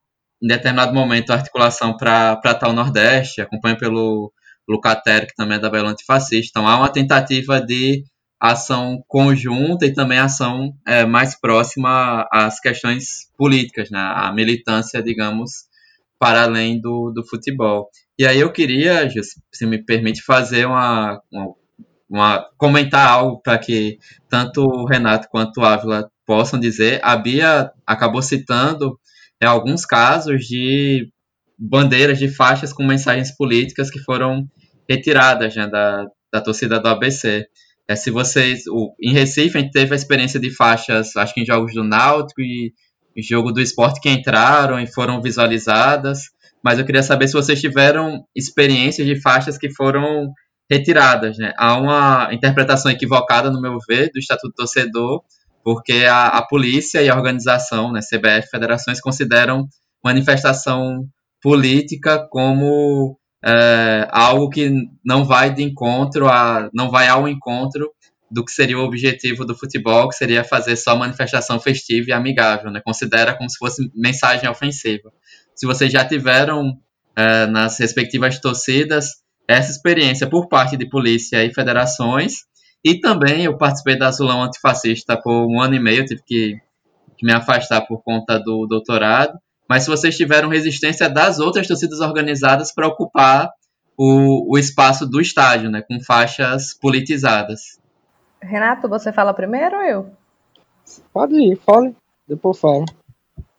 em 0.43 0.47
determinado 0.47 0.95
momento 0.95 1.31
a 1.31 1.35
articulação 1.35 1.97
para 1.97 2.55
tal 2.55 2.73
Nordeste, 2.73 3.41
acompanho 3.41 3.77
pelo 3.77 4.33
Lucatério, 4.69 5.27
que 5.27 5.35
também 5.35 5.57
é 5.57 5.61
da 5.61 5.71
Belo 5.71 5.89
Antifascista. 5.89 6.51
Então 6.51 6.69
há 6.69 6.77
uma 6.77 6.93
tentativa 6.93 7.61
de 7.61 8.05
ação 8.41 9.03
conjunta 9.09 9.85
e 9.85 9.93
também 9.93 10.19
ação 10.19 10.73
é, 10.87 11.05
mais 11.05 11.39
próxima 11.39 12.27
às 12.33 12.61
questões 12.61 13.29
políticas, 13.37 13.91
né? 13.91 13.99
a 13.99 14.33
militância, 14.33 15.03
digamos, 15.03 15.67
para 16.19 16.45
além 16.45 16.81
do, 16.81 17.11
do 17.11 17.27
futebol. 17.27 17.91
E 18.19 18.27
aí 18.27 18.41
eu 18.41 18.53
queria, 18.53 19.09
se 19.53 19.67
me 19.67 19.85
permite, 19.85 20.23
fazer 20.23 20.67
uma, 20.67 21.21
uma, 21.31 21.55
uma 22.11 22.51
comentar 22.57 23.07
algo 23.09 23.41
para 23.41 23.59
que 23.59 23.99
tanto 24.29 24.63
o 24.63 24.87
Renato 24.87 25.29
quanto 25.31 25.61
o 25.61 25.65
Ávila 25.65 26.11
possam 26.27 26.59
dizer. 26.59 27.01
A 27.03 27.17
Bia 27.17 27.71
acabou 27.87 28.21
citando 28.21 28.99
é, 29.41 29.47
alguns 29.47 29.87
casos 29.87 30.45
de 30.47 31.11
bandeiras 31.59 32.19
de 32.19 32.29
faixas 32.29 32.73
com 32.73 32.85
mensagens 32.85 33.35
políticas 33.37 33.91
que 33.91 33.99
foram 34.01 34.49
retiradas 34.89 35.55
né, 35.55 35.67
da, 35.67 36.07
da 36.33 36.41
torcida 36.41 36.81
do 36.81 36.89
ABC. 36.89 37.47
É, 37.89 37.97
se 37.97 38.11
vocês. 38.11 38.67
O, 38.69 38.95
em 39.01 39.13
Recife, 39.13 39.57
a 39.57 39.61
gente 39.61 39.73
teve 39.73 39.93
a 39.93 39.97
experiência 39.97 40.39
de 40.39 40.51
faixas, 40.51 41.17
acho 41.17 41.33
que 41.33 41.41
em 41.41 41.47
jogos 41.47 41.73
do 41.73 41.83
Náutico 41.83 42.43
e, 42.43 42.73
jogo 43.21 43.51
do 43.51 43.61
esporte 43.61 44.01
que 44.01 44.09
entraram 44.09 44.79
e 44.79 44.87
foram 44.87 45.21
visualizadas. 45.21 46.31
Mas 46.63 46.79
eu 46.79 46.85
queria 46.85 47.03
saber 47.03 47.29
se 47.29 47.35
vocês 47.35 47.61
tiveram 47.61 48.25
experiências 48.35 49.07
de 49.07 49.21
faixas 49.21 49.57
que 49.57 49.73
foram 49.75 50.33
retiradas. 50.71 51.39
Né? 51.39 51.53
Há 51.57 51.77
uma 51.79 52.29
interpretação 52.33 52.91
equivocada, 52.91 53.51
no 53.51 53.61
meu 53.61 53.79
ver, 53.89 54.11
do 54.13 54.19
Estatuto 54.19 54.49
do 54.49 54.55
Torcedor, 54.55 55.23
porque 55.65 56.05
a, 56.09 56.29
a 56.29 56.47
polícia 56.47 57.03
e 57.03 57.09
a 57.09 57.17
organização, 57.17 57.93
né, 57.93 58.01
CBF, 58.01 58.49
federações, 58.51 59.01
consideram 59.01 59.67
manifestação 60.03 61.07
política 61.43 62.27
como 62.31 63.19
é, 63.45 64.09
algo 64.11 64.49
que 64.49 64.71
não 65.05 65.25
vai 65.25 65.53
de 65.53 65.63
encontro 65.63 66.29
a, 66.29 66.69
não 66.73 66.91
vai 66.91 67.09
ao 67.09 67.29
encontro 67.29 67.91
do 68.31 68.45
que 68.45 68.53
seria 68.53 68.79
o 68.79 68.83
objetivo 68.83 69.45
do 69.45 69.57
futebol, 69.57 70.09
que 70.09 70.17
seria 70.17 70.45
fazer 70.45 70.77
só 70.77 70.95
manifestação 70.97 71.59
festiva 71.59 72.11
e 72.11 72.13
amigável, 72.13 72.71
né? 72.71 72.81
Considera 72.85 73.35
como 73.35 73.49
se 73.49 73.57
fosse 73.57 73.91
mensagem 73.95 74.49
ofensiva. 74.49 75.11
Se 75.59 75.67
vocês 75.67 75.91
já 75.91 76.07
tiveram 76.07 76.79
é, 77.17 77.47
nas 77.47 77.81
respectivas 77.81 78.41
torcidas 78.41 79.17
essa 79.49 79.73
experiência 79.73 80.29
por 80.29 80.47
parte 80.47 80.77
de 80.77 80.89
polícia 80.89 81.45
e 81.45 81.53
federações, 81.53 82.45
e 82.85 83.01
também 83.01 83.45
eu 83.45 83.59
participei 83.59 83.99
da 83.99 84.07
Azulão 84.07 84.45
Antifascista 84.45 85.21
por 85.21 85.33
um 85.33 85.61
ano 85.61 85.75
e 85.75 85.81
meio, 85.81 86.05
tive 86.05 86.23
que, 86.25 86.61
que 87.17 87.27
me 87.27 87.33
afastar 87.33 87.81
por 87.89 88.05
conta 88.05 88.39
do 88.39 88.67
doutorado, 88.67 89.37
mas 89.69 89.83
se 89.83 89.91
vocês 89.91 90.17
tiveram 90.17 90.49
resistência 90.49 91.11
das 91.11 91.41
outras 91.41 91.67
torcidas 91.67 91.99
organizadas 91.99 92.73
para 92.73 92.87
ocupar 92.87 93.51
o, 93.97 94.55
o 94.55 94.57
espaço 94.57 95.05
do 95.05 95.21
estádio, 95.21 95.69
né, 95.69 95.83
com 95.83 95.99
faixas 95.99 96.73
politizadas. 96.73 97.81
Renato, 98.41 98.89
você 98.89 99.13
fala 99.13 99.35
primeiro 99.35 99.77
ou 99.77 99.83
eu? 99.83 100.11
Pode 101.13 101.35
ir, 101.35 101.57
fale, 101.57 101.97
depois 102.29 102.61
fala. 102.61 102.85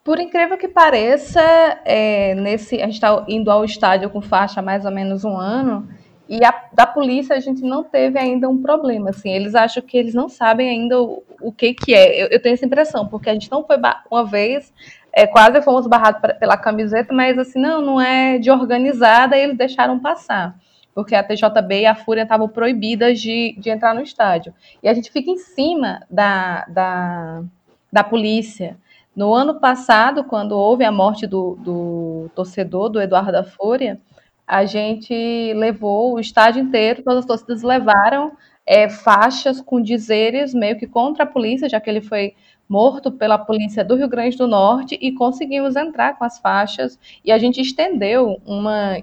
Por 0.03 0.19
incrível 0.19 0.57
que 0.57 0.67
pareça, 0.67 1.41
é, 1.85 2.33
nesse, 2.35 2.81
a 2.81 2.85
gente 2.85 2.95
está 2.95 3.25
indo 3.27 3.51
ao 3.51 3.63
estádio 3.63 4.09
com 4.09 4.21
faixa 4.21 4.59
há 4.59 4.63
mais 4.63 4.85
ou 4.85 4.91
menos 4.91 5.23
um 5.23 5.37
ano, 5.37 5.87
e 6.27 6.43
a, 6.45 6.53
da 6.73 6.85
polícia 6.85 7.35
a 7.35 7.39
gente 7.39 7.61
não 7.61 7.83
teve 7.83 8.17
ainda 8.19 8.47
um 8.47 8.61
problema. 8.61 9.09
Assim, 9.09 9.29
eles 9.29 9.55
acham 9.55 9.81
que 9.83 9.97
eles 9.97 10.13
não 10.13 10.29
sabem 10.29 10.69
ainda 10.69 11.01
o, 11.01 11.23
o 11.41 11.51
que, 11.51 11.73
que 11.73 11.93
é. 11.93 12.23
Eu, 12.23 12.27
eu, 12.27 12.41
tenho 12.41 12.53
essa 12.53 12.65
impressão, 12.65 13.07
porque 13.07 13.29
a 13.29 13.33
gente 13.33 13.51
não 13.51 13.63
foi 13.65 13.77
uma 14.09 14.23
vez, 14.25 14.73
é, 15.11 15.27
quase 15.27 15.61
fomos 15.61 15.87
barrados 15.87 16.21
pra, 16.21 16.33
pela 16.35 16.57
camiseta, 16.57 17.13
mas 17.13 17.37
assim, 17.37 17.59
não, 17.59 17.81
não 17.81 18.01
é 18.01 18.37
de 18.37 18.51
organizada, 18.51 19.37
e 19.37 19.41
eles 19.41 19.57
deixaram 19.57 19.99
passar 19.99 20.55
porque 20.93 21.15
a 21.15 21.23
TJB 21.23 21.81
e 21.81 21.85
a 21.85 21.95
Fúria 21.95 22.23
estavam 22.23 22.49
proibidas 22.49 23.21
de, 23.21 23.55
de 23.57 23.69
entrar 23.69 23.95
no 23.95 24.01
estádio. 24.01 24.53
E 24.83 24.89
a 24.89 24.93
gente 24.93 25.09
fica 25.09 25.31
em 25.31 25.37
cima 25.37 26.05
da, 26.09 26.65
da, 26.65 27.43
da 27.89 28.03
polícia. 28.03 28.77
No 29.20 29.34
ano 29.34 29.59
passado, 29.59 30.24
quando 30.24 30.53
houve 30.53 30.86
a 30.86 30.91
morte 30.93 31.28
do, 31.28 31.57
do 31.57 32.30
torcedor, 32.34 32.88
do 32.88 33.01
Eduardo 33.01 33.34
da 33.34 33.43
Fúria, 33.43 33.99
a 34.47 34.63
gente 34.63 35.13
levou 35.55 36.13
o 36.13 36.22
estádio 36.22 36.61
inteiro, 36.63 37.03
todas 37.03 37.20
as 37.20 37.26
torcidas 37.26 37.61
levaram 37.61 38.32
é, 38.65 38.88
faixas 38.88 39.59
com 39.59 39.82
dizeres 39.82 40.53
meio 40.53 40.80
que 40.80 40.88
contra 40.88 41.26
a 41.26 41.28
polícia, 41.28 41.67
já 41.67 41.82
que 41.82 41.89
ele 41.89 41.99
foi 41.99 42.34
morto 42.70 43.11
pela 43.11 43.38
polícia 43.38 43.84
do 43.84 43.97
Rio 43.97 44.07
Grande 44.07 44.38
do 44.38 44.47
Norte 44.47 44.97
e 45.01 45.11
conseguimos 45.11 45.76
entrar 45.76 46.17
com 46.17 46.24
as 46.24 46.39
faixas. 46.39 46.97
E 47.22 47.30
a 47.30 47.38
gente 47.38 47.59
estendeu 47.59 48.41
uma 48.45 48.99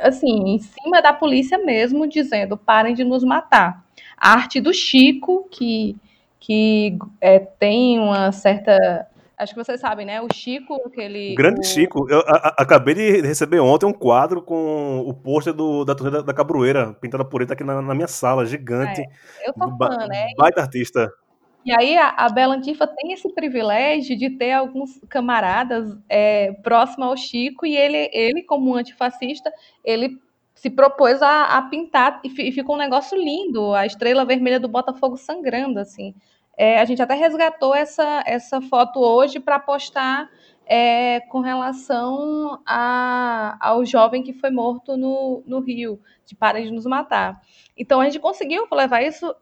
assim 0.00 0.48
em 0.48 0.58
cima 0.58 1.00
da 1.00 1.12
polícia 1.12 1.58
mesmo 1.58 2.08
dizendo 2.08 2.56
parem 2.56 2.92
de 2.92 3.04
nos 3.04 3.22
matar. 3.22 3.84
A 4.16 4.32
arte 4.32 4.60
do 4.60 4.74
Chico 4.74 5.46
que 5.48 5.96
que 6.40 6.98
é, 7.20 7.38
tem 7.38 8.00
uma 8.00 8.32
certa 8.32 9.06
Acho 9.40 9.54
que 9.54 9.64
vocês 9.64 9.80
sabem, 9.80 10.04
né? 10.04 10.20
O 10.20 10.28
Chico, 10.32 10.74
aquele. 10.86 11.32
O 11.32 11.34
grande 11.34 11.60
o... 11.60 11.64
Chico. 11.64 12.06
Eu 12.10 12.20
a, 12.20 12.48
a, 12.48 12.54
acabei 12.58 12.94
de 12.94 13.22
receber 13.22 13.58
ontem 13.58 13.86
um 13.86 13.92
quadro 13.92 14.42
com 14.42 15.00
o 15.00 15.14
pôster 15.14 15.54
da 15.54 15.94
torcida 15.94 16.18
da, 16.18 16.22
da 16.22 16.34
Cabroeira, 16.34 16.92
pintada 17.00 17.24
por 17.24 17.40
ele, 17.40 17.48
tá 17.48 17.54
aqui 17.54 17.64
na, 17.64 17.80
na 17.80 17.94
minha 17.94 18.06
sala, 18.06 18.44
gigante. 18.44 19.00
É, 19.00 19.48
eu 19.48 19.54
sou 19.56 19.76
fã, 19.78 20.06
né? 20.06 20.28
Baita 20.36 20.60
artista. 20.60 21.10
E 21.64 21.72
aí 21.72 21.96
a, 21.96 22.08
a 22.10 22.28
Bela 22.28 22.54
Antifa 22.54 22.86
tem 22.86 23.12
esse 23.12 23.32
privilégio 23.34 24.16
de 24.16 24.30
ter 24.30 24.52
alguns 24.52 24.98
camaradas 25.08 25.96
é, 26.08 26.52
próximos 26.62 27.08
ao 27.08 27.16
Chico 27.16 27.64
e 27.64 27.76
ele, 27.76 28.10
ele 28.12 28.42
como 28.42 28.74
antifascista, 28.74 29.50
ele 29.84 30.18
se 30.54 30.68
propôs 30.68 31.22
a, 31.22 31.56
a 31.56 31.62
pintar 31.62 32.20
e, 32.24 32.28
e, 32.28 32.52
ficou 32.52 32.76
um 32.76 32.78
negócio 32.78 33.16
lindo, 33.16 33.72
a 33.72 33.86
estrela 33.86 34.24
vermelha 34.26 34.60
do 34.60 34.68
Botafogo 34.68 35.16
sangrando, 35.16 35.78
assim. 35.78 36.14
É, 36.62 36.78
a 36.78 36.84
gente 36.84 37.00
até 37.00 37.14
resgatou 37.14 37.74
essa, 37.74 38.22
essa 38.26 38.60
foto 38.60 39.00
hoje 39.00 39.40
para 39.40 39.58
postar 39.58 40.28
é, 40.66 41.20
com 41.20 41.40
relação 41.40 42.60
a, 42.66 43.56
ao 43.58 43.82
jovem 43.82 44.22
que 44.22 44.34
foi 44.34 44.50
morto 44.50 44.94
no, 44.94 45.42
no 45.46 45.60
Rio, 45.60 45.98
de 46.26 46.36
Parem 46.36 46.66
de 46.66 46.70
Nos 46.70 46.84
Matar. 46.84 47.40
Então 47.74 47.98
a 47.98 48.04
gente 48.04 48.18
conseguiu 48.18 48.66
levar 48.70 49.00
isso 49.00 49.34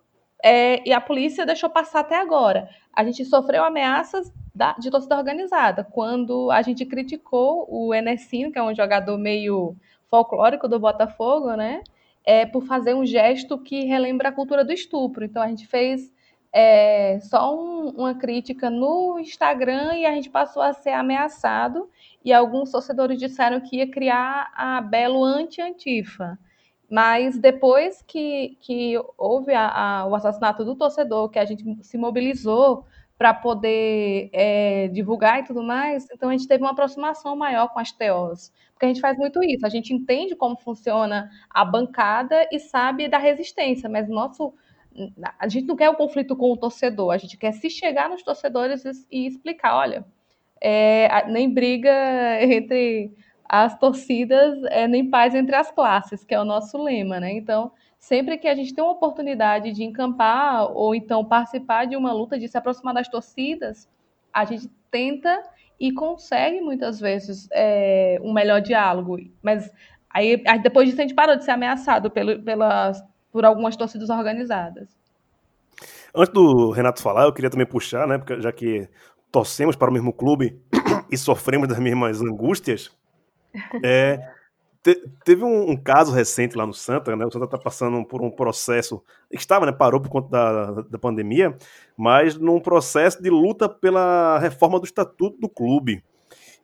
é, 0.45 0.81
e 0.89 0.93
a 0.93 1.01
polícia 1.01 1.45
deixou 1.45 1.69
passar 1.69 2.03
até 2.03 2.15
agora. 2.15 2.69
A 2.95 3.03
gente 3.03 3.25
sofreu 3.25 3.65
ameaças 3.65 4.33
da, 4.55 4.75
de 4.75 4.89
torcida 4.89 5.17
organizada. 5.17 5.83
Quando 5.83 6.53
a 6.53 6.63
gente 6.63 6.87
criticou 6.87 7.67
o 7.69 7.93
Enesino, 7.93 8.53
que 8.53 8.61
é 8.61 8.63
um 8.63 8.77
jogador 8.77 9.19
meio 9.19 9.75
folclórico 10.07 10.69
do 10.69 10.79
Botafogo, 10.79 11.51
né? 11.57 11.83
É, 12.25 12.47
por 12.47 12.63
fazer 12.63 12.95
um 12.95 13.05
gesto 13.05 13.59
que 13.59 13.87
relembra 13.87 14.29
a 14.29 14.33
cultura 14.33 14.65
do 14.65 14.73
estupro. 14.73 15.25
Então 15.25 15.43
a 15.43 15.49
gente 15.49 15.67
fez 15.67 16.17
é, 16.53 17.19
só 17.21 17.55
um, 17.55 17.91
uma 17.91 18.15
crítica 18.15 18.71
no 18.71 19.19
Instagram 19.19 19.95
e 19.95 20.07
a 20.07 20.13
gente 20.13 20.31
passou 20.31 20.63
a 20.63 20.73
ser 20.73 20.91
ameaçado. 20.91 21.89
E 22.25 22.33
alguns 22.33 22.71
torcedores 22.71 23.19
disseram 23.19 23.61
que 23.61 23.77
ia 23.77 23.91
criar 23.91 24.51
a 24.55 24.81
Belo 24.81 25.25
anti-antifa. 25.25 26.39
Mas 26.91 27.39
depois 27.39 28.03
que, 28.03 28.57
que 28.61 28.95
houve 29.17 29.53
a, 29.53 29.69
a, 29.69 30.07
o 30.07 30.15
assassinato 30.15 30.65
do 30.65 30.75
torcedor, 30.75 31.29
que 31.29 31.39
a 31.39 31.45
gente 31.45 31.63
se 31.83 31.99
mobilizou 31.99 32.87
para 33.19 33.35
poder 33.35 34.31
é, 34.33 34.89
divulgar 34.89 35.41
e 35.41 35.45
tudo 35.45 35.63
mais, 35.63 36.07
então 36.11 36.31
a 36.31 36.33
gente 36.33 36.47
teve 36.47 36.63
uma 36.63 36.71
aproximação 36.71 37.35
maior 37.37 37.69
com 37.69 37.81
as 37.81 37.91
TOs. 37.93 38.53
Porque 38.73 38.87
a 38.87 38.89
gente 38.89 39.01
faz 39.01 39.19
muito 39.19 39.43
isso, 39.43 39.67
a 39.67 39.69
gente 39.69 39.93
entende 39.93 40.37
como 40.37 40.57
funciona 40.57 41.29
a 41.51 41.65
bancada 41.65 42.49
e 42.53 42.61
sabe 42.61 43.09
da 43.09 43.19
resistência, 43.19 43.89
mas 43.89 44.09
nosso. 44.09 44.55
A 45.39 45.49
gente 45.49 45.67
não 45.67 45.77
quer 45.77 45.89
o 45.91 45.95
conflito 45.95 46.35
com 46.37 46.53
o 46.53 46.57
torcedor, 46.57 47.13
a 47.13 47.19
gente 47.19 47.37
quer 47.37 47.53
se 47.53 47.71
chegar 47.71 48.09
nos 48.09 48.23
torcedores 48.23 48.85
e, 48.85 48.91
e 49.11 49.27
explicar, 49.27 49.77
olha, 49.77 50.05
é, 50.61 51.27
nem 51.29 51.53
briga 51.53 51.93
entre 52.43 53.13
as 53.49 53.79
torcidas 53.79 54.63
é, 54.65 54.87
nem 54.87 55.09
paz 55.09 55.35
entre 55.35 55.57
as 55.57 55.71
classes, 55.71 56.25
que 56.25 56.35
é 56.35 56.41
o 56.41 56.45
nosso 56.45 56.83
lema, 56.83 57.19
né? 57.19 57.33
Então, 57.33 57.73
sempre 57.99 58.37
que 58.37 58.47
a 58.47 58.55
gente 58.55 58.75
tem 58.75 58.85
uma 58.85 58.93
oportunidade 58.93 59.73
de 59.73 59.85
encampar 59.85 60.71
ou 60.73 60.95
então 60.95 61.25
participar 61.25 61.87
de 61.87 61.97
uma 61.97 62.13
luta, 62.13 62.39
de 62.39 62.47
se 62.47 62.59
aproximar 62.59 62.93
das 62.93 63.09
torcidas, 63.09 63.89
a 64.33 64.45
gente 64.45 64.69
tenta 64.91 65.43
e 65.81 65.93
consegue 65.93 66.61
muitas 66.61 67.01
vezes 67.01 67.49
é, 67.53 68.19
um 68.23 68.33
melhor 68.33 68.61
diálogo. 68.61 69.17
Mas 69.43 69.73
aí, 70.11 70.37
depois 70.63 70.89
disso 70.89 71.01
a 71.01 71.05
gente 71.05 71.15
parou 71.15 71.37
de 71.37 71.45
ser 71.45 71.53
ameaçado 71.53 72.11
pelo, 72.11 72.43
pelas, 72.43 73.03
por 73.33 73.45
algumas 73.45 73.77
torcidas 73.77 74.11
organizadas. 74.11 74.89
Antes 76.15 76.33
do 76.33 76.71
Renato 76.71 77.03
falar, 77.03 77.25
eu 77.25 77.33
queria 77.33 77.51
também 77.51 77.67
puxar, 77.67 78.07
né? 78.07 78.19
Porque 78.19 78.41
já 78.41 78.51
que 78.51 78.89
torcemos 79.31 79.77
para 79.77 79.91
o 79.91 79.93
mesmo 79.93 80.13
clube 80.13 80.61
e 81.11 81.17
sofremos 81.17 81.69
das 81.69 81.79
mesmas 81.79 82.21
angústias, 82.21 82.91
é, 83.85 84.21
te, 84.83 84.95
teve 85.25 85.45
um, 85.45 85.71
um, 85.71 85.77
caso 85.77 86.13
recente 86.13 86.57
lá 86.57 86.67
no 86.67 86.73
Santa, 86.73 87.15
né? 87.15 87.27
O 87.27 87.31
Santa 87.31 87.45
está 87.45 87.59
passando 87.59 88.05
por 88.05 88.23
um 88.23 88.31
processo. 88.31 89.03
Estava, 89.31 89.67
né? 89.67 89.73
Parou 89.73 90.01
por 90.01 90.09
conta 90.09 90.29
da, 90.31 90.83
da 90.83 90.99
pandemia, 90.99 91.57
mas 91.97 92.37
num 92.37 92.61
processo 92.61 93.23
de 93.23 93.31
luta 93.31 93.69
pela 93.69 94.39
reforma 94.39 94.79
do 94.79 94.85
estatuto 94.85 95.39
do 95.39 95.49
clube. 95.49 96.03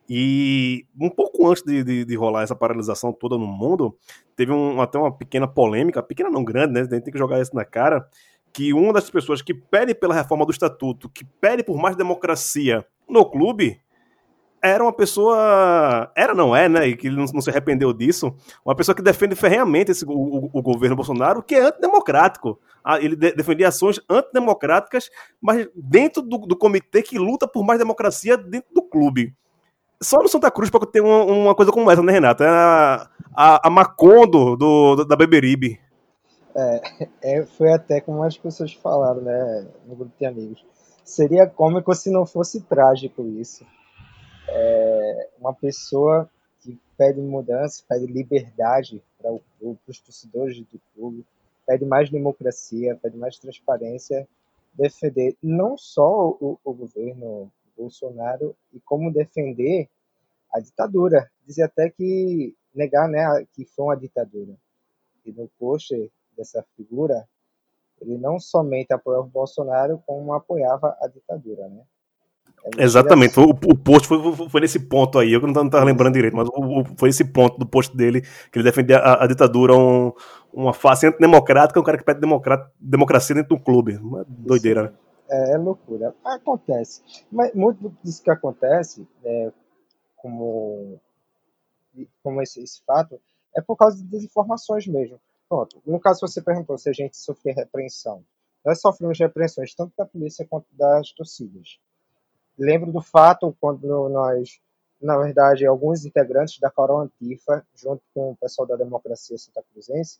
E 0.09 0.85
um 0.99 1.09
pouco 1.09 1.47
antes 1.47 1.63
de, 1.63 1.83
de, 1.83 2.05
de, 2.05 2.15
rolar 2.15 2.43
essa 2.43 2.55
paralisação 2.55 3.11
toda 3.11 3.37
no 3.37 3.47
mundo, 3.47 3.97
teve 4.35 4.51
um, 4.51 4.79
até 4.79 4.99
uma 4.99 5.11
pequena 5.11 5.47
polêmica, 5.47 6.03
pequena 6.03 6.29
não 6.29 6.43
grande, 6.43 6.73
né? 6.73 6.85
Tem 6.87 7.01
que 7.01 7.17
jogar 7.17 7.41
isso 7.41 7.55
na 7.55 7.65
cara. 7.65 8.07
Que 8.53 8.71
uma 8.71 8.93
das 8.93 9.09
pessoas 9.09 9.41
que 9.41 9.53
pede 9.53 9.95
pela 9.95 10.13
reforma 10.13 10.45
do 10.45 10.51
estatuto, 10.51 11.09
que 11.09 11.25
pede 11.25 11.63
por 11.63 11.77
mais 11.77 11.95
democracia 11.95 12.85
no 13.09 13.25
clube, 13.25 13.81
era 14.65 14.83
uma 14.83 14.93
pessoa. 14.93 16.11
Era, 16.15 16.33
não 16.33 16.55
é, 16.55 16.67
né? 16.67 16.87
E 16.87 16.97
que 16.97 17.07
ele 17.07 17.15
não, 17.15 17.25
não, 17.25 17.41
se 17.41 17.49
arrependeu 17.49 17.93
disso. 17.93 18.35
Uma 18.65 18.75
pessoa 18.75 18.95
que 18.95 19.01
defende 19.01 19.35
ferrenhamente 19.35 19.91
esse, 19.91 20.05
o, 20.05 20.11
o, 20.11 20.49
o 20.53 20.61
governo 20.61 20.95
Bolsonaro, 20.95 21.43
que 21.43 21.55
é 21.55 21.61
antidemocrático. 21.61 22.59
Ah, 22.83 22.99
ele 22.99 23.15
de, 23.15 23.31
defendia 23.33 23.67
ações 23.67 23.99
antidemocráticas, 24.09 25.09
mas 25.41 25.67
dentro 25.75 26.21
do, 26.21 26.37
do, 26.39 26.57
comitê 26.57 27.01
que 27.01 27.17
luta 27.17 27.47
por 27.47 27.63
mais 27.63 27.79
democracia 27.79 28.37
dentro 28.37 28.73
do 28.73 28.81
clube. 28.81 29.35
Só 30.01 30.21
no 30.21 30.27
Santa 30.27 30.51
Cruz 30.51 30.69
para 30.69 30.85
ter 30.85 31.01
uma, 31.01 31.23
uma, 31.23 31.55
coisa 31.55 31.71
como 31.71 31.89
essa, 31.89 32.01
né, 32.01 32.13
Renato? 32.13 32.43
É 32.43 32.47
a, 32.49 33.09
a, 33.33 33.67
a 33.67 33.69
Macondo 33.69 34.55
do, 34.55 35.05
da 35.05 35.15
Beberibe. 35.15 35.79
É, 36.55 37.07
é, 37.21 37.45
foi 37.45 37.71
até 37.71 37.99
como 37.99 38.23
as 38.23 38.37
pessoas 38.37 38.73
falaram, 38.73 39.21
né, 39.21 39.67
no 39.85 39.95
grupo 39.95 40.13
de 40.17 40.25
amigos. 40.25 40.65
Seria 41.03 41.47
cômico 41.47 41.93
se 41.93 42.09
não 42.09 42.25
fosse 42.25 42.61
trágico 42.61 43.21
isso 43.39 43.65
é, 44.47 45.29
uma 45.39 45.53
pessoa 45.53 46.29
que 46.61 46.77
pede 46.97 47.21
mudança, 47.21 47.83
pede 47.87 48.05
liberdade 48.05 49.01
para 49.17 49.31
os 49.87 49.99
torcedores 49.99 50.59
do 50.59 50.79
clube, 50.93 51.25
pede 51.65 51.85
mais 51.85 52.09
democracia, 52.09 52.97
pede 53.01 53.17
mais 53.17 53.37
transparência, 53.37 54.27
defender 54.73 55.35
não 55.41 55.77
só 55.77 56.29
o, 56.29 56.59
o 56.63 56.73
governo 56.73 57.51
Bolsonaro, 57.77 58.55
e 58.73 58.79
como 58.79 59.11
defender 59.11 59.89
a 60.53 60.59
ditadura. 60.59 61.29
Dizia 61.45 61.65
até 61.65 61.89
que 61.89 62.55
negar 62.73 63.07
né, 63.07 63.45
que 63.53 63.65
foi 63.65 63.85
uma 63.85 63.97
ditadura. 63.97 64.53
E 65.25 65.31
no 65.31 65.49
post 65.59 66.11
dessa 66.37 66.63
figura, 66.75 67.27
ele 68.01 68.17
não 68.17 68.39
somente 68.39 68.93
apoiava 68.93 69.25
o 69.25 69.29
Bolsonaro, 69.29 70.01
como 70.05 70.33
apoiava 70.33 70.95
a 71.01 71.07
ditadura, 71.07 71.67
né? 71.67 71.81
É 72.79 72.83
Exatamente, 72.83 73.39
o, 73.39 73.49
o 73.49 73.77
post 73.77 74.07
foi, 74.07 74.49
foi, 74.49 74.61
nesse 74.61 74.79
ponto 74.79 75.19
aí, 75.19 75.33
eu 75.33 75.39
não 75.39 75.65
estava 75.65 75.85
lembrando 75.85 76.15
direito, 76.15 76.35
mas 76.35 76.47
o, 76.47 76.81
o, 76.81 76.85
foi 76.97 77.09
esse 77.09 77.23
ponto 77.23 77.59
do 77.59 77.65
post 77.65 77.95
dele, 77.95 78.21
que 78.21 78.57
ele 78.57 78.63
defendia 78.63 78.97
a, 78.97 79.23
a 79.23 79.27
ditadura, 79.27 79.75
um, 79.75 80.11
uma 80.51 80.73
face 80.73 81.05
antidemocrática, 81.05 81.79
um 81.79 81.83
cara 81.83 81.97
que 81.97 82.03
pede 82.03 82.21
democracia 82.79 83.35
dentro 83.35 83.55
do 83.55 83.63
clube. 83.63 83.97
Uma 83.97 84.25
doideira, 84.27 84.83
né? 84.83 84.93
É, 85.29 85.51
é, 85.53 85.57
loucura. 85.57 86.15
Acontece. 86.23 87.01
Mas 87.31 87.53
muito 87.53 87.89
disso 88.03 88.23
que 88.23 88.29
acontece, 88.29 89.07
é, 89.23 89.51
como, 90.17 90.99
como 92.23 92.41
esse, 92.41 92.61
esse 92.61 92.81
fato, 92.83 93.19
é 93.55 93.61
por 93.61 93.75
causa 93.75 93.97
de 93.97 94.03
desinformações 94.03 94.85
mesmo. 94.87 95.19
Pronto. 95.47 95.81
No 95.85 95.99
caso, 95.99 96.21
você 96.21 96.41
perguntou 96.41 96.77
se 96.77 96.89
a 96.89 96.93
gente 96.93 97.17
sofreu 97.17 97.55
repreensão. 97.55 98.23
Nós 98.63 98.81
sofremos 98.81 99.19
repreensões 99.19 99.75
tanto 99.75 99.93
da 99.95 100.05
polícia 100.05 100.45
quanto 100.49 100.65
das 100.71 101.11
torcidas. 101.11 101.79
Lembro 102.57 102.91
do 102.91 103.01
fato 103.01 103.55
quando 103.59 104.09
nós, 104.09 104.59
na 104.99 105.17
verdade, 105.17 105.65
alguns 105.65 106.05
integrantes 106.05 106.59
da 106.59 106.71
Coral 106.71 107.01
Antifa, 107.01 107.65
junto 107.75 108.01
com 108.13 108.31
o 108.31 108.35
pessoal 108.37 108.67
da 108.67 108.75
Democracia 108.75 109.37
Santa 109.37 109.63
Cruzense 109.71 110.19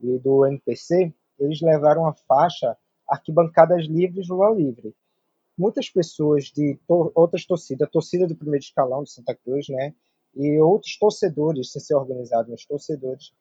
e 0.00 0.18
do 0.18 0.46
NPC, 0.46 1.12
eles 1.38 1.60
levaram 1.60 2.06
a 2.06 2.14
faixa 2.14 2.76
Arquibancadas 3.08 3.86
Livres 3.86 4.28
Lula 4.28 4.54
Livre. 4.54 4.94
Muitas 5.56 5.88
pessoas 5.88 6.44
de 6.44 6.78
to 6.86 7.10
outras 7.14 7.46
torcidas, 7.46 7.88
torcida 7.90 8.26
do 8.26 8.36
primeiro 8.36 8.62
escalão 8.62 9.02
de 9.02 9.10
Santa 9.10 9.34
Cruz, 9.34 9.68
né, 9.68 9.94
e 10.34 10.60
outros 10.60 10.98
torcedores, 10.98 11.72
sem 11.72 11.80
ser 11.80 11.94
organizados, 11.94 12.50
mas 12.50 12.64
torcedores, 12.66 13.32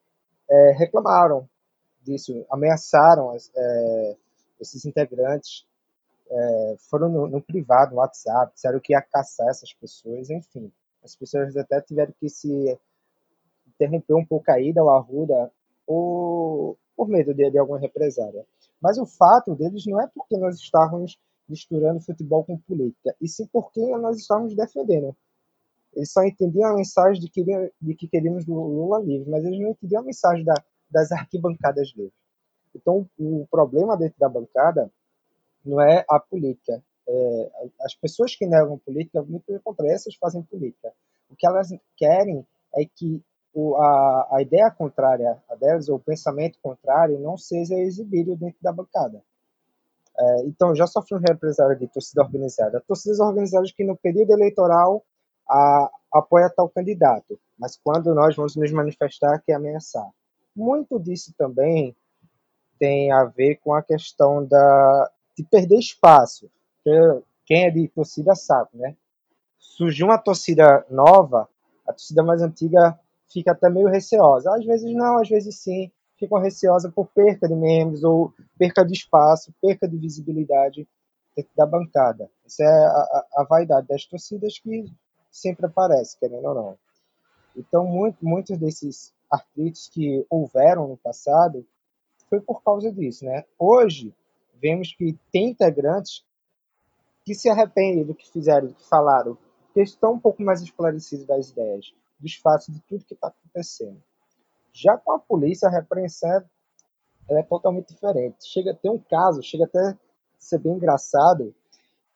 é, 0.49 0.71
reclamaram 0.77 1.47
disso, 2.01 2.45
ameaçaram 2.49 3.35
é, 3.55 4.15
esses 4.61 4.85
integrantes, 4.85 5.65
é, 6.29 6.75
foram 6.89 7.09
no, 7.09 7.27
no, 7.27 7.41
privado, 7.41 7.91
no 7.91 7.97
WhatsApp, 7.97 8.53
disseram 8.53 8.79
que 8.79 8.93
ia 8.93 9.01
caçar 9.01 9.49
essas 9.49 9.73
pessoas, 9.73 10.29
enfim. 10.29 10.71
As 11.03 11.15
pessoas 11.15 11.55
até 11.57 11.81
tiveram 11.81 12.13
que 12.19 12.29
se 12.29 12.79
interromper 13.67 14.13
um 14.15 14.25
pouco 14.25 14.49
a 14.51 14.59
ida 14.59 14.81
ao 14.81 14.89
Arruda 14.89 15.51
por, 15.85 16.77
por 16.95 17.07
medo 17.07 17.33
de, 17.33 17.51
de 17.51 17.57
alguma 17.57 17.77
represária. 17.77 18.45
Mas 18.85 18.97
o 18.97 19.05
fato 19.05 19.55
deles 19.55 19.83
não 19.87 19.99
é 19.99 20.07
porque 20.13 20.37
nós 20.37 20.55
estávamos 20.57 21.17
misturando 21.49 21.99
futebol 21.99 22.43
com 22.43 22.57
política, 22.59 23.15
e 23.19 23.27
sim 23.27 23.47
porque 23.51 23.81
nós 23.97 24.17
estávamos 24.17 24.55
defendendo 24.55 25.15
eles 25.95 26.11
só 26.11 26.23
entendiam 26.23 26.71
a 26.71 26.75
mensagem 26.75 27.21
de 27.21 27.29
que, 27.29 27.43
de 27.81 27.95
que 27.95 28.07
queríamos 28.07 28.45
Lula 28.45 28.99
livre, 28.99 29.29
mas 29.29 29.45
eles 29.45 29.59
não 29.59 29.69
entendiam 29.69 30.01
a 30.01 30.05
mensagem 30.05 30.43
da, 30.43 30.53
das 30.91 31.11
arquibancadas 31.11 31.93
livres. 31.95 32.13
Então, 32.75 33.09
o 33.17 33.47
problema 33.49 33.95
dentro 33.95 34.19
da 34.19 34.27
bancada 34.27 34.91
não 35.63 35.79
é 35.81 36.03
a 36.09 36.19
política. 36.19 36.83
É, 37.07 37.51
as 37.81 37.95
pessoas 37.95 38.35
que 38.35 38.45
negam 38.45 38.77
política, 38.79 39.23
muito 39.23 39.45
pelo 39.45 39.61
contrário, 39.61 39.93
essas 39.93 40.15
fazem 40.15 40.43
política. 40.43 40.91
O 41.29 41.35
que 41.35 41.47
elas 41.47 41.69
querem 41.95 42.45
é 42.75 42.83
que 42.83 43.23
o, 43.55 43.77
a, 43.77 44.27
a 44.33 44.41
ideia 44.41 44.69
contrária 44.69 45.41
a 45.49 45.55
delas, 45.55 45.87
ou 45.87 45.95
o 45.95 45.99
pensamento 45.99 46.59
contrário, 46.61 47.17
não 47.17 47.37
seja 47.37 47.73
exibido 47.75 48.35
dentro 48.35 48.57
da 48.61 48.73
bancada. 48.73 49.23
É, 50.17 50.41
então, 50.45 50.75
já 50.75 50.85
sofreu 50.85 51.17
um 51.17 51.23
represário 51.25 51.77
de 51.79 51.87
torcida 51.87 52.21
organizada. 52.21 52.83
Torcidas 52.85 53.19
organizadas 53.21 53.71
que 53.71 53.83
no 53.85 53.95
período 53.95 54.31
eleitoral 54.31 55.03
a, 55.49 55.89
apoia 56.13 56.49
tal 56.49 56.69
candidato, 56.69 57.39
mas 57.57 57.79
quando 57.81 58.13
nós 58.13 58.35
vamos 58.35 58.57
nos 58.57 58.71
manifestar, 58.73 59.41
quer 59.45 59.53
ameaçar. 59.53 60.09
Muito 60.53 60.99
disso 60.99 61.33
também 61.37 61.95
tem 62.77 63.11
a 63.11 63.23
ver 63.23 63.55
com 63.63 63.73
a 63.73 63.81
questão 63.81 64.45
da, 64.45 65.11
de 65.37 65.45
perder 65.45 65.79
espaço. 65.79 66.51
Quem 67.45 67.65
é 67.65 67.71
de 67.71 67.87
torcida 67.87 68.35
sabe, 68.35 68.69
né? 68.73 68.95
Surgiu 69.57 70.07
uma 70.07 70.17
torcida 70.17 70.85
nova, 70.89 71.47
a 71.87 71.93
torcida 71.93 72.21
mais 72.21 72.41
antiga 72.41 72.99
fica 73.35 73.51
até 73.51 73.69
meio 73.69 73.89
receosa. 73.89 74.55
Às 74.55 74.65
vezes 74.65 74.93
não, 74.93 75.17
às 75.17 75.27
vezes 75.27 75.57
sim. 75.57 75.91
Ficam 76.17 76.39
receosa 76.39 76.89
por 76.89 77.07
perca 77.07 77.45
de 77.45 77.53
membros 77.53 78.01
ou 78.05 78.33
perca 78.57 78.85
de 78.85 78.93
espaço, 78.93 79.53
perca 79.61 79.85
de 79.85 79.97
visibilidade 79.97 80.87
da 81.53 81.65
bancada. 81.65 82.31
Essa 82.45 82.63
é 82.63 82.67
a, 82.67 82.89
a, 82.89 83.27
a 83.41 83.43
vaidade 83.43 83.87
das 83.87 84.05
torcidas 84.05 84.57
que 84.57 84.85
sempre 85.29 85.65
aparece, 85.65 86.17
querendo 86.17 86.45
ou 86.45 86.55
não. 86.55 86.77
Então, 87.53 87.85
muito, 87.85 88.25
muitos 88.25 88.57
desses 88.57 89.13
artrites 89.29 89.89
que 89.89 90.25
houveram 90.29 90.87
no 90.87 90.95
passado 90.95 91.65
foi 92.29 92.39
por 92.39 92.63
causa 92.63 92.89
disso, 92.89 93.25
né? 93.25 93.43
Hoje, 93.59 94.13
vemos 94.61 94.93
que 94.93 95.17
tem 95.33 95.49
integrantes 95.49 96.23
que 97.25 97.35
se 97.35 97.49
arrependem 97.49 98.05
do 98.05 98.15
que 98.15 98.31
fizeram, 98.31 98.67
do 98.67 98.73
que 98.73 98.87
falaram, 98.87 99.37
que 99.73 99.81
estão 99.81 100.13
um 100.13 100.19
pouco 100.19 100.41
mais 100.41 100.61
esclarecidos 100.61 101.25
das 101.25 101.49
ideias, 101.49 101.93
dos 102.25 102.35
fatos, 102.35 102.67
de 102.67 102.81
tudo 102.81 103.05
que 103.05 103.13
está 103.13 103.27
acontecendo. 103.27 104.01
Já 104.73 104.97
com 104.97 105.11
a 105.11 105.19
polícia, 105.19 105.67
a 105.67 105.71
repreensão 105.71 106.43
é 107.29 107.43
totalmente 107.43 107.93
diferente. 107.93 108.47
Chega 108.47 108.71
a 108.71 108.75
ter 108.75 108.89
um 108.89 108.99
caso, 108.99 109.41
chega 109.41 109.65
até 109.65 109.79
a 109.79 109.97
ser 110.39 110.59
bem 110.59 110.73
engraçado, 110.73 111.55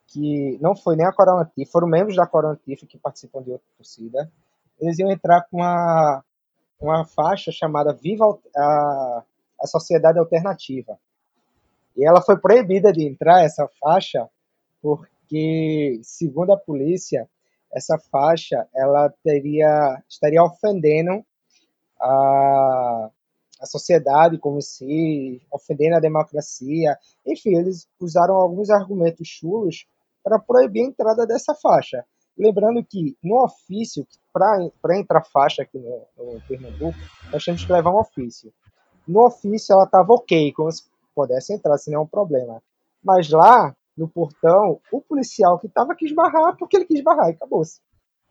que 0.07 0.57
não 0.59 0.75
foi 0.75 0.95
nem 0.95 1.05
a 1.05 1.13
Coral 1.13 1.39
Antifa, 1.39 1.71
foram 1.71 1.87
membros 1.87 2.15
da 2.15 2.25
Coral 2.25 2.51
Antifa 2.51 2.85
que 2.85 2.97
participam 2.97 3.43
de 3.43 3.51
outra 3.51 3.67
torcida. 3.77 4.31
Eles 4.79 4.97
iam 4.97 5.11
entrar 5.11 5.43
com 5.49 5.57
uma, 5.57 6.23
uma 6.79 7.05
faixa 7.05 7.51
chamada 7.51 7.93
Viva 7.93 8.25
a, 8.55 9.23
a 9.61 9.67
Sociedade 9.67 10.17
Alternativa. 10.17 10.97
E 11.95 12.05
ela 12.05 12.21
foi 12.21 12.37
proibida 12.37 12.91
de 12.91 13.07
entrar, 13.07 13.43
essa 13.43 13.67
faixa, 13.79 14.27
porque, 14.81 15.99
segundo 16.01 16.51
a 16.53 16.57
polícia, 16.57 17.29
essa 17.71 17.97
faixa 18.11 18.67
ela 18.73 19.13
teria, 19.23 20.01
estaria 20.07 20.43
ofendendo 20.43 21.23
a, 21.99 23.09
a 23.61 23.65
sociedade 23.65 24.37
como 24.37 24.61
se, 24.61 25.41
ofendendo 25.51 25.95
a 25.95 25.99
democracia. 25.99 26.97
Enfim, 27.25 27.55
eles 27.55 27.87
usaram 27.99 28.35
alguns 28.35 28.69
argumentos 28.69 29.27
chulos 29.27 29.85
para 30.23 30.39
proibir 30.39 30.83
a 30.83 30.87
entrada 30.87 31.27
dessa 31.27 31.53
faixa. 31.53 32.05
Lembrando 32.37 32.83
que 32.83 33.17
no 33.21 33.43
ofício, 33.43 34.07
para 34.31 34.97
entrar 34.97 35.23
faixa 35.25 35.63
aqui 35.63 35.77
no, 35.77 36.05
no, 36.17 36.41
Pernambuco, 36.47 36.97
nós 37.31 37.43
temos 37.43 37.65
que 37.65 37.71
levar 37.71 37.91
um 37.91 37.99
ofício. 37.99 38.53
No 39.05 39.25
ofício 39.25 39.73
ela 39.73 39.83
estava 39.83 40.13
ok, 40.13 40.53
como 40.53 40.71
se 40.71 40.83
pudesse 41.13 41.53
entrar 41.53 41.77
sem 41.77 41.93
nenhum 41.93 42.07
problema. 42.07 42.61
Mas 43.03 43.29
lá, 43.29 43.75
no 43.99 44.07
portão, 44.07 44.79
o 44.91 45.01
policial 45.01 45.59
que 45.59 45.67
estava 45.67 45.93
quis 45.93 46.13
barrar 46.13 46.55
porque 46.57 46.77
ele 46.77 46.85
quis 46.85 47.03
barrar 47.03 47.29
e 47.29 47.33
acabou-se. 47.33 47.81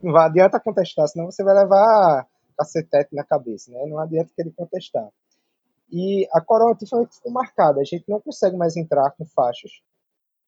Não 0.03 0.17
adianta 0.17 0.59
contestar, 0.59 1.07
senão 1.09 1.27
você 1.27 1.45
vai 1.45 1.55
levar 1.55 2.27
cacetete 2.57 3.15
na 3.15 3.23
cabeça, 3.23 3.71
né? 3.71 3.85
Não 3.87 3.99
adianta 3.99 4.33
querer 4.35 4.51
contestar. 4.53 5.09
E 5.93 6.27
a 6.33 6.41
coroa 6.41 6.77
foi 6.89 7.07
marcada, 7.31 7.81
a 7.81 7.85
gente 7.85 8.05
não 8.09 8.21
consegue 8.21 8.57
mais 8.57 8.77
entrar 8.77 9.11
com 9.11 9.27
faixas 9.27 9.71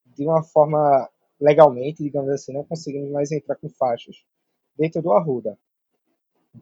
de 0.07 0.27
uma 0.27 0.43
forma 0.43 1.09
legalmente, 1.41 2.03
digamos 2.03 2.31
assim, 2.31 2.53
não 2.53 2.65
conseguimos 2.65 3.11
mais 3.11 3.31
entrar 3.31 3.57
com 3.57 3.69
faixas 3.69 4.25
dentro 4.77 5.03
do 5.03 5.13
Arruda. 5.13 5.59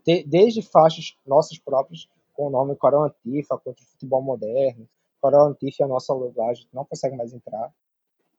De, 0.05 0.23
desde 0.25 0.63
faixas 0.63 1.17
nossas 1.27 1.59
próprias, 1.59 2.09
com 2.35 2.49
o 2.49 2.51
nome 2.51 2.77
Coral 2.77 3.05
Antifa, 3.05 3.57
contra 3.59 3.83
o 3.83 3.87
futebol 3.87 4.23
moderno. 4.23 4.89
Coral 5.21 5.49
Antifa 5.49 5.83
é 5.83 5.87
a 5.87 5.89
nossa 5.89 6.15
gente 6.55 6.69
não 6.73 6.85
consegue 6.85 7.17
mais 7.17 7.33
entrar 7.33 7.73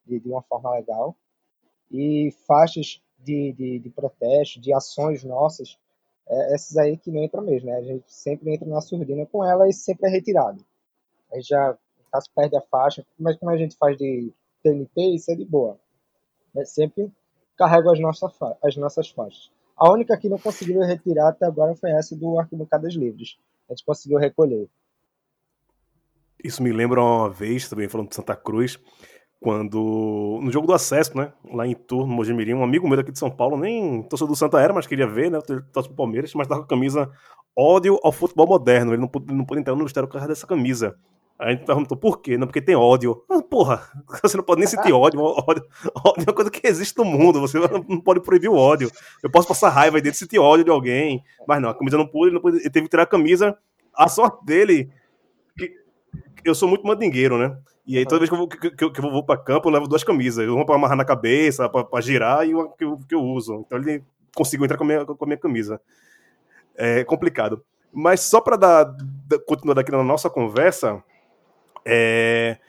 de, 0.10 0.20
de 0.20 0.30
uma 0.30 0.42
forma 0.42 0.72
legal. 0.72 1.16
E 1.92 2.32
faixas 2.48 3.02
de, 3.18 3.54
de, 3.54 3.80
de 3.80 3.90
protesto, 3.90 4.60
de 4.60 4.74
ações 4.74 5.24
nossas, 5.24 5.78
é, 6.28 6.54
essas 6.54 6.78
aí 6.78 6.98
que 6.98 7.12
não 7.12 7.24
entram 7.24 7.44
mesmo, 7.44 7.70
né? 7.70 7.78
A 7.78 7.84
gente 7.84 8.12
sempre 8.12 8.54
entra 8.54 8.68
na 8.68 8.82
surdina 8.82 9.26
com 9.26 9.44
ela 9.44 9.68
e 9.68 9.74
sempre 9.74 10.08
é 10.08 10.12
retirado. 10.12 10.64
A 11.32 11.36
gente 11.36 11.50
já, 11.50 11.78
caso 12.12 12.30
perde 12.36 12.56
a 12.56 12.62
faixa, 12.62 13.06
mas 13.18 13.38
como 13.38 13.52
a 13.52 13.58
gente 13.58 13.76
faz 13.78 13.98
de 13.98 14.34
TNT, 14.64 15.16
isso 15.16 15.32
é 15.32 15.36
de 15.36 15.46
boa. 15.46 15.80
Né? 16.54 16.66
Sempre 16.66 17.12
carrego 17.58 17.92
as 17.92 18.00
nossas, 18.00 18.32
as 18.64 18.76
nossas 18.78 19.10
faixas. 19.10 19.52
A 19.76 19.92
única 19.92 20.18
que 20.18 20.30
não 20.30 20.38
conseguiu 20.38 20.82
retirar 20.82 21.30
até 21.30 21.46
agora 21.46 21.76
foi 21.76 21.92
essa 21.92 22.16
do 22.16 22.40
Arquibancadas 22.40 22.94
Livres. 22.94 23.38
A 23.70 23.74
gente 23.74 23.86
conseguiu 23.86 24.18
recolher. 24.18 24.70
Isso 26.44 26.64
me 26.64 26.72
lembra 26.72 27.02
uma 27.02 27.30
vez, 27.30 27.68
também 27.70 27.90
falando 27.90 28.10
de 28.10 28.16
Santa 28.16 28.36
Cruz, 28.36 28.80
quando 29.40 30.40
no 30.42 30.52
jogo 30.52 30.68
do 30.68 30.74
acesso, 30.74 31.16
né, 31.18 31.32
lá 31.52 31.66
em 31.66 31.74
Tour, 31.74 32.06
no 32.06 32.14
Mojimirim, 32.14 32.54
um 32.54 32.64
amigo 32.64 32.88
meu 32.88 32.98
daqui 32.98 33.12
de 33.12 33.20
São 33.20 33.32
Paulo, 33.32 33.58
nem 33.58 34.04
torcedor 34.04 34.34
do 34.34 34.36
Santa 34.36 34.60
era, 34.60 34.74
mas 34.74 34.86
queria 34.86 35.08
ver, 35.08 35.32
né, 35.32 35.40
torce 35.72 35.88
pro 35.88 35.98
Palmeiras, 35.98 36.34
mas 36.34 36.48
tava 36.48 36.62
com 36.62 36.66
a 36.66 36.70
camisa 36.70 37.10
ódio 37.58 38.00
ao 38.04 38.12
futebol 38.12 38.48
moderno, 38.48 38.92
ele 38.94 39.02
não 39.02 39.08
pôde, 39.08 39.34
não 39.34 39.46
pôde 39.46 39.62
entrar 39.62 39.76
no 39.76 39.86
estádio 39.86 40.08
por 40.08 40.14
causa 40.14 40.28
dessa 40.28 40.46
camisa. 40.46 40.98
Aí 41.38 41.48
a 41.48 41.52
gente 41.52 41.66
perguntou 41.66 41.98
por 41.98 42.20
quê? 42.20 42.38
Não, 42.38 42.46
porque 42.46 42.62
tem 42.62 42.76
ódio. 42.76 43.24
Ah, 43.30 43.42
porra, 43.42 43.90
você 44.22 44.36
não 44.36 44.44
pode 44.44 44.60
nem 44.60 44.68
sentir 44.68 44.92
ódio. 44.92 45.22
ódio. 45.22 45.66
Ódio 46.06 46.26
é 46.28 46.30
uma 46.30 46.34
coisa 46.34 46.52
que 46.52 46.68
existe 46.68 46.98
no 46.98 47.06
mundo. 47.06 47.40
Você 47.40 47.58
não 47.58 48.02
pode 48.02 48.20
proibir 48.20 48.50
o 48.50 48.58
ódio. 48.58 48.92
Eu 49.24 49.32
posso 49.32 49.48
passar 49.48 49.70
raiva 49.70 49.96
aí 49.96 50.02
dentro 50.02 50.16
de 50.16 50.20
sentir 50.20 50.38
ódio 50.38 50.66
de 50.66 50.72
alguém. 50.72 51.24
Mas 51.48 51.62
não, 51.62 51.70
a 51.70 51.74
camisa 51.74 51.98
não 51.98 52.06
pôde, 52.06 52.34
não 52.34 52.42
pôde 52.42 52.58
ele 52.58 52.70
teve 52.70 52.88
que 52.88 52.90
tirar 52.90 53.04
a 53.04 53.08
camisa. 53.08 53.58
A 53.96 54.10
sorte 54.10 54.44
dele, 54.46 54.92
que 55.58 55.74
eu 56.44 56.54
sou 56.54 56.68
muito 56.68 56.86
mandingueiro, 56.86 57.38
né? 57.38 57.58
E 57.90 57.98
aí 57.98 58.06
toda 58.06 58.20
vez 58.20 58.30
que 58.30 58.36
eu 58.36 58.38
vou, 58.38 58.48
que, 58.48 58.70
que, 58.70 58.84
eu 58.84 59.12
vou 59.12 59.26
pra 59.26 59.36
campo, 59.36 59.68
eu 59.68 59.74
levo 59.74 59.88
duas 59.88 60.04
camisas. 60.04 60.48
Uma 60.48 60.64
pra 60.64 60.76
amarrar 60.76 60.96
na 60.96 61.04
cabeça, 61.04 61.68
pra, 61.68 61.84
pra 61.84 62.00
girar, 62.00 62.48
e 62.48 62.54
uma 62.54 62.72
que 62.72 62.84
eu, 62.84 63.00
que 63.00 63.16
eu 63.16 63.24
uso. 63.24 63.64
Então 63.66 63.80
ele 63.80 64.04
conseguiu 64.36 64.64
entrar 64.64 64.78
com 64.78 64.84
a 64.84 64.88
minha, 64.88 65.04
com 65.04 65.24
a 65.24 65.26
minha 65.26 65.40
camisa. 65.40 65.82
É 66.76 67.04
complicado. 67.04 67.66
Mas 67.92 68.20
só 68.22 68.40
para 68.40 68.58
dar, 68.58 68.96
continuar 69.48 69.80
aqui 69.80 69.92
na 69.92 70.04
nossa 70.04 70.30
conversa, 70.30 71.04
é, 71.84 72.60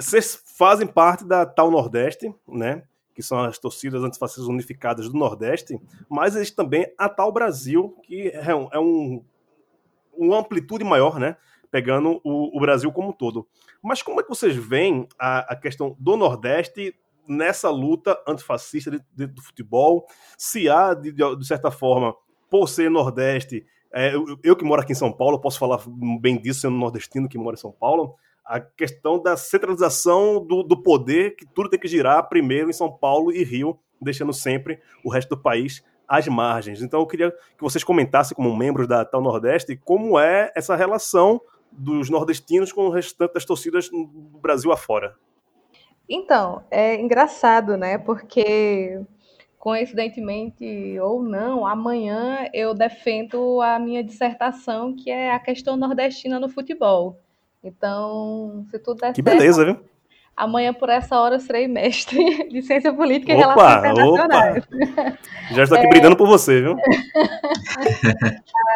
vocês 0.00 0.42
fazem 0.56 0.86
parte 0.86 1.22
da 1.22 1.44
Tal 1.44 1.70
Nordeste, 1.70 2.34
né? 2.48 2.82
Que 3.14 3.22
são 3.22 3.40
as 3.40 3.58
torcidas 3.58 4.02
antifascistas 4.02 4.46
unificadas 4.46 5.06
do 5.06 5.18
Nordeste, 5.18 5.78
mas 6.08 6.34
existe 6.34 6.56
também 6.56 6.90
a 6.96 7.10
Tal 7.10 7.30
Brasil, 7.30 7.94
que 8.04 8.30
é 8.30 8.54
um, 8.54 8.68
é 8.72 8.78
um 8.78 9.22
uma 10.14 10.38
amplitude 10.38 10.82
maior, 10.82 11.20
né? 11.20 11.36
Pegando 11.70 12.22
o, 12.24 12.56
o, 12.56 12.60
Brasil 12.60 12.90
como 12.90 13.10
um 13.10 13.12
todo. 13.12 13.46
Mas 13.82 14.02
como 14.02 14.20
é 14.20 14.22
que 14.22 14.28
vocês 14.28 14.54
veem 14.54 15.08
a, 15.18 15.52
a 15.52 15.56
questão 15.56 15.96
do 15.98 16.16
Nordeste 16.16 16.94
nessa 17.26 17.68
luta 17.70 18.20
antifascista 18.26 18.90
dentro 19.14 19.34
do 19.34 19.42
futebol? 19.42 20.06
Se 20.38 20.68
há, 20.68 20.94
de, 20.94 21.12
de 21.12 21.46
certa 21.46 21.70
forma, 21.70 22.14
por 22.48 22.68
ser 22.68 22.90
Nordeste, 22.90 23.66
é, 23.92 24.14
eu, 24.14 24.38
eu, 24.42 24.56
que 24.56 24.64
moro 24.64 24.80
aqui 24.80 24.92
em 24.92 24.96
São 24.96 25.12
Paulo, 25.12 25.40
posso 25.40 25.58
falar 25.58 25.78
bem 26.20 26.40
disso, 26.40 26.60
sendo 26.60 26.76
nordestino 26.76 27.28
que 27.28 27.36
mora 27.36 27.54
em 27.54 27.60
São 27.60 27.72
Paulo, 27.72 28.14
a 28.44 28.58
questão 28.58 29.22
da 29.22 29.36
centralização 29.36 30.44
do, 30.44 30.62
do 30.62 30.82
poder, 30.82 31.36
que 31.36 31.46
tudo 31.46 31.68
tem 31.68 31.78
que 31.78 31.88
girar 31.88 32.28
primeiro 32.28 32.70
em 32.70 32.72
São 32.72 32.90
Paulo 32.90 33.30
e 33.30 33.44
Rio, 33.44 33.78
deixando 34.00 34.32
sempre 34.32 34.80
o 35.04 35.10
resto 35.10 35.36
do 35.36 35.42
país 35.42 35.84
às 36.08 36.26
margens. 36.26 36.82
Então 36.82 37.00
eu 37.00 37.06
queria 37.06 37.30
que 37.30 37.62
vocês 37.62 37.84
comentassem, 37.84 38.34
como 38.34 38.56
membros 38.56 38.88
da 38.88 39.04
Tal 39.04 39.20
Nordeste, 39.20 39.76
como 39.76 40.18
é 40.18 40.50
essa 40.56 40.74
relação 40.74 41.40
dos 41.72 42.10
nordestinos 42.10 42.72
com 42.72 42.82
o 42.82 42.90
restante 42.90 43.34
das 43.34 43.44
torcidas 43.44 43.88
do 43.88 44.06
Brasil 44.40 44.70
afora. 44.72 45.16
Então, 46.08 46.62
é 46.70 47.00
engraçado, 47.00 47.76
né? 47.76 47.98
Porque 47.98 49.00
coincidentemente 49.58 50.98
ou 51.00 51.22
não, 51.22 51.64
amanhã 51.64 52.48
eu 52.52 52.74
defendo 52.74 53.60
a 53.60 53.78
minha 53.78 54.02
dissertação, 54.02 54.94
que 54.94 55.08
é 55.08 55.32
a 55.32 55.38
questão 55.38 55.76
nordestina 55.76 56.40
no 56.40 56.48
futebol. 56.48 57.20
Então, 57.62 58.66
se 58.70 58.78
tudo 58.80 59.00
der 59.00 59.12
que 59.12 59.22
certo. 59.22 59.24
Que 59.24 59.38
beleza, 59.38 59.64
viu? 59.64 59.91
Amanhã, 60.36 60.72
por 60.72 60.88
essa 60.88 61.20
hora, 61.20 61.36
eu 61.36 61.40
serei 61.40 61.68
mestre 61.68 62.48
de 62.48 62.62
Ciência 62.62 62.92
Política 62.92 63.32
e 63.32 63.36
opa, 63.36 63.80
Relações 63.80 63.98
Internacionais. 63.98 64.64
Opa. 64.64 65.18
Já 65.52 65.62
estou 65.64 65.76
aqui 65.76 65.86
é... 65.86 65.90
brigando 65.90 66.16
por 66.16 66.26
você, 66.26 66.62
viu? 66.62 66.76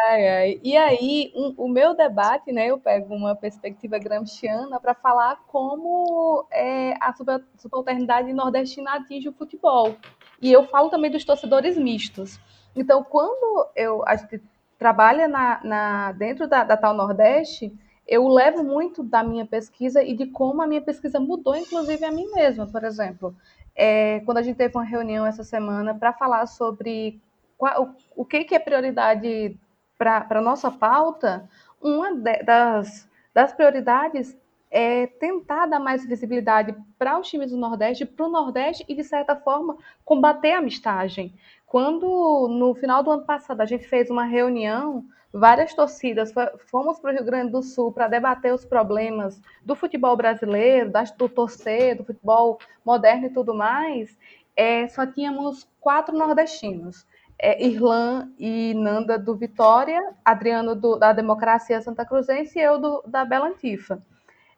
ai, 0.09 0.27
ai. 0.29 0.59
E 0.63 0.77
aí, 0.77 1.31
um, 1.35 1.53
o 1.57 1.67
meu 1.67 1.95
debate, 1.95 2.51
né, 2.51 2.67
eu 2.67 2.77
pego 2.77 3.13
uma 3.15 3.35
perspectiva 3.35 3.97
gramsciana 3.97 4.79
para 4.79 4.93
falar 4.93 5.39
como 5.47 6.45
é, 6.51 6.93
a 7.01 7.13
subalternidade 7.57 8.31
nordestina 8.33 8.93
atinge 8.93 9.27
o 9.27 9.33
futebol. 9.33 9.95
E 10.39 10.51
eu 10.51 10.67
falo 10.67 10.89
também 10.89 11.09
dos 11.09 11.25
torcedores 11.25 11.75
mistos. 11.77 12.39
Então, 12.75 13.03
quando 13.03 13.67
eu, 13.75 14.03
a 14.05 14.15
gente 14.15 14.39
trabalha 14.77 15.27
na, 15.27 15.59
na 15.63 16.11
dentro 16.11 16.47
da, 16.47 16.63
da 16.63 16.77
Tal 16.77 16.93
Nordeste, 16.93 17.73
eu 18.07 18.27
levo 18.27 18.63
muito 18.63 19.03
da 19.03 19.23
minha 19.23 19.45
pesquisa 19.45 20.01
e 20.01 20.15
de 20.15 20.27
como 20.27 20.61
a 20.61 20.67
minha 20.67 20.81
pesquisa 20.81 21.19
mudou, 21.19 21.55
inclusive 21.55 22.05
a 22.05 22.11
mim 22.11 22.31
mesma, 22.33 22.65
por 22.65 22.83
exemplo. 22.83 23.35
É, 23.75 24.21
quando 24.21 24.37
a 24.37 24.41
gente 24.41 24.55
teve 24.55 24.75
uma 24.75 24.83
reunião 24.83 25.25
essa 25.25 25.43
semana 25.43 25.93
para 25.93 26.13
falar 26.13 26.45
sobre 26.45 27.19
qual, 27.57 27.83
o, 28.15 28.21
o 28.21 28.25
que, 28.25 28.45
que 28.45 28.55
é 28.55 28.59
prioridade 28.59 29.57
para 29.97 30.25
a 30.29 30.41
nossa 30.41 30.71
pauta, 30.71 31.49
uma 31.81 32.13
de, 32.15 32.43
das, 32.43 33.09
das 33.33 33.53
prioridades 33.53 34.37
é 34.69 35.07
tentar 35.07 35.65
dar 35.65 35.79
mais 35.79 36.05
visibilidade 36.05 36.75
para 36.97 37.19
os 37.19 37.29
times 37.29 37.51
do 37.51 37.57
Nordeste, 37.57 38.05
para 38.05 38.25
o 38.25 38.29
Nordeste 38.29 38.85
e, 38.87 38.95
de 38.95 39.03
certa 39.03 39.35
forma, 39.35 39.77
combater 40.03 40.53
a 40.53 40.61
mistagem. 40.61 41.33
Quando, 41.65 42.47
no 42.49 42.73
final 42.75 43.03
do 43.03 43.11
ano 43.11 43.25
passado, 43.25 43.61
a 43.61 43.65
gente 43.65 43.87
fez 43.87 44.09
uma 44.09 44.25
reunião 44.25 45.05
várias 45.33 45.73
torcidas 45.73 46.33
fomos 46.65 46.99
para 46.99 47.11
o 47.11 47.13
Rio 47.13 47.25
Grande 47.25 47.51
do 47.51 47.61
Sul 47.61 47.91
para 47.91 48.07
debater 48.07 48.53
os 48.53 48.65
problemas 48.65 49.41
do 49.63 49.75
futebol 49.75 50.15
brasileiro, 50.15 50.91
do 51.17 51.29
torcer, 51.29 51.97
do 51.97 52.03
futebol 52.03 52.59
moderno 52.85 53.27
e 53.27 53.29
tudo 53.29 53.53
mais, 53.53 54.17
é, 54.55 54.87
só 54.87 55.05
tínhamos 55.05 55.67
quatro 55.79 56.17
nordestinos. 56.17 57.05
É, 57.39 57.63
Irlan 57.63 58.31
e 58.39 58.73
Nanda 58.73 59.19
do 59.19 59.35
Vitória, 59.35 60.15
Adriano 60.25 60.75
do, 60.75 60.95
da 60.95 61.13
Democracia 61.13 61.79
Santa 61.81 62.03
Cruzense 62.03 62.57
e 62.57 62.63
eu 62.63 62.79
do, 62.79 63.03
da 63.05 63.23
Bela 63.23 63.47
Antifa. 63.47 64.01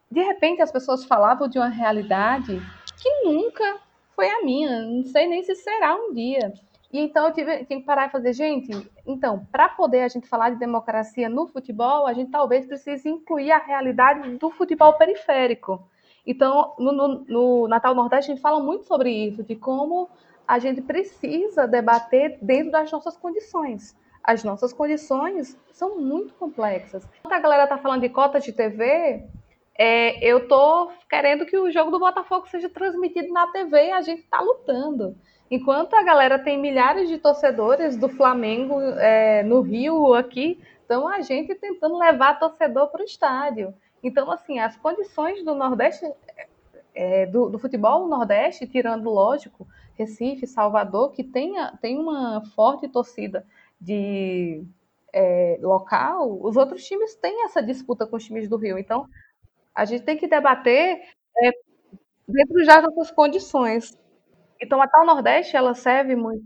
De 0.10 0.22
repente 0.22 0.62
as 0.62 0.72
pessoas 0.72 1.04
falavam 1.04 1.50
de 1.50 1.60
uma 1.60 1.68
realidade 1.68 2.62
que 2.98 3.24
nunca 3.26 3.80
foi 4.16 4.30
a 4.30 4.42
minha, 4.44 4.82
não 4.82 5.04
sei 5.04 5.28
nem 5.28 5.44
se 5.44 5.56
será 5.56 5.94
um 5.94 6.14
dia. 6.14 6.54
E 6.92 7.00
então 7.00 7.28
eu 7.28 7.34
tive, 7.34 7.66
que 7.66 7.80
parar 7.82 8.08
e 8.08 8.12
fazer, 8.12 8.34
gente, 8.34 8.72
então, 9.06 9.46
para 9.52 9.70
poder 9.70 10.02
a 10.02 10.08
gente 10.08 10.28
falar 10.28 10.50
de 10.50 10.58
democracia 10.58 11.30
no 11.30 11.48
futebol, 11.48 12.08
a 12.08 12.14
gente 12.14 12.32
talvez 12.32 12.66
precise 12.66 13.08
incluir 13.08 13.52
a 13.52 13.60
realidade 13.60 14.38
do 14.38 14.50
futebol 14.50 14.94
periférico. 14.94 15.88
Então, 16.26 16.74
no, 16.80 16.92
no, 16.92 17.26
no 17.28 17.68
Natal 17.68 17.94
Nordeste, 17.94 18.32
a 18.32 18.36
gente 18.36 18.42
fala 18.42 18.60
muito 18.60 18.86
sobre 18.86 19.12
isso, 19.12 19.44
de 19.44 19.56
como 19.56 20.10
a 20.48 20.58
gente 20.58 20.82
precisa 20.82 21.68
debater 21.68 22.40
dentro 22.42 22.72
das 22.72 22.92
nossas 22.92 23.16
condições. 23.16 23.96
As 24.24 24.44
nossas 24.44 24.74
condições 24.74 25.58
são 25.72 26.00
muito 26.00 26.34
complexas. 26.34 27.08
Quando 27.22 27.34
a 27.34 27.40
galera 27.40 27.64
está 27.64 27.78
falando 27.78 28.02
de 28.02 28.10
cotas 28.10 28.44
de 28.44 28.52
TV, 28.52 29.24
é, 29.78 30.24
eu 30.24 30.40
estou 30.40 30.92
querendo 31.10 31.46
que 31.46 31.58
o 31.58 31.72
jogo 31.72 31.90
do 31.90 32.00
Botafogo 32.00 32.48
seja 32.50 32.68
transmitido 32.68 33.32
na 33.32 33.48
TV 33.48 33.88
e 33.88 33.92
a 33.92 34.02
gente 34.02 34.22
está 34.22 34.42
lutando. 34.42 35.16
Enquanto 35.52 35.96
a 35.96 36.04
galera 36.04 36.38
tem 36.38 36.60
milhares 36.60 37.10
de 37.10 37.18
torcedores 37.18 37.98
do 37.98 38.08
Flamengo 38.08 38.80
é, 38.82 39.44
no 39.44 39.62
Rio 39.62 40.14
aqui, 40.14 40.62
então 40.86 41.08
a 41.08 41.22
gente 41.22 41.56
tentando 41.56 41.98
levar 41.98 42.40
torcedor 42.40 42.88
para 42.90 43.02
o 43.02 43.06
estádio. 43.06 43.74
Então, 44.04 44.32
assim, 44.32 44.60
as 44.60 44.76
condições 44.78 45.44
do 45.44 45.56
Nordeste, 45.56 46.06
é, 46.94 47.26
do, 47.26 47.50
do, 47.50 47.60
futebol 47.60 48.02
no 48.02 48.08
Nordeste, 48.08 48.68
tirando, 48.68 49.10
lógico, 49.10 49.68
Recife, 49.96 50.48
Salvador, 50.48 51.12
que 51.12 51.24
tem, 51.24 51.54
tem 51.82 51.98
uma 51.98 52.42
forte 52.56 52.88
torcida 52.88 53.46
de 53.80 54.64
é, 55.12 55.60
local, 55.62 56.40
os 56.42 56.56
outros 56.56 56.84
times 56.86 57.16
têm 57.16 57.44
essa 57.44 57.62
disputa 57.62 58.06
com 58.06 58.16
os 58.16 58.24
times 58.24 58.48
do 58.48 58.58
Rio. 58.58 58.78
Então, 58.78 59.08
a 59.74 59.86
gente 59.86 60.04
tem 60.04 60.18
que 60.18 60.28
debater 60.28 61.02
é, 61.42 61.52
dentro 62.28 62.64
já 62.64 62.82
dessas 62.82 63.12
condições. 63.12 63.98
Então, 64.62 64.82
a 64.82 64.88
Tal 64.88 65.06
Nordeste, 65.06 65.56
ela 65.56 65.74
serve 65.74 66.16
muito 66.16 66.44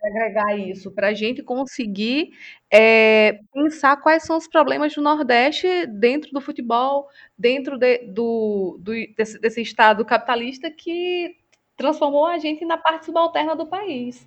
para 0.00 0.08
agregar 0.08 0.56
isso, 0.56 0.90
para 0.90 1.08
a 1.08 1.14
gente 1.14 1.42
conseguir 1.42 2.30
é, 2.70 3.40
pensar 3.52 3.96
quais 3.98 4.22
são 4.22 4.36
os 4.38 4.48
problemas 4.48 4.94
do 4.94 5.02
Nordeste 5.02 5.86
dentro 5.86 6.30
do 6.32 6.40
futebol, 6.40 7.08
dentro 7.36 7.76
de, 7.76 7.98
do, 8.06 8.78
do 8.80 8.92
desse, 9.16 9.38
desse, 9.38 9.60
Estado 9.60 10.04
capitalista 10.04 10.70
que 10.70 11.36
transformou 11.76 12.26
a 12.26 12.38
gente 12.38 12.64
na 12.64 12.78
parte 12.78 13.06
subalterna 13.06 13.54
do 13.54 13.66
país. 13.66 14.26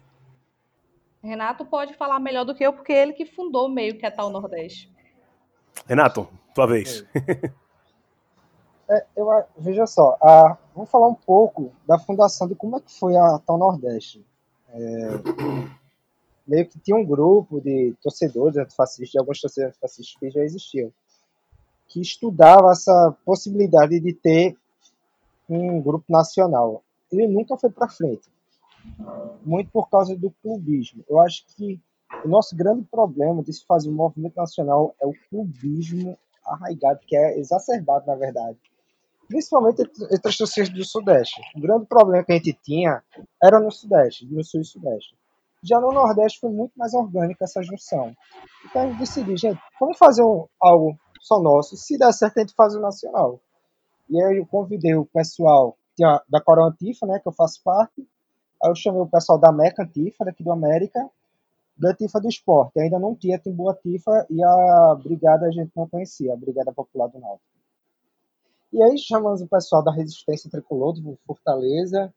Renato 1.24 1.66
pode 1.66 1.94
falar 1.94 2.20
melhor 2.20 2.44
do 2.44 2.54
que 2.54 2.66
eu, 2.66 2.74
porque 2.74 2.92
é 2.92 3.02
ele 3.02 3.14
que 3.14 3.26
fundou 3.26 3.70
meio 3.70 3.98
que 3.98 4.06
a 4.06 4.12
Tal 4.12 4.30
Nordeste. 4.30 4.92
Renato, 5.88 6.28
tua 6.54 6.68
vez. 6.68 7.06
É, 7.16 7.50
eu, 9.16 9.28
veja 9.58 9.88
só, 9.88 10.18
a, 10.22 10.58
vamos 10.76 10.90
falar 10.90 11.08
um 11.08 11.16
pouco 11.16 11.72
da 11.88 11.98
fundação, 11.98 12.48
de 12.48 12.56
como 12.56 12.78
é 12.78 12.82
que 12.82 12.92
foi 12.92 13.16
a 13.16 13.40
Tal 13.40 13.58
Nordeste. 13.58 14.26
É, 14.70 15.10
meio 16.46 16.68
que 16.68 16.80
tinha 16.80 16.98
um 16.98 17.06
grupo 17.06 17.62
de 17.62 17.96
torcedores 18.02 18.58
antifascistas, 18.58 19.12
de 19.12 19.20
alguns 19.20 19.40
torcedores 19.40 19.74
antifascistas 19.74 20.20
que 20.20 20.30
já 20.30 20.44
existiam, 20.44 20.92
que 21.88 22.02
estudava 22.02 22.72
essa 22.72 23.16
possibilidade 23.24 24.00
de 24.00 24.14
ter 24.14 24.58
um 25.50 25.82
grupo 25.82 26.06
nacional. 26.10 26.84
Ele 27.12 27.28
nunca 27.28 27.58
foi 27.58 27.70
para 27.70 27.88
frente, 27.88 28.30
muito 29.46 29.72
por 29.72 29.90
causa 29.90 30.16
do 30.16 30.32
clubismo. 30.42 31.04
Eu 31.08 31.20
acho 31.20 31.46
que 31.56 31.80
o 32.26 32.28
nosso 32.28 32.56
grande 32.56 32.84
problema 32.84 33.42
de 33.42 33.54
se 33.54 33.66
fazer 33.66 33.90
um 33.90 33.94
movimento 33.94 34.36
nacional 34.36 34.94
é 35.00 35.06
o 35.06 35.14
clubismo 35.30 36.18
arraigado, 36.46 37.00
que 37.08 37.16
é 37.16 37.40
exacerbado, 37.40 38.06
na 38.06 38.16
verdade 38.16 38.58
principalmente 39.34 39.82
entre 39.82 40.30
as 40.30 40.38
torcidas 40.38 40.70
do 40.70 40.86
Sudeste. 40.86 41.42
O 41.56 41.60
grande 41.60 41.88
problema 41.88 42.24
que 42.24 42.32
a 42.32 42.36
gente 42.36 42.54
tinha 42.64 43.02
era 43.42 43.60
no 43.60 43.72
Sudeste, 43.72 44.28
no 44.32 44.44
Sul 44.44 44.62
e 44.62 44.66
Sudeste. 44.66 45.16
Já 45.64 45.80
no 45.80 45.92
Nordeste 45.92 46.40
foi 46.40 46.52
muito 46.52 46.74
mais 46.78 46.94
orgânica 46.94 47.44
essa 47.44 47.64
junção. 47.64 48.16
Então 48.64 48.84
a 48.84 48.88
gente 48.88 49.00
decidiu, 49.00 49.36
gente, 49.36 49.60
vamos 49.80 49.98
fazer 49.98 50.22
um, 50.22 50.46
algo 50.62 50.96
só 51.20 51.42
nosso. 51.42 51.76
Se 51.76 51.98
der 51.98 52.14
certo, 52.14 52.38
a 52.38 52.42
gente 52.42 52.54
faz 52.54 52.76
o 52.76 52.80
nacional. 52.80 53.40
E 54.08 54.22
aí 54.22 54.38
eu 54.38 54.46
convidei 54.46 54.94
o 54.94 55.06
pessoal 55.06 55.76
da 56.30 56.40
Coral 56.40 56.68
Antifa, 56.68 57.08
né, 57.08 57.20
que 57.20 57.28
eu 57.28 57.34
faço 57.34 57.60
parte. 57.64 58.08
Aí 58.62 58.70
eu 58.70 58.76
chamei 58.76 59.02
o 59.02 59.08
pessoal 59.08 59.40
da 59.40 59.52
Meca 59.52 59.82
Antifa, 59.82 60.26
daqui 60.26 60.44
do 60.44 60.52
América, 60.52 61.10
da 61.76 61.92
Tifa 61.96 62.22
do 62.22 62.30
Esporte. 62.30 62.80
Ainda 62.80 63.00
não 63.00 63.16
tinha 63.16 63.40
Timbu 63.40 63.74
Tifa 63.82 64.28
e 64.30 64.44
a 64.44 64.96
Brigada 65.02 65.48
a 65.48 65.52
gente 65.52 65.72
não 65.76 65.90
conhecia, 65.90 66.34
a 66.34 66.38
Brigada 66.38 66.72
Popular 66.72 67.08
do 67.08 67.20
Náutico. 67.20 67.53
E 68.74 68.82
aí 68.82 68.98
chamamos 68.98 69.40
o 69.40 69.48
pessoal 69.48 69.84
da 69.84 69.94
Resistência 69.94 70.50
Tricolor, 70.50 70.94
do 70.94 71.16
Fortaleza, 71.28 72.12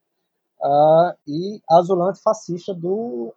uh, 0.58 1.14
e 1.28 1.60
Azulante 1.68 2.22
Fascista 2.22 2.72
do, 2.72 3.34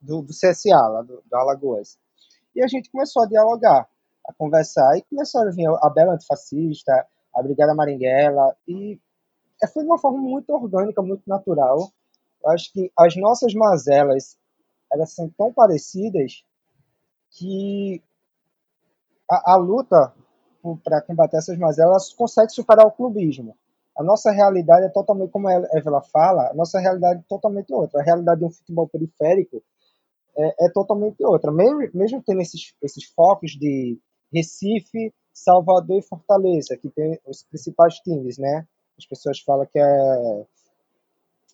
do, 0.00 0.22
do 0.22 0.32
CSA, 0.32 0.76
lá 0.76 1.02
do, 1.02 1.20
do 1.20 1.34
Alagoas. 1.36 1.98
E 2.54 2.62
a 2.62 2.68
gente 2.68 2.92
começou 2.92 3.24
a 3.24 3.26
dialogar, 3.26 3.88
a 4.24 4.32
conversar, 4.34 4.96
e 4.96 5.02
começaram 5.02 5.48
a 5.48 5.52
vir 5.52 5.66
a 5.66 5.90
Bela 5.90 6.14
Antifascista, 6.14 7.08
a 7.34 7.42
Brigada 7.42 7.74
Maringuela, 7.74 8.56
e 8.68 9.00
foi 9.72 9.82
de 9.82 9.88
uma 9.88 9.98
forma 9.98 10.18
muito 10.18 10.50
orgânica, 10.50 11.02
muito 11.02 11.24
natural. 11.26 11.90
Eu 12.44 12.50
acho 12.52 12.72
que 12.72 12.92
as 12.96 13.16
nossas 13.16 13.52
mazelas 13.52 14.38
elas 14.92 15.12
são 15.12 15.28
tão 15.36 15.52
parecidas 15.52 16.44
que 17.32 18.00
a, 19.28 19.54
a 19.54 19.56
luta 19.56 20.14
para 20.76 21.00
combater 21.00 21.38
essas 21.38 21.58
mazelas 21.58 22.12
consegue 22.12 22.52
superar 22.52 22.86
o 22.86 22.92
clubismo. 22.92 23.56
A 23.96 24.02
nossa 24.02 24.30
realidade 24.30 24.86
é 24.86 24.88
totalmente, 24.88 25.30
como 25.30 25.48
a 25.48 25.52
Eva 25.52 26.00
fala, 26.00 26.50
a 26.50 26.54
nossa 26.54 26.78
realidade 26.78 27.20
é 27.20 27.24
totalmente 27.28 27.72
outra. 27.72 28.00
A 28.00 28.04
realidade 28.04 28.40
de 28.40 28.46
um 28.46 28.50
futebol 28.50 28.88
periférico 28.88 29.62
é, 30.36 30.66
é 30.66 30.70
totalmente 30.70 31.24
outra. 31.24 31.50
Mesmo, 31.50 31.88
mesmo 31.92 32.22
tendo 32.22 32.40
esses, 32.40 32.72
esses 32.80 33.04
focos 33.04 33.52
de 33.52 33.98
Recife, 34.32 35.12
Salvador 35.32 35.98
e 35.98 36.02
Fortaleza, 36.02 36.76
que 36.76 36.88
tem 36.88 37.18
os 37.26 37.42
principais 37.42 37.94
times, 37.96 38.38
né? 38.38 38.66
As 38.96 39.06
pessoas 39.06 39.40
falam 39.40 39.66
que 39.66 39.78
é 39.78 40.44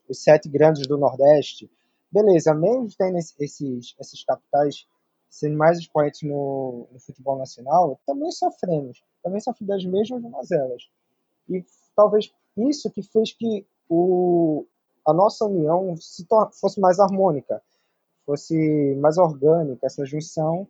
os 0.08 0.22
sete 0.22 0.48
grandes 0.48 0.86
do 0.86 0.98
Nordeste. 0.98 1.70
Beleza, 2.10 2.54
mesmo 2.54 2.88
tendo 2.96 3.18
esses, 3.18 3.94
esses 3.98 4.24
capitais 4.24 4.86
sendo 5.34 5.56
mais 5.56 5.78
expoentes 5.78 6.22
no, 6.22 6.86
no, 6.92 7.00
futebol 7.00 7.36
nacional, 7.36 7.98
também 8.06 8.30
sofremos, 8.30 9.02
também 9.20 9.40
sofremos 9.40 9.82
das 9.82 9.84
mesmas 9.84 10.22
mazelas. 10.22 10.88
E 11.48 11.64
talvez 11.96 12.32
isso 12.56 12.88
que 12.88 13.02
fez 13.02 13.32
que 13.32 13.66
o, 13.88 14.64
a 15.04 15.12
nossa 15.12 15.44
união 15.44 15.96
se 15.96 16.24
fosse 16.52 16.80
mais 16.80 17.00
harmônica, 17.00 17.60
fosse 18.24 18.94
mais 19.00 19.18
orgânica, 19.18 19.84
essa 19.84 20.06
junção, 20.06 20.68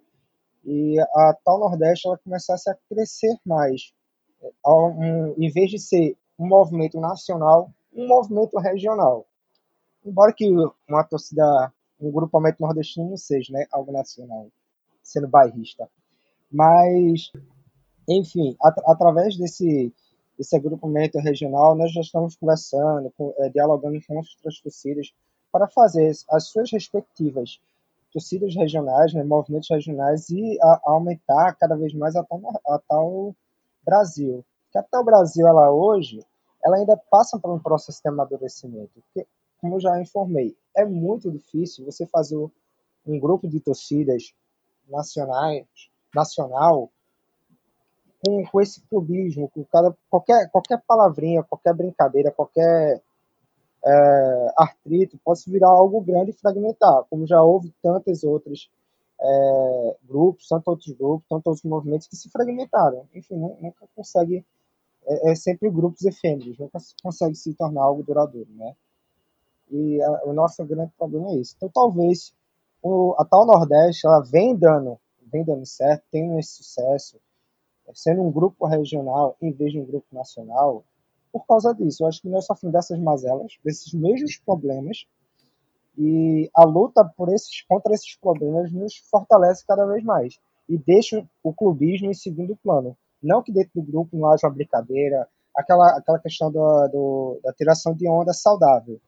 e 0.65 0.99
a 0.99 1.37
tal 1.45 1.61
Nordeste 1.61 2.09
ela 2.09 2.17
começasse 2.17 2.71
a 2.71 2.77
crescer 2.89 3.37
mais, 3.45 3.93
um, 4.67 5.35
em 5.37 5.51
vez 5.51 5.71
de 5.73 5.79
ser 5.79 6.17
um 6.39 6.49
movimento 6.49 6.99
nacional, 6.99 7.71
um 7.93 8.09
movimento 8.09 8.59
regional. 8.59 9.27
Embora 10.03 10.33
que 10.33 10.51
uma 10.89 11.05
torcida 11.05 11.71
um 12.07 12.13
grupamento 12.13 12.61
nordestino 12.61 13.11
não 13.11 13.17
seja 13.17 13.53
né, 13.53 13.67
algo 13.73 13.93
nacional, 13.93 14.49
sendo 15.03 15.29
bairrista. 15.29 15.89
Mas, 16.51 17.33
enfim, 18.09 18.57
at 18.63 18.77
através 18.87 19.37
desse, 19.37 19.93
desse 20.39 20.57
agrupamento 20.57 21.19
regional, 21.19 21.75
nós 21.75 21.93
já 21.93 22.01
estamos 22.01 22.37
conversando, 22.37 23.13
com, 23.17 23.35
é, 23.39 23.49
dialogando 23.49 23.99
com 24.07 24.17
outras 24.17 24.61
torcidas 24.61 25.13
para 25.51 25.69
fazer 25.69 26.13
as 26.31 26.49
suas 26.49 26.71
respectivas 26.71 27.61
torcidas 28.13 28.55
regionais, 28.55 29.13
né, 29.13 29.25
movimentos 29.25 29.69
regionais 29.69 30.31
e 30.31 30.57
a, 30.63 30.67
a 30.67 30.93
aumentar 30.93 31.53
cada 31.57 31.77
vez 31.77 31.93
mais 31.93 32.15
a 32.15 32.23
tal, 32.23 32.41
a 32.69 32.79
tal 32.89 33.35
Brasil. 33.85 34.45
Que 34.71 34.79
até 34.79 34.97
o 34.97 35.05
Brasil, 35.05 35.47
ela 35.47 35.73
hoje, 35.73 36.25
ela 36.65 36.77
ainda 36.77 36.97
passa 37.11 37.39
por 37.39 37.53
um 37.53 37.59
processo 37.59 38.01
de 38.01 38.09
amadurecimento. 38.09 38.91
Porque 38.95 39.27
como 39.61 39.81
já 39.81 40.01
informei, 40.01 40.57
é 40.77 40.85
muito 40.85 41.31
difícil 41.31 41.85
você 41.85 42.07
fazer 42.07 42.37
um 43.07 43.19
grupo 43.19 43.49
de 43.49 43.61
torcidas 43.61 44.35
nacionais, 44.89 45.67
nacional 46.15 46.91
com, 48.25 48.45
com 48.47 48.61
esse 48.61 48.81
clubismo, 48.83 49.49
com 49.51 49.65
cada, 49.65 49.95
qualquer, 50.09 50.49
qualquer 50.51 50.83
palavrinha, 50.87 51.43
qualquer 51.43 51.75
brincadeira, 51.75 52.31
qualquer 52.31 53.03
é, 53.85 54.53
artrito 54.57 55.19
pode 55.23 55.43
virar 55.47 55.69
algo 55.69 56.01
grande 56.01 56.31
e 56.31 56.35
fragmentar, 56.35 57.05
como 57.11 57.27
já 57.27 57.43
houve 57.43 57.73
tantos 57.83 58.25
outros 58.25 58.71
é, 59.21 59.97
grupos, 60.05 60.49
tantos 60.49 60.67
outros 60.69 60.93
grupos, 60.93 61.29
tantos 61.29 61.47
outros 61.47 61.65
movimentos 61.65 62.07
que 62.07 62.17
se 62.17 62.31
fragmentaram. 62.31 63.07
Enfim, 63.15 63.37
nunca 63.37 63.87
consegue, 63.95 64.45
é, 65.07 65.33
é 65.33 65.35
sempre 65.35 65.71
grupos 65.71 66.05
efêmeros, 66.05 66.59
nunca 66.59 66.79
consegue 67.03 67.35
se 67.35 67.53
tornar 67.55 67.83
algo 67.83 68.03
duradouro, 68.03 68.49
né? 68.55 68.75
E 69.75 70.01
a, 70.01 70.25
o 70.25 70.33
nosso 70.33 70.65
grande 70.65 70.93
problema 70.97 71.31
é 71.31 71.37
isso. 71.39 71.55
Então, 71.57 71.69
talvez 71.69 72.33
o, 72.81 73.13
a 73.19 73.25
tal 73.25 73.45
Nordeste 73.45 74.07
ela 74.07 74.21
vem 74.21 74.55
dando, 74.55 74.97
vem 75.33 75.45
dando 75.45 75.67
certo, 75.67 76.05
tendo 76.13 76.39
esse 76.39 76.63
sucesso, 76.63 77.19
sendo 77.93 78.23
um 78.23 78.31
grupo 78.31 78.67
regional 78.67 79.37
em 79.43 79.51
vez 79.51 79.73
de 79.73 79.81
um 79.81 79.85
grupo 79.85 80.07
nacional, 80.13 80.85
por 81.33 81.45
causa 81.45 81.75
disso. 81.75 82.05
Eu 82.05 82.07
acho 82.07 82.23
que 82.23 82.29
nós 82.29 82.47
sofremos 82.47 82.73
dessas 82.73 83.01
mazelas, 83.01 83.59
desses 83.65 83.93
mesmos 83.93 84.37
problemas, 84.37 85.07
e 85.99 86.49
a 86.55 86.65
luta 86.65 87.05
por 87.05 87.29
esses, 87.33 87.63
contra 87.63 87.93
esses 87.93 88.17
problemas 88.17 88.73
nos 88.73 88.97
fortalece 89.11 89.67
cada 89.67 89.85
vez 89.87 90.05
mais 90.05 90.39
e 90.69 90.79
deixa 90.79 91.29
o 91.43 91.53
clubismo 91.53 92.11
em 92.11 92.15
segundo 92.15 92.57
plano. 92.57 92.97
Não 93.21 93.43
que 93.43 93.53
dentro 93.53 93.73
do 93.75 93.83
grupo 93.83 94.17
não 94.17 94.29
haja 94.29 94.47
uma 94.47 94.55
brincadeira, 94.55 95.29
aquela, 95.57 95.99
aquela 95.99 96.19
questão 96.21 96.51
do, 96.51 96.89
do, 96.89 97.41
da 97.43 97.53
tiração 97.53 97.93
de 97.93 98.09
onda 98.09 98.33
saudável. 98.33 99.01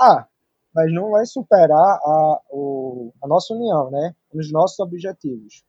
Ah, 0.00 0.26
mas 0.74 0.92
não 0.92 1.10
vai 1.10 1.24
superar 1.24 1.98
a, 2.04 2.40
o, 2.50 3.12
a 3.22 3.28
nossa 3.28 3.54
união, 3.54 3.90
né? 3.90 4.14
Nos 4.32 4.50
nossos 4.50 4.78
objetivos. 4.80 5.64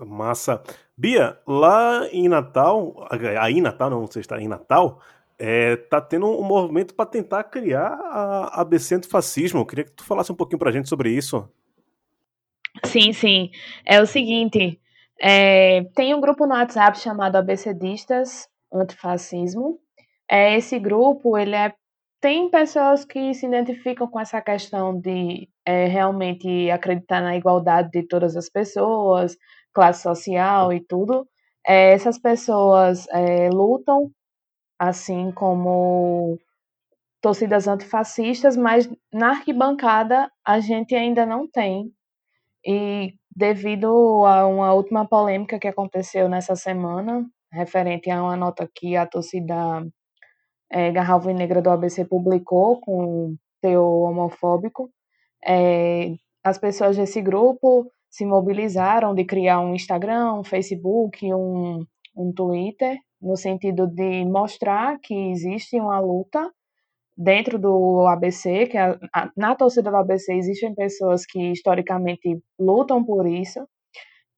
Massa. 0.00 0.62
Bia, 0.96 1.38
lá 1.46 2.06
em 2.12 2.28
Natal, 2.28 3.06
aí 3.40 3.54
em 3.54 3.60
Natal, 3.60 3.90
não, 3.90 4.06
você 4.06 4.20
está 4.20 4.40
em 4.40 4.46
Natal, 4.48 5.00
é, 5.38 5.76
tá 5.76 6.00
tendo 6.00 6.26
um 6.26 6.42
movimento 6.42 6.94
para 6.94 7.06
tentar 7.06 7.44
criar 7.44 7.88
a 7.88 8.60
ABC 8.60 8.94
Antifascismo. 8.94 9.60
Eu 9.60 9.66
queria 9.66 9.84
que 9.84 9.92
tu 9.92 10.04
falasse 10.04 10.30
um 10.30 10.36
pouquinho 10.36 10.58
para 10.58 10.70
a 10.70 10.72
gente 10.72 10.88
sobre 10.88 11.10
isso. 11.10 11.48
Sim, 12.84 13.12
sim. 13.12 13.50
É 13.84 14.00
o 14.00 14.06
seguinte, 14.06 14.80
é, 15.20 15.84
tem 15.94 16.14
um 16.14 16.20
grupo 16.20 16.46
no 16.46 16.54
WhatsApp 16.54 16.98
chamado 16.98 17.36
ABCDistas 17.36 18.48
Antifascismo, 18.72 19.78
é, 20.32 20.56
esse 20.56 20.78
grupo, 20.78 21.36
ele 21.36 21.54
é 21.54 21.74
tem 22.22 22.48
pessoas 22.50 23.04
que 23.04 23.34
se 23.34 23.46
identificam 23.46 24.06
com 24.08 24.20
essa 24.20 24.40
questão 24.40 24.98
de 24.98 25.48
é, 25.66 25.86
realmente 25.86 26.70
acreditar 26.70 27.20
na 27.20 27.36
igualdade 27.36 27.90
de 27.90 28.04
todas 28.06 28.36
as 28.36 28.48
pessoas, 28.48 29.36
classe 29.74 30.02
social 30.02 30.72
e 30.72 30.80
tudo. 30.80 31.28
É, 31.66 31.92
essas 31.92 32.18
pessoas 32.18 33.06
é, 33.10 33.50
lutam, 33.50 34.10
assim 34.78 35.32
como 35.32 36.38
torcidas 37.20 37.68
antifascistas, 37.68 38.56
mas 38.56 38.88
na 39.12 39.30
arquibancada 39.30 40.30
a 40.44 40.60
gente 40.60 40.94
ainda 40.94 41.26
não 41.26 41.48
tem. 41.48 41.92
E 42.66 43.14
devido 43.34 44.24
a 44.26 44.46
uma 44.46 44.72
última 44.74 45.06
polêmica 45.08 45.58
que 45.58 45.68
aconteceu 45.68 46.28
nessa 46.28 46.56
semana, 46.56 47.26
referente 47.52 48.10
a 48.10 48.22
uma 48.22 48.36
nota 48.36 48.68
que 48.74 48.96
a 48.96 49.06
torcida 49.06 49.84
é, 50.72 50.90
Garrafa 50.90 51.32
Negra 51.32 51.60
do 51.60 51.70
ABC 51.70 52.04
publicou 52.04 52.80
com 52.80 53.36
teor 53.60 54.10
homofóbico, 54.10 54.90
é, 55.44 56.14
as 56.42 56.58
pessoas 56.58 56.96
desse 56.96 57.20
grupo 57.20 57.90
se 58.10 58.24
mobilizaram 58.24 59.14
de 59.14 59.24
criar 59.24 59.60
um 59.60 59.74
Instagram, 59.74 60.34
um 60.34 60.44
Facebook, 60.44 61.32
um, 61.32 61.84
um 62.16 62.32
Twitter, 62.32 62.98
no 63.20 63.36
sentido 63.36 63.86
de 63.86 64.24
mostrar 64.24 64.98
que 65.00 65.14
existe 65.30 65.78
uma 65.78 66.00
luta 66.00 66.50
dentro 67.16 67.58
do 67.58 68.06
ABC, 68.08 68.66
que 68.66 68.76
a, 68.76 68.98
a, 69.14 69.30
na 69.36 69.54
torcida 69.54 69.90
do 69.90 69.96
ABC 69.96 70.34
existem 70.34 70.74
pessoas 70.74 71.24
que 71.24 71.52
historicamente 71.52 72.42
lutam 72.58 73.04
por 73.04 73.26
isso, 73.26 73.60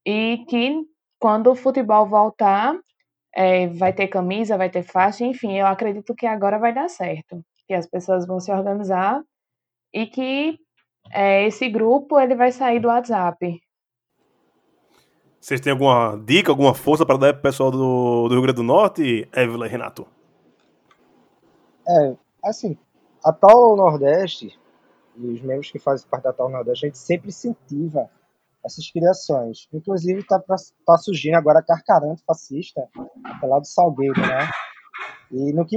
e 0.07 0.45
que 0.49 0.83
quando 1.19 1.51
o 1.51 1.55
futebol 1.55 2.07
voltar, 2.07 2.77
é, 3.35 3.67
vai 3.67 3.93
ter 3.93 4.07
camisa, 4.09 4.57
vai 4.57 4.71
ter 4.71 4.83
faixa, 4.83 5.25
enfim, 5.25 5.59
eu 5.59 5.67
acredito 5.67 6.15
que 6.15 6.27
agora 6.27 6.59
vai 6.59 6.73
dar 6.73 6.89
certo, 6.89 7.45
que 7.67 7.75
as 7.75 7.87
pessoas 7.87 8.27
vão 8.27 8.39
se 8.39 8.53
organizar 8.53 9.23
e 9.93 10.07
que 10.07 10.59
é, 11.11 11.47
esse 11.47 11.69
grupo 11.69 12.19
ele 12.19 12.35
vai 12.35 12.53
sair 12.53 12.81
do 12.81 12.89
WhatsApp. 12.89 13.61
Vocês 15.41 15.61
têm 15.61 15.73
alguma 15.73 16.17
dica, 16.25 16.51
alguma 16.51 16.75
força 16.75 17.05
para 17.05 17.19
dar 17.19 17.33
para 17.35 17.41
o 17.41 17.43
pessoal 17.43 17.71
do, 17.71 18.29
do 18.29 18.35
Rio 18.35 18.43
Grande 18.43 18.57
do 18.57 18.63
Norte, 18.63 19.29
Evelyn 19.35 19.67
e 19.67 19.69
Renato? 19.69 20.07
É, 21.87 22.17
assim, 22.43 22.79
a 23.23 23.33
tal 23.33 23.77
Nordeste, 23.77 24.59
e 25.17 25.27
os 25.27 25.43
membros 25.43 25.71
que 25.71 25.79
fazem 25.79 26.09
parte 26.09 26.25
da 26.25 26.33
tal 26.33 26.49
Nordeste, 26.49 26.87
a 26.87 26.89
gente 26.89 26.99
sempre 26.99 27.29
incentiva 27.29 28.09
essas 28.65 28.91
criações. 28.91 29.69
Inclusive 29.73 30.21
está 30.21 30.41
tá 30.41 30.97
surgindo 30.99 31.37
agora 31.37 31.59
a 31.59 31.63
Carcaranto 31.63 32.23
fascista, 32.27 32.89
até 33.25 33.47
lá 33.47 33.59
do 33.59 33.67
Salgueiro, 33.67 34.21
né? 34.21 34.49
E 35.31 35.53
no 35.53 35.67
que, 35.67 35.77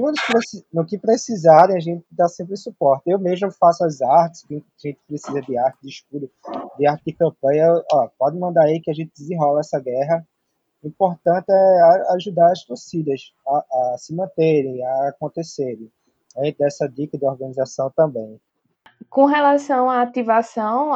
no 0.71 0.85
que 0.85 0.97
precisarem, 0.97 1.75
a 1.75 1.79
gente 1.79 2.05
dá 2.11 2.27
sempre 2.27 2.55
suporte. 2.55 3.09
Eu 3.09 3.17
mesmo 3.17 3.51
faço 3.51 3.83
as 3.83 4.01
artes, 4.01 4.45
quem 4.47 4.63
gente 4.77 4.99
precisa 5.07 5.41
de 5.41 5.57
arte 5.57 5.79
de 5.81 5.89
escudo, 5.89 6.29
de 6.77 6.85
arte 6.85 7.03
de 7.05 7.13
campanha, 7.13 7.67
ó, 7.91 8.07
pode 8.19 8.37
mandar 8.37 8.65
aí 8.65 8.79
que 8.79 8.91
a 8.91 8.93
gente 8.93 9.11
desenrola 9.17 9.61
essa 9.61 9.79
guerra. 9.79 10.25
O 10.83 10.87
importante 10.87 11.45
é 11.49 12.13
ajudar 12.15 12.51
as 12.51 12.63
torcidas 12.63 13.33
a, 13.47 13.93
a 13.93 13.97
se 13.97 14.13
manterem, 14.13 14.83
a 14.85 15.09
acontecerem. 15.09 15.91
A 16.37 16.45
gente 16.45 16.59
dá 16.59 16.67
essa 16.67 16.87
dica 16.87 17.17
de 17.17 17.25
organização 17.25 17.91
também. 17.95 18.39
Com 19.09 19.25
relação 19.25 19.89
à 19.89 20.01
ativação, 20.03 20.93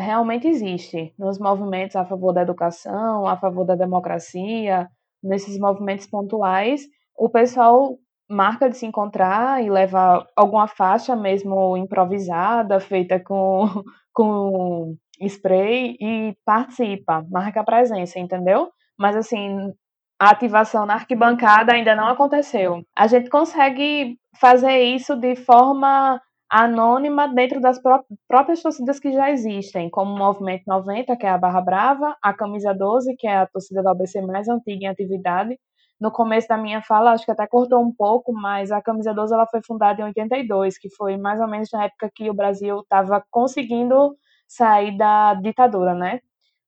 realmente 0.00 0.48
existe 0.48 1.14
nos 1.18 1.38
movimentos 1.38 1.96
a 1.96 2.04
favor 2.04 2.32
da 2.32 2.42
educação, 2.42 3.26
a 3.26 3.36
favor 3.36 3.64
da 3.64 3.74
democracia, 3.74 4.88
nesses 5.22 5.58
movimentos 5.58 6.06
pontuais, 6.06 6.82
o 7.16 7.28
pessoal 7.28 7.96
marca 8.28 8.70
de 8.70 8.76
se 8.76 8.86
encontrar 8.86 9.62
e 9.62 9.68
leva 9.68 10.26
alguma 10.36 10.68
faixa 10.68 11.16
mesmo 11.16 11.76
improvisada, 11.76 12.80
feita 12.80 13.20
com, 13.20 13.66
com 14.14 14.96
spray 15.20 15.96
e 16.00 16.36
participa, 16.44 17.26
marca 17.28 17.60
a 17.60 17.64
presença, 17.64 18.18
entendeu? 18.18 18.70
Mas 18.98 19.16
assim, 19.16 19.72
a 20.18 20.30
ativação 20.30 20.86
na 20.86 20.94
arquibancada 20.94 21.72
ainda 21.72 21.96
não 21.96 22.06
aconteceu. 22.06 22.82
A 22.96 23.06
gente 23.06 23.28
consegue 23.28 24.16
fazer 24.38 24.80
isso 24.82 25.16
de 25.16 25.34
forma 25.34 26.20
anônima 26.50 27.28
dentro 27.28 27.60
das 27.60 27.80
pró 27.80 28.02
próprias 28.26 28.60
torcidas 28.60 28.98
que 28.98 29.12
já 29.12 29.30
existem, 29.30 29.88
como 29.88 30.12
o 30.14 30.18
Movimento 30.18 30.64
90, 30.66 31.16
que 31.16 31.24
é 31.24 31.30
a 31.30 31.38
Barra 31.38 31.60
Brava, 31.60 32.16
a 32.20 32.34
Camisa 32.34 32.74
12, 32.74 33.16
que 33.16 33.26
é 33.28 33.36
a 33.36 33.46
torcida 33.46 33.82
da 33.82 33.92
OBC 33.92 34.20
mais 34.22 34.48
antiga 34.48 34.86
em 34.86 34.88
atividade. 34.88 35.58
No 36.00 36.10
começo 36.10 36.48
da 36.48 36.56
minha 36.56 36.82
fala, 36.82 37.12
acho 37.12 37.24
que 37.24 37.30
até 37.30 37.46
cortou 37.46 37.80
um 37.80 37.92
pouco, 37.94 38.32
mas 38.32 38.72
a 38.72 38.82
Camisa 38.82 39.14
12 39.14 39.32
ela 39.32 39.46
foi 39.46 39.60
fundada 39.64 40.00
em 40.00 40.04
82, 40.06 40.78
que 40.78 40.88
foi 40.90 41.16
mais 41.16 41.40
ou 41.40 41.46
menos 41.46 41.68
na 41.72 41.84
época 41.84 42.10
que 42.14 42.28
o 42.28 42.34
Brasil 42.34 42.80
estava 42.80 43.22
conseguindo 43.30 44.16
sair 44.48 44.96
da 44.96 45.34
ditadura, 45.34 45.94
né? 45.94 46.20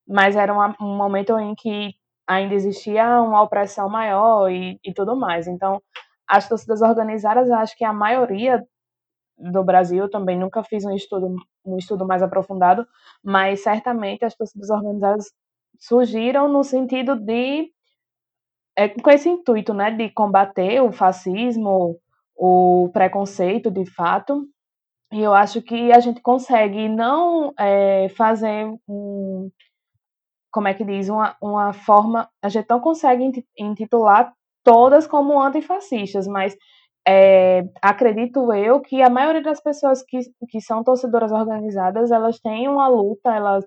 Mas 0.06 0.36
era 0.36 0.54
um, 0.54 0.74
um 0.80 0.96
momento 0.96 1.38
em 1.38 1.54
que 1.56 1.94
ainda 2.26 2.54
existia 2.54 3.20
uma 3.20 3.42
opressão 3.42 3.88
maior 3.88 4.48
e, 4.50 4.78
e 4.84 4.92
tudo 4.94 5.16
mais. 5.16 5.48
Então, 5.48 5.82
as 6.28 6.48
torcidas 6.48 6.82
organizadas, 6.82 7.50
acho 7.50 7.76
que 7.76 7.84
a 7.84 7.92
maioria 7.92 8.64
do 9.50 9.64
Brasil, 9.64 10.08
também 10.08 10.38
nunca 10.38 10.62
fiz 10.62 10.84
um 10.84 10.94
estudo, 10.94 11.34
um 11.64 11.76
estudo 11.76 12.06
mais 12.06 12.22
aprofundado, 12.22 12.86
mas 13.22 13.62
certamente 13.62 14.24
as 14.24 14.34
torcidas 14.34 14.70
organizadas 14.70 15.32
surgiram 15.78 16.48
no 16.48 16.62
sentido 16.62 17.16
de 17.16 17.70
é, 18.76 18.88
com 18.88 19.10
esse 19.10 19.28
intuito, 19.28 19.74
né, 19.74 19.90
de 19.90 20.10
combater 20.10 20.80
o 20.80 20.92
fascismo, 20.92 21.98
o 22.36 22.88
preconceito, 22.92 23.70
de 23.70 23.84
fato. 23.84 24.46
E 25.12 25.20
eu 25.20 25.34
acho 25.34 25.60
que 25.60 25.92
a 25.92 26.00
gente 26.00 26.22
consegue 26.22 26.88
não 26.88 27.52
é, 27.58 28.08
fazer 28.10 28.66
um, 28.88 29.50
como 30.50 30.68
é 30.68 30.74
que 30.74 30.84
diz, 30.84 31.08
uma, 31.08 31.36
uma 31.40 31.72
forma, 31.72 32.28
a 32.42 32.48
gente 32.48 32.66
não 32.68 32.80
consegue 32.80 33.30
intitular 33.58 34.32
todas 34.64 35.06
como 35.06 35.40
antifascistas, 35.40 36.26
mas 36.26 36.56
é, 37.06 37.64
acredito 37.80 38.52
eu 38.52 38.80
que 38.80 39.02
a 39.02 39.10
maioria 39.10 39.42
das 39.42 39.60
pessoas 39.60 40.02
que, 40.02 40.20
que 40.48 40.60
são 40.60 40.84
torcedoras 40.84 41.32
organizadas, 41.32 42.10
elas 42.10 42.38
têm 42.40 42.68
uma 42.68 42.88
luta, 42.88 43.34
elas, 43.34 43.64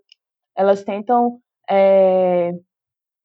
elas 0.56 0.84
tentam 0.84 1.40
é, 1.70 2.52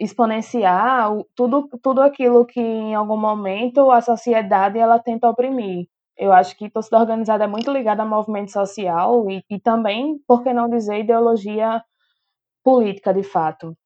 exponenciar 0.00 1.10
tudo, 1.36 1.68
tudo 1.82 2.00
aquilo 2.02 2.46
que 2.46 2.60
em 2.60 2.94
algum 2.94 3.16
momento 3.16 3.90
a 3.90 4.00
sociedade 4.00 4.78
ela 4.78 4.98
tenta 4.98 5.28
oprimir. 5.28 5.86
Eu 6.16 6.32
acho 6.32 6.56
que 6.56 6.70
torcida 6.70 6.98
organizada 6.98 7.44
é 7.44 7.46
muito 7.46 7.70
ligada 7.72 8.02
a 8.02 8.06
movimento 8.06 8.50
social 8.52 9.30
e, 9.30 9.44
e 9.48 9.60
também, 9.60 10.18
por 10.26 10.42
que 10.42 10.52
não 10.52 10.68
dizer, 10.68 11.00
ideologia 11.00 11.82
política 12.64 13.14
de 13.14 13.22
fato. 13.22 13.76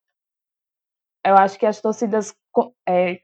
Eu 1.24 1.36
acho 1.36 1.58
que 1.58 1.66
as 1.66 1.80
torcidas 1.80 2.34
é, 2.88 3.20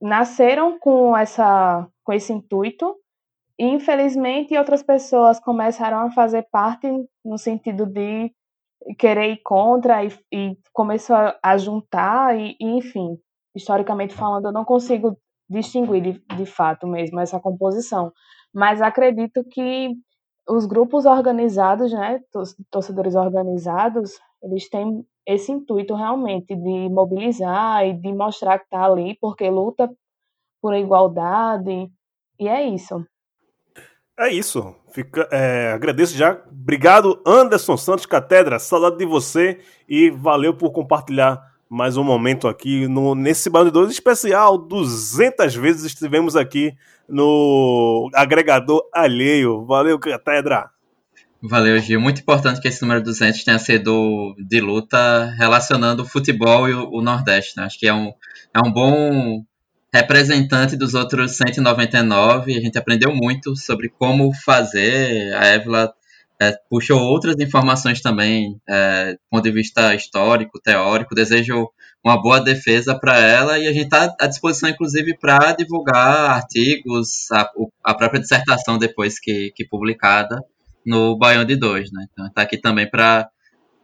nasceram 0.00 0.78
com 0.78 1.16
essa 1.16 1.88
com 2.06 2.12
esse 2.12 2.32
intuito. 2.32 2.96
E 3.58 3.66
infelizmente 3.66 4.56
outras 4.56 4.82
pessoas 4.82 5.40
começaram 5.40 5.98
a 5.98 6.10
fazer 6.10 6.46
parte 6.52 6.86
no 7.24 7.36
sentido 7.36 7.84
de 7.84 8.32
querer 8.98 9.32
ir 9.32 9.40
contra 9.42 10.04
e, 10.04 10.08
e 10.32 10.56
começou 10.72 11.16
a, 11.42 11.58
juntar 11.58 12.38
e, 12.38 12.56
e, 12.60 12.66
enfim 12.78 13.18
historicamente 13.56 14.14
falando 14.14 14.46
eu 14.46 14.52
não 14.52 14.66
consigo 14.66 15.18
distinguir 15.48 16.02
de, 16.02 16.36
de 16.36 16.46
fato 16.46 16.86
mesmo 16.86 17.18
essa 17.18 17.40
composição. 17.40 18.12
Mas 18.54 18.82
acredito 18.82 19.42
que 19.50 19.94
os 20.46 20.66
grupos 20.66 21.06
organizados 21.06 21.90
né 21.92 22.20
torcedores 22.70 23.14
organizados 23.14 24.20
eles 24.42 24.68
têm 24.68 25.04
esse 25.26 25.50
intuito 25.50 25.94
realmente 25.94 26.54
de 26.54 26.88
mobilizar 26.90 27.84
e 27.86 27.94
de 27.94 28.12
mostrar 28.12 28.58
que 28.58 28.66
está 28.66 28.84
ali 28.84 29.16
porque 29.18 29.48
luta 29.48 29.90
por 30.60 30.74
igualdade 30.74 31.90
e 32.38 32.48
é 32.48 32.68
isso. 32.68 33.04
É 34.18 34.32
isso. 34.32 34.74
Fica, 34.92 35.28
é, 35.30 35.72
agradeço 35.72 36.16
já. 36.16 36.40
Obrigado, 36.50 37.22
Anderson 37.26 37.76
Santos 37.76 38.06
Catedra. 38.06 38.58
Saudade 38.58 38.96
de 38.96 39.04
você 39.04 39.58
e 39.88 40.10
valeu 40.10 40.54
por 40.54 40.70
compartilhar 40.70 41.38
mais 41.68 41.96
um 41.96 42.04
momento 42.04 42.48
aqui 42.48 42.88
no, 42.88 43.14
nesse 43.14 43.50
Dois 43.50 43.90
especial. 43.90 44.56
200 44.56 45.54
vezes 45.54 45.84
estivemos 45.84 46.34
aqui 46.34 46.74
no 47.08 48.08
agregador 48.14 48.88
alheio. 48.92 49.66
Valeu, 49.66 49.98
Catedra. 49.98 50.70
Valeu, 51.42 51.78
Gil. 51.78 52.00
Muito 52.00 52.22
importante 52.22 52.60
que 52.60 52.68
esse 52.68 52.80
número 52.82 53.02
200 53.02 53.44
tenha 53.44 53.58
sido 53.58 54.34
de 54.38 54.60
luta 54.60 55.26
relacionando 55.36 56.02
o 56.02 56.06
futebol 56.06 56.68
e 56.68 56.72
o, 56.72 56.90
o 56.90 57.02
Nordeste. 57.02 57.56
Né? 57.56 57.64
Acho 57.64 57.78
que 57.78 57.86
é 57.86 57.92
um, 57.92 58.12
é 58.54 58.66
um 58.66 58.72
bom 58.72 59.44
representante 59.96 60.76
dos 60.76 60.94
outros 60.94 61.36
199. 61.36 62.56
A 62.56 62.60
gente 62.60 62.78
aprendeu 62.78 63.14
muito 63.14 63.56
sobre 63.56 63.88
como 63.88 64.32
fazer. 64.34 65.34
A 65.34 65.46
Évila 65.46 65.92
é, 66.40 66.52
puxou 66.68 67.00
outras 67.00 67.36
informações 67.40 68.00
também, 68.00 68.60
é, 68.68 69.12
do 69.12 69.18
ponto 69.30 69.42
de 69.42 69.50
vista 69.50 69.94
histórico, 69.94 70.60
teórico. 70.60 71.14
Desejo 71.14 71.68
uma 72.04 72.20
boa 72.20 72.40
defesa 72.40 72.98
para 72.98 73.18
ela 73.18 73.58
e 73.58 73.66
a 73.66 73.72
gente 73.72 73.86
está 73.86 74.14
à 74.20 74.26
disposição, 74.26 74.68
inclusive, 74.68 75.16
para 75.18 75.52
divulgar 75.52 76.30
artigos, 76.30 77.30
a, 77.32 77.50
a, 77.82 77.94
própria 77.94 78.20
dissertação 78.20 78.78
depois 78.78 79.18
que, 79.18 79.52
que 79.56 79.66
publicada 79.66 80.40
no 80.84 81.16
Baião 81.18 81.44
de 81.44 81.56
Dois, 81.56 81.90
né? 81.90 82.06
Então 82.12 82.26
está 82.26 82.42
aqui 82.42 82.58
também 82.58 82.88
para 82.88 83.28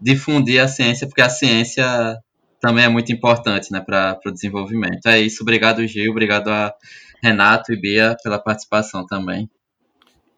difundir 0.00 0.62
a 0.62 0.68
ciência, 0.68 1.06
porque 1.06 1.22
a 1.22 1.28
ciência 1.28 2.16
também 2.62 2.84
é 2.84 2.88
muito 2.88 3.12
importante, 3.12 3.72
né, 3.72 3.80
para 3.80 4.18
o 4.24 4.30
desenvolvimento. 4.30 5.06
É 5.06 5.20
isso, 5.20 5.42
obrigado 5.42 5.84
Gil, 5.84 6.12
obrigado 6.12 6.48
a 6.48 6.72
Renato 7.20 7.72
e 7.72 7.76
Bia 7.76 8.16
pela 8.22 8.38
participação 8.38 9.04
também. 9.04 9.50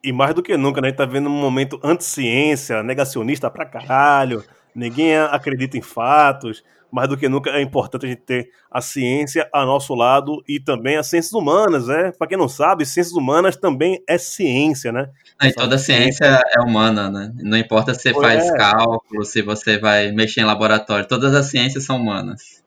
E 0.02 0.10
mais 0.10 0.34
do 0.34 0.42
que 0.42 0.56
nunca, 0.56 0.80
né, 0.80 0.88
a 0.88 0.90
gente 0.90 0.98
tá 0.98 1.04
vendo 1.04 1.28
um 1.28 1.38
momento 1.38 1.78
anti-ciência, 1.84 2.82
negacionista 2.82 3.50
pra 3.50 3.66
caralho, 3.66 4.42
ninguém 4.74 5.14
acredita 5.16 5.76
em 5.76 5.82
fatos, 5.82 6.64
mais 6.94 7.08
do 7.08 7.16
que 7.16 7.28
nunca 7.28 7.50
é 7.50 7.60
importante 7.60 8.06
a 8.06 8.08
gente 8.08 8.22
ter 8.22 8.50
a 8.70 8.80
ciência 8.80 9.48
a 9.52 9.66
nosso 9.66 9.96
lado 9.96 10.44
e 10.48 10.60
também 10.60 10.96
as 10.96 11.08
ciências 11.08 11.32
humanas, 11.32 11.88
né? 11.88 12.12
Para 12.16 12.28
quem 12.28 12.38
não 12.38 12.48
sabe, 12.48 12.86
ciências 12.86 13.16
humanas 13.16 13.56
também 13.56 14.00
é 14.08 14.16
ciência, 14.16 14.92
né? 14.92 15.10
E 15.42 15.52
toda 15.52 15.76
ciência 15.76 16.24
é 16.56 16.60
humana, 16.60 17.10
né? 17.10 17.32
Não 17.42 17.58
importa 17.58 17.92
se 17.92 18.12
você 18.12 18.14
faz 18.14 18.48
é. 18.48 18.56
cálculo, 18.56 19.24
se 19.24 19.42
você 19.42 19.76
vai 19.76 20.12
mexer 20.12 20.42
em 20.42 20.44
laboratório, 20.44 21.08
todas 21.08 21.34
as 21.34 21.46
ciências 21.46 21.84
são 21.84 21.96
humanas. 21.96 22.62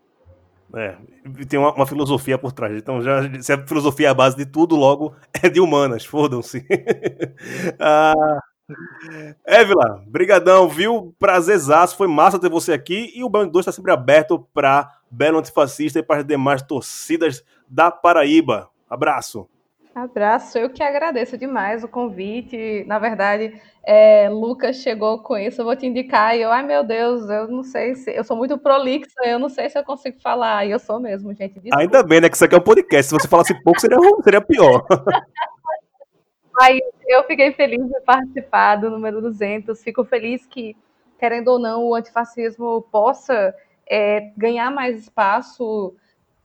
É, 0.76 0.98
tem 1.48 1.58
uma, 1.58 1.74
uma, 1.74 1.88
filosofia 1.88 2.38
por 2.38 2.52
trás. 2.52 2.76
Então, 2.76 3.02
já, 3.02 3.22
se 3.42 3.54
a 3.54 3.66
filosofia 3.66 4.08
é 4.08 4.10
a 4.10 4.14
base 4.14 4.36
de 4.36 4.46
tudo, 4.46 4.76
logo 4.76 5.16
é 5.42 5.48
de 5.48 5.62
humanas, 5.62 6.04
fodam-se. 6.04 6.66
ah, 7.80 8.42
Évila, 9.45 10.03
brigadão, 10.07 10.68
viu? 10.68 11.15
Prazerzaço, 11.18 11.95
foi 11.95 12.07
massa 12.07 12.39
ter 12.39 12.49
você 12.49 12.74
aqui. 12.74 13.11
E 13.15 13.24
o 13.24 13.30
Band 13.30 13.47
2 13.47 13.63
está 13.63 13.72
sempre 13.72 13.91
aberto 13.91 14.45
para 14.53 14.91
Belo 15.09 15.39
Antifascista 15.39 15.99
e 15.99 16.03
para 16.03 16.22
as 16.22 16.26
demais 16.26 16.61
torcidas 16.61 17.43
da 17.68 17.89
Paraíba. 17.91 18.70
Abraço. 18.89 19.47
Abraço, 19.95 20.59
eu 20.59 20.70
que 20.70 20.84
agradeço 20.84 21.36
demais 21.39 21.84
o 21.84 21.88
convite. 21.88 22.86
Na 22.86 22.99
verdade, 22.99 23.59
é, 23.84 24.30
Lucas 24.30 24.76
chegou 24.76 25.24
com 25.24 25.36
isso, 25.36 25.59
eu 25.59 25.65
vou 25.65 25.76
te 25.76 25.88
indicar. 25.88 26.38
E 26.38 26.41
eu, 26.41 26.51
ai 26.51 26.61
meu 26.61 26.84
Deus, 26.84 27.28
eu 27.28 27.47
não 27.47 27.63
sei 27.63 27.95
se. 27.95 28.11
Eu 28.15 28.24
sou 28.24 28.38
muito 28.38 28.59
prolixa, 28.59 29.20
eu 29.26 29.39
não 29.39 29.49
sei 29.49 29.72
se 29.72 29.80
eu 29.80 29.84
consigo 29.84 30.20
falar. 30.22 30.68
E 30.68 30.72
eu 30.72 30.78
sou 30.78 30.99
mesmo, 30.99 31.34
gente. 31.34 31.55
Desculpa. 31.55 31.80
Ainda 31.80 32.03
bem, 32.03 32.22
né? 32.22 32.30
Que 32.30 32.36
isso 32.36 32.45
aqui 32.45 32.53
é 32.53 32.59
um 32.59 32.61
podcast. 32.61 33.09
Se 33.09 33.20
você 33.20 33.28
falasse 33.28 33.59
pouco, 33.63 33.82
seria, 33.82 33.97
seria 34.24 34.41
pior. 34.41 34.86
Eu 37.08 37.24
fiquei 37.26 37.51
feliz 37.51 37.86
de 37.88 38.01
participar 38.01 38.78
do 38.78 38.89
número 38.89 39.22
200. 39.22 39.82
Fico 39.82 40.03
feliz 40.03 40.45
que 40.45 40.76
querendo 41.18 41.49
ou 41.49 41.60
não, 41.60 41.86
o 41.86 41.95
antifascismo 41.95 42.82
possa 42.91 43.53
é, 43.89 44.32
ganhar 44.38 44.72
mais 44.72 44.97
espaço, 44.97 45.95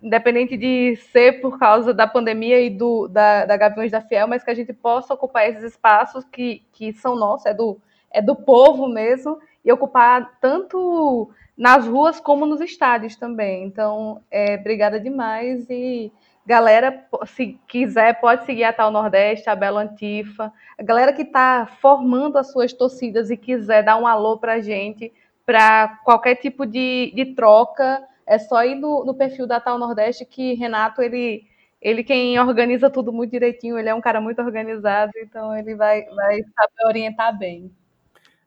independente 0.02 0.56
de 0.56 0.96
ser 1.12 1.40
por 1.40 1.58
causa 1.58 1.92
da 1.92 2.06
pandemia 2.06 2.60
e 2.60 2.70
do, 2.70 3.06
da, 3.08 3.44
da 3.44 3.56
Gaviões 3.56 3.92
da 3.92 4.00
Fiel, 4.00 4.26
mas 4.26 4.42
que 4.42 4.50
a 4.50 4.54
gente 4.54 4.72
possa 4.72 5.14
ocupar 5.14 5.48
esses 5.48 5.64
espaços 5.64 6.24
que, 6.24 6.62
que 6.72 6.92
são 6.92 7.14
nossos, 7.14 7.46
é 7.46 7.54
do, 7.54 7.78
é 8.10 8.22
do 8.22 8.34
povo 8.34 8.88
mesmo, 8.88 9.38
e 9.64 9.70
ocupar 9.70 10.38
tanto 10.40 11.30
nas 11.56 11.86
ruas 11.86 12.18
como 12.18 12.46
nos 12.46 12.60
estádios 12.60 13.14
também. 13.16 13.64
Então, 13.64 14.22
é, 14.30 14.56
obrigada 14.56 14.98
demais 14.98 15.68
e 15.70 16.10
galera, 16.47 17.07
se 17.26 17.59
quiser, 17.66 18.20
pode 18.20 18.45
seguir 18.45 18.64
a 18.64 18.72
Tal 18.72 18.90
Nordeste, 18.90 19.49
a 19.49 19.57
Belo 19.57 19.78
Antifa. 19.78 20.53
A 20.78 20.82
galera 20.82 21.12
que 21.12 21.22
está 21.22 21.66
formando 21.80 22.36
as 22.36 22.51
suas 22.51 22.72
torcidas 22.72 23.30
e 23.30 23.36
quiser 23.36 23.82
dar 23.82 23.97
um 23.97 24.07
alô 24.07 24.38
para 24.38 24.55
a 24.55 24.61
gente, 24.61 25.12
para 25.47 26.01
qualquer 26.05 26.36
tipo 26.36 26.66
de, 26.66 27.12
de 27.14 27.34
troca, 27.34 28.03
é 28.26 28.38
só 28.38 28.64
ir 28.64 28.74
no, 28.74 29.05
no 29.05 29.14
perfil 29.14 29.47
da 29.47 29.61
Tal 29.61 29.78
Nordeste 29.78 30.24
que 30.24 30.55
Renato, 30.55 31.03
ele 31.03 31.51
ele 31.80 32.05
quem 32.05 32.38
organiza 32.38 32.88
tudo 32.88 33.12
muito 33.12 33.32
direitinho, 33.32 33.76
ele 33.76 33.88
é 33.88 33.95
um 33.95 34.01
cara 34.01 34.20
muito 34.20 34.40
organizado, 34.40 35.11
então 35.16 35.57
ele 35.57 35.74
vai, 35.74 36.05
vai 36.05 36.38
saber 36.55 36.86
orientar 36.86 37.36
bem. 37.36 37.72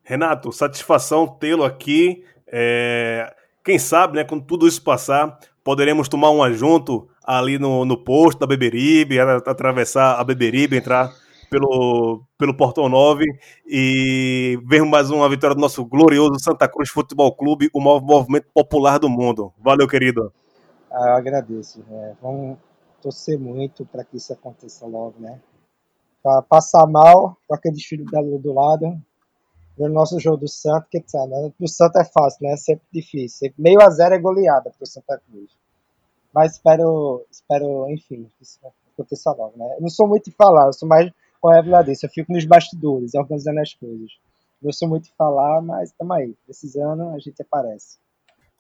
Renato, 0.04 0.54
satisfação 0.54 1.28
tê-lo 1.28 1.66
aqui. 1.66 2.24
É... 2.48 3.36
Quem 3.62 3.78
sabe, 3.78 4.16
né, 4.16 4.24
quando 4.24 4.46
tudo 4.46 4.66
isso 4.66 4.82
passar, 4.82 5.38
poderemos 5.66 6.08
tomar 6.08 6.30
uma 6.30 6.54
junto 6.54 7.10
ali 7.26 7.58
no, 7.58 7.86
no 7.86 7.98
posto 7.98 8.40
da 8.40 8.48
Beberibe, 8.48 9.20
atravessar 9.20 10.20
a 10.20 10.24
Beberibe, 10.24 10.78
entrar 10.78 11.12
pelo, 11.50 12.24
pelo 12.38 12.56
Portão 12.56 12.90
9 12.90 13.26
e 13.66 14.60
ver 14.68 14.84
mais 14.84 15.10
uma 15.10 15.30
vitória 15.30 15.56
do 15.56 15.62
nosso 15.62 15.86
glorioso 15.86 16.40
Santa 16.40 16.68
Cruz 16.68 16.90
Futebol 16.90 17.34
Clube, 17.36 17.70
o 17.74 17.80
maior 17.80 18.02
movimento 18.02 18.48
popular 18.54 19.00
do 19.00 19.10
mundo. 19.10 19.54
Valeu, 19.58 19.88
querido. 19.88 20.32
Ah, 20.92 21.10
eu 21.10 21.16
agradeço. 21.16 21.84
É, 21.90 22.14
vamos 22.22 22.58
torcer 23.02 23.40
muito 23.40 23.86
para 23.86 24.04
que 24.04 24.18
isso 24.18 24.34
aconteça 24.34 24.86
logo, 24.86 25.16
né? 25.20 25.40
Para 26.22 26.42
passar 26.42 26.88
mal 26.88 27.38
com 27.48 27.56
aquele 27.56 27.80
filho 27.80 28.06
do 28.06 28.54
lado, 28.54 29.00
no 29.78 29.90
nosso 29.90 30.20
jogo 30.20 30.38
do 30.38 30.48
Santos, 30.48 30.88
que 30.90 31.00
tá, 31.00 31.26
né? 31.28 31.52
Santos 31.68 32.02
é 32.02 32.06
fácil, 32.06 32.48
né? 32.48 32.56
Sempre 32.58 32.86
difícil. 32.92 33.54
Meio 33.58 33.82
a 33.82 33.90
zero 33.90 34.16
é 34.16 34.20
goleada 34.20 34.72
pro 34.78 34.88
Santa 34.88 35.20
Cruz. 35.30 35.52
Mas 36.36 36.56
espero, 36.56 37.26
espero, 37.32 37.90
enfim, 37.90 38.30
que 38.38 38.44
isso 38.44 38.60
aconteça 38.94 39.32
logo, 39.32 39.54
né? 39.56 39.76
Eu 39.78 39.82
não 39.82 39.90
sou 39.90 40.06
muito 40.06 40.30
de 40.30 40.36
falar, 40.36 40.66
eu 40.66 40.74
sou 40.74 40.86
mais 40.86 41.10
com 41.40 41.48
a 41.48 41.60
Evelyn 41.60 41.96
Eu 42.04 42.10
fico 42.10 42.34
nos 42.34 42.44
bastidores, 42.44 43.16
organizando 43.16 43.62
as 43.62 43.74
coisas. 43.74 44.12
Não 44.62 44.74
sou 44.74 44.90
muito 44.90 45.06
de 45.06 45.14
falar, 45.18 45.62
mas 45.62 45.92
estamos 45.92 46.18
aí. 46.18 46.36
Precisando, 46.46 47.04
a 47.10 47.20
gente 47.20 47.42
aparece. 47.42 48.00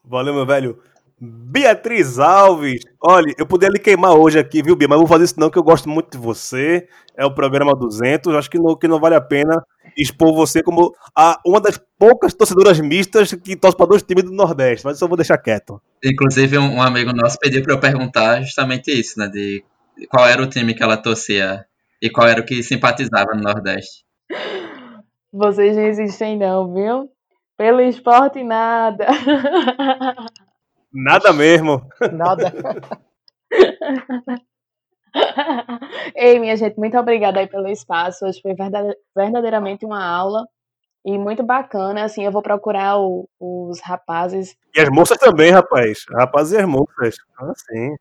Valeu, 0.06 0.34
meu 0.34 0.46
velho. 0.46 0.80
Beatriz 1.20 2.18
Alves. 2.18 2.82
Olha, 3.02 3.34
eu 3.38 3.46
poderia 3.46 3.74
lhe 3.74 3.80
queimar 3.80 4.14
hoje 4.14 4.40
aqui, 4.40 4.62
viu, 4.62 4.76
Bia? 4.76 4.88
Mas 4.88 4.98
não 4.98 5.06
vou 5.06 5.14
fazer 5.14 5.26
isso 5.26 5.40
não, 5.40 5.50
que 5.50 5.58
eu 5.58 5.64
gosto 5.64 5.90
muito 5.90 6.12
de 6.12 6.18
você. 6.18 6.88
É 7.18 7.26
o 7.26 7.34
programa 7.34 7.76
200. 7.76 8.36
Acho 8.36 8.50
que 8.50 8.60
não, 8.60 8.76
que 8.76 8.88
não 8.88 9.00
vale 9.02 9.16
a 9.16 9.22
pena 9.22 9.66
expor 9.98 10.34
você 10.34 10.62
como 10.62 10.94
a, 11.16 11.40
uma 11.46 11.62
das 11.62 11.80
poucas 11.98 12.34
torcedoras 12.34 12.80
mistas 12.80 13.34
que 13.34 13.56
torce 13.56 13.78
para 13.78 13.86
dois 13.88 14.04
times 14.04 14.24
do 14.24 14.32
Nordeste. 14.32 14.86
Mas 14.86 14.96
isso 14.96 15.06
eu 15.06 15.10
vou 15.10 15.18
deixar 15.18 15.38
quieto. 15.38 15.82
Inclusive, 16.04 16.58
um, 16.58 16.76
um 16.76 16.82
amigo 16.82 17.14
nosso 17.14 17.38
pediu 17.40 17.64
para 17.64 17.74
eu 17.74 17.80
perguntar 17.80 18.42
justamente 18.42 18.92
isso, 18.92 19.20
né? 19.20 19.28
De 19.28 19.64
qual 20.10 20.28
era 20.28 20.42
o 20.42 20.48
time 20.48 20.74
que 20.74 20.84
ela 20.84 20.98
torcia 20.98 21.66
e 22.02 22.10
qual 22.10 22.28
era 22.28 22.42
o 22.42 22.46
que 22.46 22.62
simpatizava 22.62 23.34
no 23.34 23.42
Nordeste. 23.42 24.04
Vocês 25.32 25.76
não 25.76 25.84
existem 25.84 26.38
não, 26.38 26.74
viu? 26.74 27.10
Pelo 27.58 27.82
esporte, 27.82 28.44
nada. 28.44 29.08
Nada 30.94 31.34
mesmo. 31.34 31.86
Nada. 32.14 32.54
Ei, 36.16 36.40
minha 36.40 36.56
gente, 36.56 36.78
muito 36.78 36.98
obrigada 36.98 37.40
aí 37.40 37.48
pelo 37.48 37.68
espaço. 37.68 38.26
Hoje 38.26 38.42
foi 38.42 38.54
verdadeiramente 39.16 39.86
uma 39.86 40.04
aula 40.06 40.46
e 41.06 41.18
muito 41.18 41.44
bacana. 41.44 42.04
Assim, 42.04 42.24
eu 42.24 42.32
vou 42.32 42.42
procurar 42.42 43.00
o, 43.00 43.28
os 43.40 43.80
rapazes. 43.82 44.56
E 44.76 44.82
as 44.82 44.90
moças 44.90 45.18
também, 45.18 45.52
rapaz. 45.52 46.06
Rapazes 46.12 46.54
e 46.54 46.58
as 46.58 46.68
moças. 46.68 47.16
Ah, 47.40 47.54
sim. 47.56 47.96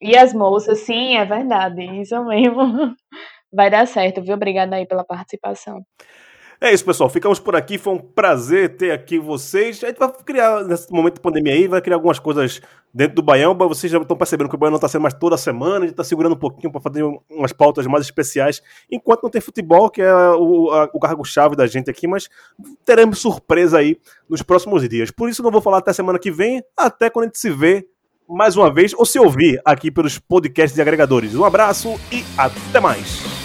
E 0.00 0.16
as 0.16 0.34
moças, 0.34 0.80
sim, 0.80 1.16
é 1.16 1.24
verdade. 1.24 1.82
Isso 2.00 2.22
mesmo. 2.24 2.94
Vai 3.52 3.70
dar 3.70 3.86
certo, 3.86 4.20
viu? 4.20 4.34
Obrigada 4.34 4.76
aí 4.76 4.86
pela 4.86 5.04
participação. 5.04 5.84
É 6.60 6.72
isso, 6.72 6.84
pessoal. 6.84 7.10
Ficamos 7.10 7.38
por 7.38 7.56
aqui. 7.56 7.78
Foi 7.78 7.94
um 7.94 7.98
prazer 7.98 8.76
ter 8.76 8.90
aqui 8.90 9.18
vocês. 9.18 9.82
A 9.82 9.88
gente 9.88 9.98
vai 9.98 10.10
criar, 10.24 10.64
nesse 10.64 10.90
momento 10.92 11.14
de 11.14 11.20
pandemia 11.20 11.52
aí, 11.52 11.68
vai 11.68 11.80
criar 11.80 11.96
algumas 11.96 12.18
coisas 12.18 12.60
dentro 12.92 13.16
do 13.16 13.22
Baião. 13.22 13.56
Vocês 13.56 13.90
já 13.90 13.98
estão 13.98 14.16
percebendo 14.16 14.48
que 14.48 14.54
o 14.54 14.58
Baião 14.58 14.70
não 14.70 14.76
está 14.76 14.88
sendo 14.88 15.02
mais 15.02 15.14
toda 15.14 15.36
semana. 15.36 15.78
A 15.78 15.80
gente 15.80 15.90
está 15.90 16.04
segurando 16.04 16.34
um 16.34 16.38
pouquinho 16.38 16.72
para 16.72 16.80
fazer 16.80 17.02
umas 17.30 17.52
pautas 17.52 17.86
mais 17.86 18.04
especiais. 18.04 18.62
Enquanto 18.90 19.22
não 19.22 19.30
tem 19.30 19.40
futebol, 19.40 19.90
que 19.90 20.00
é 20.00 20.14
o, 20.14 20.88
o 20.92 21.00
cargo-chave 21.00 21.56
da 21.56 21.66
gente 21.66 21.90
aqui, 21.90 22.06
mas 22.06 22.28
teremos 22.84 23.18
surpresa 23.18 23.78
aí 23.78 23.98
nos 24.28 24.42
próximos 24.42 24.88
dias. 24.88 25.10
Por 25.10 25.28
isso, 25.28 25.42
não 25.42 25.50
vou 25.50 25.60
falar 25.60 25.78
até 25.78 25.92
semana 25.92 26.18
que 26.18 26.30
vem, 26.30 26.62
até 26.76 27.10
quando 27.10 27.24
a 27.24 27.26
gente 27.26 27.38
se 27.38 27.50
vê 27.50 27.86
mais 28.28 28.56
uma 28.56 28.72
vez, 28.72 28.94
ou 28.94 29.04
se 29.04 29.18
ouvir 29.18 29.60
aqui 29.64 29.90
pelos 29.90 30.18
podcasts 30.18 30.74
de 30.74 30.80
agregadores. 30.80 31.34
Um 31.34 31.44
abraço 31.44 32.00
e 32.10 32.24
até 32.38 32.80
mais. 32.80 33.43